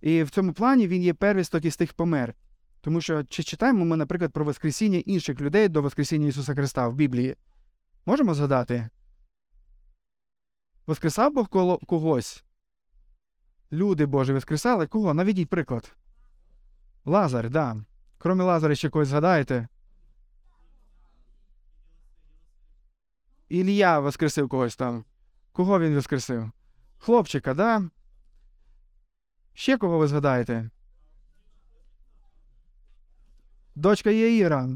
І 0.00 0.22
в 0.22 0.30
цьому 0.30 0.52
плані 0.52 0.88
він 0.88 1.02
є 1.02 1.14
первісток 1.14 1.64
із 1.64 1.76
тих 1.76 1.92
помер. 1.92 2.34
Тому 2.80 3.00
що 3.00 3.24
чи 3.24 3.42
читаємо 3.42 3.84
ми, 3.84 3.96
наприклад, 3.96 4.32
про 4.32 4.44
Воскресіння 4.44 4.98
інших 4.98 5.40
людей 5.40 5.68
до 5.68 5.82
Воскресіння 5.82 6.26
Ісуса 6.26 6.54
Христа 6.54 6.88
в 6.88 6.94
Біблії? 6.94 7.36
Можемо 8.06 8.34
згадати? 8.34 8.88
Воскресав 10.86 11.34
Бог 11.34 11.48
когось? 11.86 12.44
Люди 13.72 14.06
Божі 14.06 14.32
воскресали 14.32 14.86
кого? 14.86 15.14
Наведіть 15.14 15.48
приклад. 15.48 15.96
Лазар, 17.04 17.50
да. 17.50 17.76
Кроме 18.18 18.44
Лазаря 18.44 18.74
ще 18.74 18.90
когось 18.90 19.08
згадаєте? 19.08 19.68
Ілля 23.48 23.98
воскресив 23.98 24.48
когось 24.48 24.76
там. 24.76 25.04
Кого 25.52 25.80
він 25.80 25.94
воскресив? 25.94 26.50
Хлопчика, 26.98 27.54
да? 27.54 27.90
Ще 29.54 29.78
кого 29.78 29.98
ви 29.98 30.06
згадаєте? 30.06 30.70
Дочка 33.74 34.10
Єїра. 34.10 34.68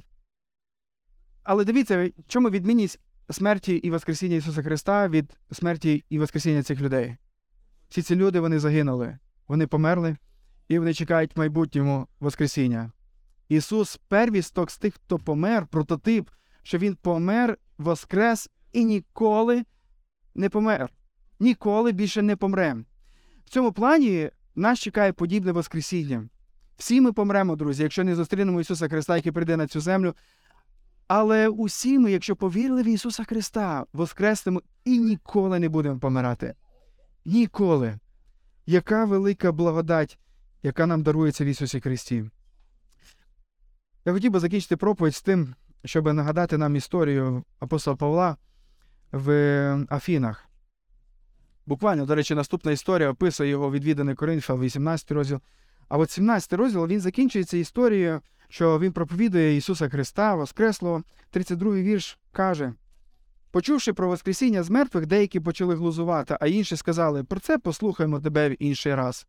Але 1.43 1.65
дивіться, 1.65 2.11
чому 2.27 2.51
відмінність 2.51 3.01
смерті 3.31 3.75
і 3.75 3.91
Воскресіння 3.91 4.37
Ісуса 4.37 4.63
Христа 4.63 5.09
від 5.09 5.39
смерті 5.53 6.05
і 6.09 6.19
Воскресіння 6.19 6.63
цих 6.63 6.81
людей? 6.81 7.17
Всі 7.89 8.03
ці 8.03 8.17
люди 8.17 8.41
вони 8.41 8.59
загинули, 8.59 9.19
вони 9.49 9.67
померли 9.67 10.17
і 10.69 10.79
вони 10.79 10.95
чекають 10.95 11.37
майбутньому 11.37 12.09
Воскресіння. 12.21 12.93
Ісус 13.49 14.01
первісток 14.09 14.71
з 14.71 14.79
тих, 14.79 14.95
хто 14.95 15.19
помер, 15.19 15.67
прототип, 15.67 16.31
що 16.63 16.79
Він 16.79 16.95
помер, 16.95 17.59
воскрес 17.79 18.51
і 18.73 18.85
ніколи 18.85 19.65
не 20.35 20.49
помер. 20.49 20.91
Ніколи 21.43 21.93
більше 21.93 22.23
не 22.23 22.37
помре. 22.37 22.77
В 23.45 23.51
цьому 23.51 23.73
плані 23.73 24.31
нас 24.55 24.79
чекає 24.79 25.13
подібне 25.13 25.53
Воскресіння. 25.53 26.29
Всі 26.77 27.01
ми 27.01 27.13
помремо, 27.13 27.57
друзі, 27.57 27.83
якщо 27.83 28.05
не 28.05 28.15
зустрінемо 28.15 28.61
Ісуса 28.61 28.89
Христа, 28.89 29.17
який 29.17 29.33
прийде 29.33 29.57
на 29.57 29.67
цю 29.67 29.81
землю. 29.81 30.15
Але 31.09 31.49
усі 31.49 31.99
ми, 31.99 32.13
якщо 32.13 32.37
повірили 32.37 32.83
в 32.83 32.87
Ісуса 32.87 33.25
Христа, 33.25 33.87
воскреснемо 33.93 34.63
і 34.85 34.99
ніколи 34.99 35.59
не 35.59 35.69
будемо 35.69 35.99
помирати. 35.99 36.55
Ніколи. 37.25 37.99
Яка 38.67 39.05
велика 39.05 39.53
благодать, 39.53 40.19
яка 40.63 40.87
нам 40.87 41.03
дарується 41.03 41.45
в 41.45 41.47
Ісусі 41.47 41.81
Христі. 41.81 42.25
Я 44.05 44.13
хотів 44.13 44.33
би 44.33 44.41
закінчити 44.41 44.77
проповідь 44.77 45.15
з 45.15 45.23
тим, 45.23 45.55
щоб 45.85 46.13
нагадати 46.13 46.59
нам 46.59 46.77
історію 46.77 47.45
апостола 47.61 47.97
Павла 47.97 48.37
в 49.13 49.87
Афінах. 49.91 50.52
Буквально, 51.67 52.07
до 52.07 52.15
речі, 52.15 52.35
наступна 52.35 52.73
історія 52.73 53.11
описує 53.11 53.51
його 53.51 53.71
відвіданий 53.71 54.15
Коринфа, 54.15 54.55
18 54.55 55.13
розділ. 55.13 55.41
А 55.89 55.99
от 55.99 56.11
17 56.11 56.53
розділ 56.53 56.87
він 56.87 57.01
закінчується 57.01 57.57
історією, 57.57 58.21
що 58.49 58.79
він 58.79 58.93
проповідує 58.93 59.57
Ісуса 59.57 59.89
Христа, 59.89 60.35
Воскреслого. 60.35 61.03
32 61.31 61.73
вірш 61.73 62.19
каже: 62.33 62.73
Почувши 63.51 63.93
про 63.93 64.09
Воскресіння 64.09 64.63
з 64.63 64.71
мертвих, 64.71 65.07
деякі 65.07 65.41
почали 65.41 65.75
глузувати, 65.75 66.37
а 66.41 66.47
інші 66.47 66.77
сказали: 66.77 67.25
про 67.25 67.41
це 67.41 67.59
послухаємо 67.59 68.21
тебе 68.21 68.49
в 68.49 68.63
інший 68.63 68.95
раз. 68.95 69.27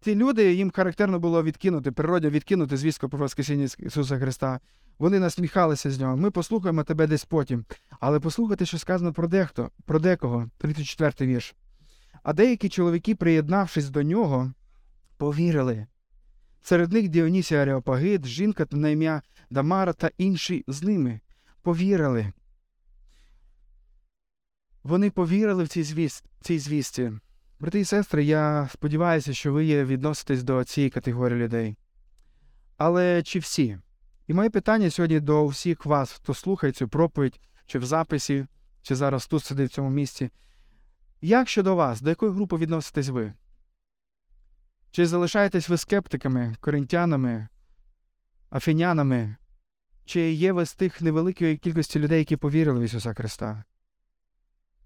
Ці 0.00 0.14
люди 0.14 0.54
їм 0.54 0.70
характерно 0.70 1.18
було 1.18 1.42
відкинути, 1.42 1.92
природі 1.92 2.28
відкинути 2.28 2.76
звістку 2.76 3.08
про 3.08 3.18
Воскресіння 3.18 3.68
Ісуса 3.78 4.18
Христа. 4.18 4.60
Вони 4.98 5.18
насміхалися 5.18 5.90
з 5.90 6.00
нього. 6.00 6.16
Ми 6.16 6.30
послухаємо 6.30 6.84
тебе 6.84 7.06
десь 7.06 7.24
потім. 7.24 7.64
Але 8.00 8.20
послухайте, 8.20 8.66
що 8.66 8.78
сказано 8.78 9.12
про 9.12 9.28
дехто, 9.28 9.70
про 9.84 9.98
декого, 9.98 10.48
34-й 10.60 11.26
вірш. 11.26 11.54
А 12.22 12.32
деякі 12.32 12.68
чоловіки, 12.68 13.14
приєднавшись 13.14 13.90
до 13.90 14.02
нього, 14.02 14.52
повірили. 15.16 15.86
Серед 16.62 16.92
них 16.92 17.08
Діонісія 17.08 17.62
Ареопагит, 17.62 18.26
жінка 18.26 18.66
на 18.70 18.88
ім'я 18.88 19.22
Дамара 19.50 19.92
та 19.92 20.10
інші 20.18 20.64
з 20.66 20.82
ними 20.82 21.20
повірили. 21.62 22.32
Вони 24.82 25.10
повірили 25.10 25.64
в 25.64 25.68
цій 25.68 25.82
звіст, 25.82 26.24
цій 26.40 26.58
звісті. 26.58 27.12
Брати 27.60 27.80
і 27.80 27.84
сестри, 27.84 28.24
я 28.24 28.68
сподіваюся, 28.72 29.34
що 29.34 29.52
ви 29.52 29.84
відноситесь 29.84 30.42
до 30.42 30.64
цієї 30.64 30.90
категорії 30.90 31.40
людей. 31.40 31.76
Але 32.76 33.22
чи 33.22 33.38
всі? 33.38 33.78
І 34.26 34.34
моє 34.34 34.50
питання 34.50 34.90
сьогодні 34.90 35.20
до 35.20 35.46
всіх 35.46 35.86
вас, 35.86 36.12
хто 36.12 36.34
слухає 36.34 36.72
цю 36.72 36.88
проповідь, 36.88 37.40
чи 37.66 37.78
в 37.78 37.84
записі, 37.84 38.46
чи 38.82 38.94
зараз 38.94 39.26
тут 39.26 39.44
сидить 39.44 39.70
в 39.70 39.74
цьому 39.74 39.90
місці. 39.90 40.30
Як 41.20 41.48
щодо 41.48 41.74
вас, 41.74 42.00
до 42.00 42.08
якої 42.10 42.32
групи 42.32 42.56
відноситесь 42.56 43.08
ви? 43.08 43.32
Чи 44.90 45.06
залишаєтесь 45.06 45.68
ви 45.68 45.76
скептиками, 45.76 46.56
коринтянами, 46.60 47.48
афінянами? 48.50 49.36
Чи 50.04 50.32
є 50.32 50.52
ви 50.52 50.66
з 50.66 50.74
тих 50.74 51.02
невеликої 51.02 51.56
кількості 51.56 51.98
людей, 51.98 52.18
які 52.18 52.36
повірили 52.36 52.80
в 52.80 52.82
Ісуса 52.82 53.14
Христа? 53.14 53.64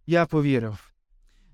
Я 0.07 0.27
повірив. 0.27 0.93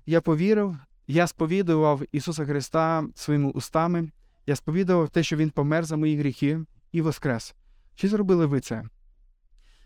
Я 0.05 0.21
повірив, 0.21 0.77
я 1.07 1.27
сповідував 1.27 2.01
Ісуса 2.11 2.45
Христа 2.45 3.07
своїми 3.15 3.49
устами, 3.49 4.11
я 4.45 4.55
сповідував 4.55 5.09
те, 5.09 5.23
що 5.23 5.35
Він 5.35 5.49
помер 5.49 5.85
за 5.85 5.97
мої 5.97 6.17
гріхи 6.17 6.59
і 6.91 7.01
воскрес. 7.01 7.55
Чи 7.95 8.07
зробили 8.07 8.45
ви 8.45 8.59
це? 8.59 8.83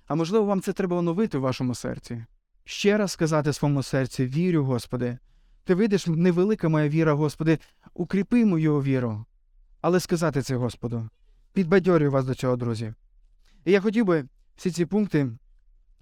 А 0.07 0.15
можливо, 0.15 0.45
вам 0.45 0.61
це 0.61 0.73
треба 0.73 0.97
оновити 0.97 1.37
в 1.37 1.41
вашому 1.41 1.75
серці? 1.75 2.25
Ще 2.63 2.97
раз 2.97 3.11
сказати 3.11 3.53
своєму 3.53 3.83
серці: 3.83 4.25
вірю, 4.25 4.63
Господи. 4.63 5.17
Ти 5.63 5.75
видиш, 5.75 6.07
невелика 6.07 6.69
моя 6.69 6.89
віра, 6.89 7.13
Господи, 7.13 7.59
укріпи 7.93 8.45
мою 8.45 8.81
віру. 8.81 9.25
Але 9.81 9.99
сказати 9.99 10.41
це 10.41 10.55
Господу. 10.55 11.09
Підбадьорюю 11.53 12.11
вас 12.11 12.25
до 12.25 12.35
цього, 12.35 12.55
друзі. 12.55 12.93
І 13.65 13.71
я 13.71 13.81
хотів 13.81 14.05
би 14.05 14.25
всі 14.55 14.71
ці 14.71 14.85
пункти 14.85 15.31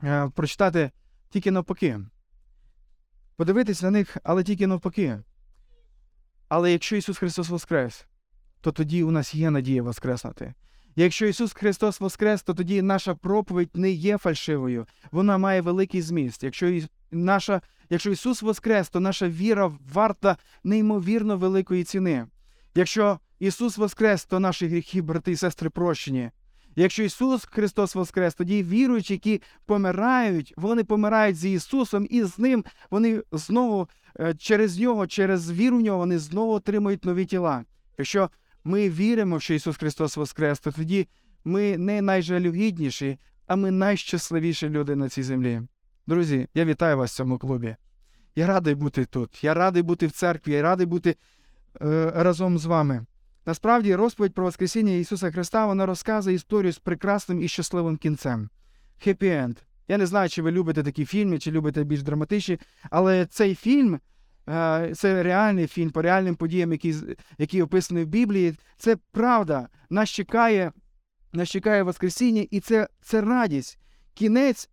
е, 0.03 0.29
прочитати 0.35 0.91
тільки 1.29 1.51
навпаки. 1.51 1.99
Подивитись 3.35 3.81
на 3.81 3.91
них, 3.91 4.17
але 4.23 4.43
тільки 4.43 4.67
навпаки. 4.67 5.19
Але 6.47 6.71
якщо 6.71 6.95
Ісус 6.95 7.17
Христос 7.17 7.49
Воскрес, 7.49 8.07
то 8.61 8.71
тоді 8.71 9.03
у 9.03 9.11
нас 9.11 9.35
є 9.35 9.49
надія 9.49 9.83
Воскреснути. 9.83 10.53
Якщо 10.99 11.25
Ісус 11.25 11.53
Христос 11.53 11.99
Воскрес, 11.99 12.43
то 12.43 12.53
тоді 12.53 12.81
наша 12.81 13.15
проповідь 13.15 13.69
не 13.73 13.91
є 13.91 14.17
фальшивою, 14.17 14.85
вона 15.11 15.37
має 15.37 15.61
великий 15.61 16.01
зміст. 16.01 16.43
Якщо 16.43 16.79
наша, 17.11 17.61
якщо 17.89 18.11
Ісус 18.11 18.41
Воскрес, 18.41 18.89
то 18.89 18.99
наша 18.99 19.29
віра 19.29 19.71
варта 19.93 20.37
неймовірно 20.63 21.37
великої 21.37 21.83
ціни. 21.83 22.27
Якщо 22.75 23.19
Ісус 23.39 23.77
Воскрес, 23.77 24.25
то 24.25 24.39
наші 24.39 24.67
гріхи, 24.67 25.01
брати 25.01 25.31
і 25.31 25.35
сестри, 25.35 25.69
прощені. 25.69 26.31
Якщо 26.75 27.03
Ісус 27.03 27.45
Христос 27.45 27.95
Воскрес, 27.95 28.35
тоді 28.35 28.63
віруючі, 28.63 29.13
які 29.13 29.41
помирають, 29.65 30.53
вони 30.57 30.83
помирають 30.83 31.37
з 31.37 31.45
Ісусом, 31.45 32.07
і 32.09 32.23
з 32.23 32.39
Ним 32.39 32.65
вони 32.91 33.21
знову 33.31 33.89
е, 34.19 34.33
через 34.33 34.79
Нього, 34.79 35.07
через 35.07 35.51
віру 35.51 35.77
в 35.77 35.81
нього, 35.81 35.97
вони 35.97 36.19
знову 36.19 36.53
отримують 36.53 37.05
нові 37.05 37.25
тіла. 37.25 37.63
Якщо 37.97 38.29
ми 38.63 38.89
віримо, 38.89 39.39
що 39.39 39.53
Ісус 39.53 39.77
Христос 39.77 40.17
Воскрес, 40.17 40.59
то 40.59 40.71
тоді 40.71 41.07
ми 41.45 41.77
не 41.77 42.01
найжалюгідніші, 42.01 43.17
а 43.47 43.55
ми 43.55 43.71
найщасливіші 43.71 44.69
люди 44.69 44.95
на 44.95 45.09
цій 45.09 45.23
землі. 45.23 45.61
Друзі, 46.07 46.47
я 46.53 46.65
вітаю 46.65 46.97
вас 46.97 47.11
в 47.11 47.15
цьому 47.15 47.37
клубі. 47.37 47.75
Я 48.35 48.47
радий 48.47 48.75
бути 48.75 49.05
тут. 49.05 49.43
Я 49.43 49.53
радий 49.53 49.83
бути 49.83 50.07
в 50.07 50.11
церкві, 50.11 50.51
я 50.51 50.61
радий 50.61 50.85
бути 50.85 51.15
е, 51.81 52.11
разом 52.15 52.57
з 52.57 52.65
вами. 52.65 53.05
Насправді, 53.45 53.95
розповідь 53.95 54.33
про 54.33 54.43
Воскресіння 54.43 54.93
Ісуса 54.93 55.31
Христа 55.31 55.65
вона 55.65 55.85
розказує 55.85 56.35
історію 56.35 56.73
з 56.73 56.79
прекрасним 56.79 57.41
і 57.41 57.47
щасливим 57.47 57.97
кінцем. 57.97 58.49
Хеппі 58.99 59.27
енд. 59.27 59.57
Я 59.87 59.97
не 59.97 60.05
знаю, 60.05 60.29
чи 60.29 60.41
ви 60.41 60.51
любите 60.51 60.83
такі 60.83 61.05
фільми, 61.05 61.39
чи 61.39 61.51
любите 61.51 61.83
більш 61.83 62.03
драматичні, 62.03 62.59
але 62.89 63.25
цей 63.25 63.55
фільм 63.55 63.99
це 64.95 65.23
реальний 65.23 65.67
фільм 65.67 65.89
по 65.89 66.01
реальним 66.01 66.35
подіям, 66.35 66.71
які, 66.71 66.95
які 67.37 67.61
описані 67.61 68.03
в 68.03 68.07
Біблії. 68.07 68.55
Це 68.77 68.97
правда. 69.11 69.67
Нас 69.89 70.09
чекає, 70.09 70.71
нас 71.33 71.49
чекає 71.49 71.83
Воскресіння, 71.83 72.45
і 72.51 72.59
це, 72.59 72.87
це 73.01 73.21
радість. 73.21 73.79
Кінець 74.13 74.69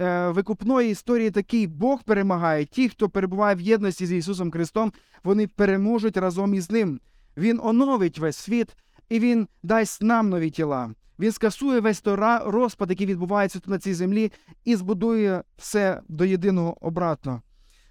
е, 0.00 0.28
викупної 0.28 0.90
історії 0.90 1.30
такий: 1.30 1.66
Бог 1.66 2.02
перемагає. 2.02 2.64
Ті, 2.64 2.88
хто 2.88 3.08
перебуває 3.08 3.56
в 3.56 3.60
єдності 3.60 4.06
з 4.06 4.12
Ісусом 4.12 4.50
Христом, 4.50 4.92
вони 5.24 5.46
переможуть 5.46 6.16
разом 6.16 6.54
із 6.54 6.70
Ним. 6.70 7.00
Він 7.36 7.60
оновить 7.62 8.18
весь 8.18 8.36
світ, 8.36 8.76
і 9.08 9.18
Він 9.18 9.48
дасть 9.62 10.02
нам 10.02 10.28
нові 10.28 10.50
тіла. 10.50 10.90
Він 11.18 11.32
скасує 11.32 11.80
весь 11.80 12.00
той 12.00 12.16
розпад, 12.44 12.90
який 12.90 13.06
відбувається 13.06 13.58
тут 13.58 13.68
на 13.68 13.78
цій 13.78 13.94
землі, 13.94 14.32
і 14.64 14.76
збудує 14.76 15.42
все 15.56 16.00
до 16.08 16.24
єдиного 16.24 16.86
обратно. 16.86 17.42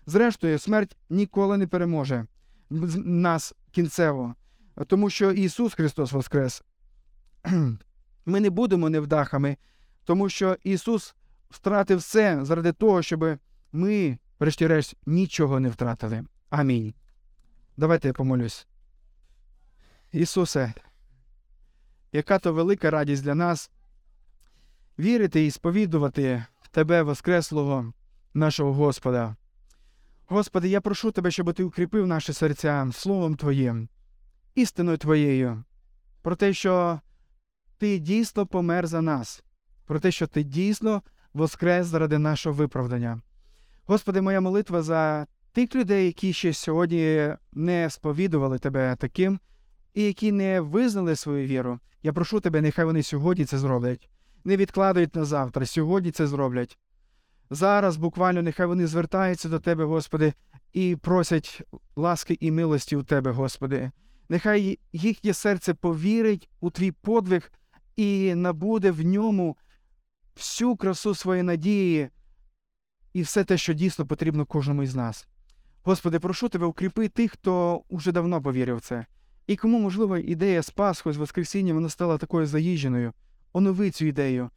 Зрештою, 0.06 0.60
смерть 0.60 0.98
ніколи 1.10 1.58
не 1.58 1.68
переможе 1.68 2.26
нас 2.70 3.54
кінцево, 3.72 4.36
тому 4.88 5.10
що 5.10 5.32
Ісус 5.32 5.74
Христос 5.74 6.12
Воскрес. 6.12 6.64
Ми 8.26 8.40
не 8.40 8.50
будемо 8.50 8.90
невдахами, 8.90 9.58
тому 10.04 10.30
що 10.30 10.58
Ісус 10.64 11.16
втратив 11.50 11.98
все 11.98 12.46
заради 12.46 12.72
того, 12.72 13.02
щоб 13.02 13.38
ми, 13.72 14.18
врешті-решт, 14.40 14.96
нічого 15.06 15.60
не 15.60 15.70
втратили. 15.70 16.26
Амінь. 16.50 16.94
Давайте 17.78 18.08
я 18.08 18.14
помолюсь. 18.14 18.68
Ісусе, 20.12 20.74
яка 22.12 22.40
то 22.40 22.54
велика 22.54 22.92
радість 22.92 23.24
для 23.24 23.36
нас 23.36 23.72
вірити 25.00 25.46
і 25.46 25.52
сповідувати 25.52 26.46
Тебе, 26.72 27.02
Воскреслого, 27.02 27.94
нашого 28.34 28.74
Господа. 28.74 29.36
Господи, 30.28 30.68
я 30.68 30.82
прошу 30.82 31.12
Тебе, 31.12 31.32
щоб 31.32 31.54
Ти 31.54 31.64
укріпив 31.64 32.08
наші 32.08 32.34
серця 32.34 32.90
Словом 32.94 33.36
Твоїм, 33.36 33.90
істиною 34.56 34.98
Твоєю, 34.98 35.64
про 36.22 36.36
те, 36.36 36.54
що 36.54 37.00
Ти 37.78 38.00
дійсно 38.00 38.46
помер 38.46 38.88
за 38.88 39.02
нас, 39.02 39.44
про 39.86 40.00
те, 40.00 40.12
що 40.12 40.28
Ти 40.28 40.44
дійсно 40.44 41.02
воскрес 41.34 41.88
заради 41.88 42.18
нашого 42.18 42.56
виправдання. 42.56 43.22
Господи, 43.86 44.22
моя 44.22 44.42
молитва 44.42 44.82
за 44.82 45.28
тих 45.52 45.76
людей, 45.76 46.06
які 46.06 46.34
ще 46.34 46.54
сьогодні 46.54 47.34
не 47.54 47.90
сповідували 47.90 48.60
Тебе 48.60 48.96
таким 49.00 49.40
і 49.96 50.04
які 50.04 50.32
не 50.32 50.62
визнали 50.62 51.16
свою 51.16 51.48
віру, 51.48 51.80
я 52.04 52.14
прошу 52.14 52.40
тебе, 52.40 52.62
нехай 52.62 52.86
вони 52.86 53.04
сьогодні 53.04 53.46
це 53.46 53.58
зроблять. 53.58 54.10
Не 54.44 54.58
відкладають 54.58 55.16
на 55.16 55.26
завтра, 55.26 55.66
сьогодні 55.66 56.12
це 56.12 56.28
зроблять. 56.28 56.78
Зараз 57.50 57.98
буквально 57.98 58.42
нехай 58.42 58.66
вони 58.66 58.88
звертаються 58.88 59.50
до 59.50 59.60
Тебе, 59.60 59.84
Господи, 59.84 60.34
і 60.74 60.96
просять 60.96 61.62
ласки 61.96 62.38
і 62.40 62.52
милості 62.52 62.96
у 62.96 63.04
Тебе, 63.04 63.32
Господи. 63.32 63.92
Нехай 64.30 64.80
їхнє 64.94 65.34
серце 65.34 65.74
повірить 65.74 66.50
у 66.60 66.70
Твій 66.70 66.92
подвиг 66.92 67.52
і 67.96 68.36
набуде 68.36 68.92
в 68.92 69.06
ньому 69.06 69.58
всю 70.36 70.76
красу 70.76 71.16
своєї 71.16 71.44
надії 71.44 72.10
і 73.14 73.22
все 73.22 73.44
те, 73.44 73.58
що 73.58 73.74
дійсно 73.74 74.06
потрібно 74.06 74.46
кожному 74.46 74.84
із 74.84 74.96
нас. 74.96 75.28
Господи, 75.84 76.20
прошу 76.20 76.50
Тебе, 76.50 76.66
укріпи 76.66 77.08
тих, 77.08 77.32
хто 77.32 77.84
уже 77.90 78.12
давно 78.12 78.42
повірив 78.42 78.78
в 78.78 78.82
це. 78.82 79.06
І 79.48 79.56
кому, 79.56 79.80
можливо, 79.80 80.18
ідея 80.18 80.64
з 80.64 80.70
Пасхою, 80.70 81.14
з 81.14 81.18
Воскресінням, 81.18 81.76
вона 81.76 81.90
стала 81.90 82.18
такою 82.18 82.46
заїждженою. 82.46 83.14
Онови 83.54 83.92
цю 83.92 84.06
ідею, 84.06 84.50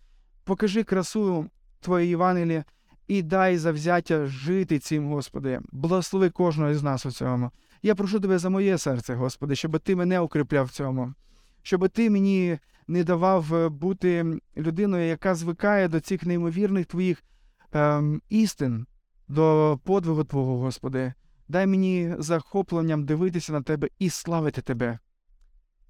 покажи 0.45 0.85
красу 0.85 1.51
Твоєї 1.81 2.11
Євангелія 2.11 2.65
і 3.09 3.23
дай 3.23 3.59
завзяття 3.59 4.27
жити 4.27 4.79
цим, 4.79 5.09
Господи. 5.09 5.61
Благослови 5.73 6.31
кожного 6.31 6.75
з 6.75 6.83
нас 6.83 7.07
у 7.07 7.11
цьому. 7.11 7.51
Я 7.83 7.95
прошу 7.95 8.21
тебе 8.21 8.39
за 8.39 8.51
моє 8.51 8.79
серце, 8.79 9.15
Господи, 9.15 9.57
щоб 9.57 9.81
ти 9.81 9.97
мене 9.97 10.21
укріпляв 10.21 10.67
в 10.67 10.71
цьому, 10.71 11.15
щоб 11.63 11.89
ти 11.89 12.11
мені 12.11 12.59
не 12.89 13.05
давав 13.05 13.55
е, 13.55 13.69
бути 13.69 14.41
людиною, 14.57 15.09
яка 15.09 15.35
звикає 15.35 15.89
до 15.89 16.01
цих 16.01 16.27
неймовірних 16.27 16.87
твоїх 16.87 17.25
ем, 17.73 18.23
істин, 18.29 18.87
до 19.29 19.79
подвигу 19.85 20.25
Твого, 20.25 20.59
Господи. 20.59 21.13
Дай 21.49 21.67
мені 21.67 22.15
захопленням 22.19 23.05
дивитися 23.05 23.53
на 23.53 23.63
тебе 23.63 23.89
і 23.99 24.11
славити 24.11 24.63
тебе. 24.63 24.99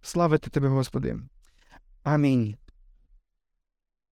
Славити 0.02 0.50
тебе, 0.50 0.68
Господи. 0.68 1.16
Амінь. 2.02 2.56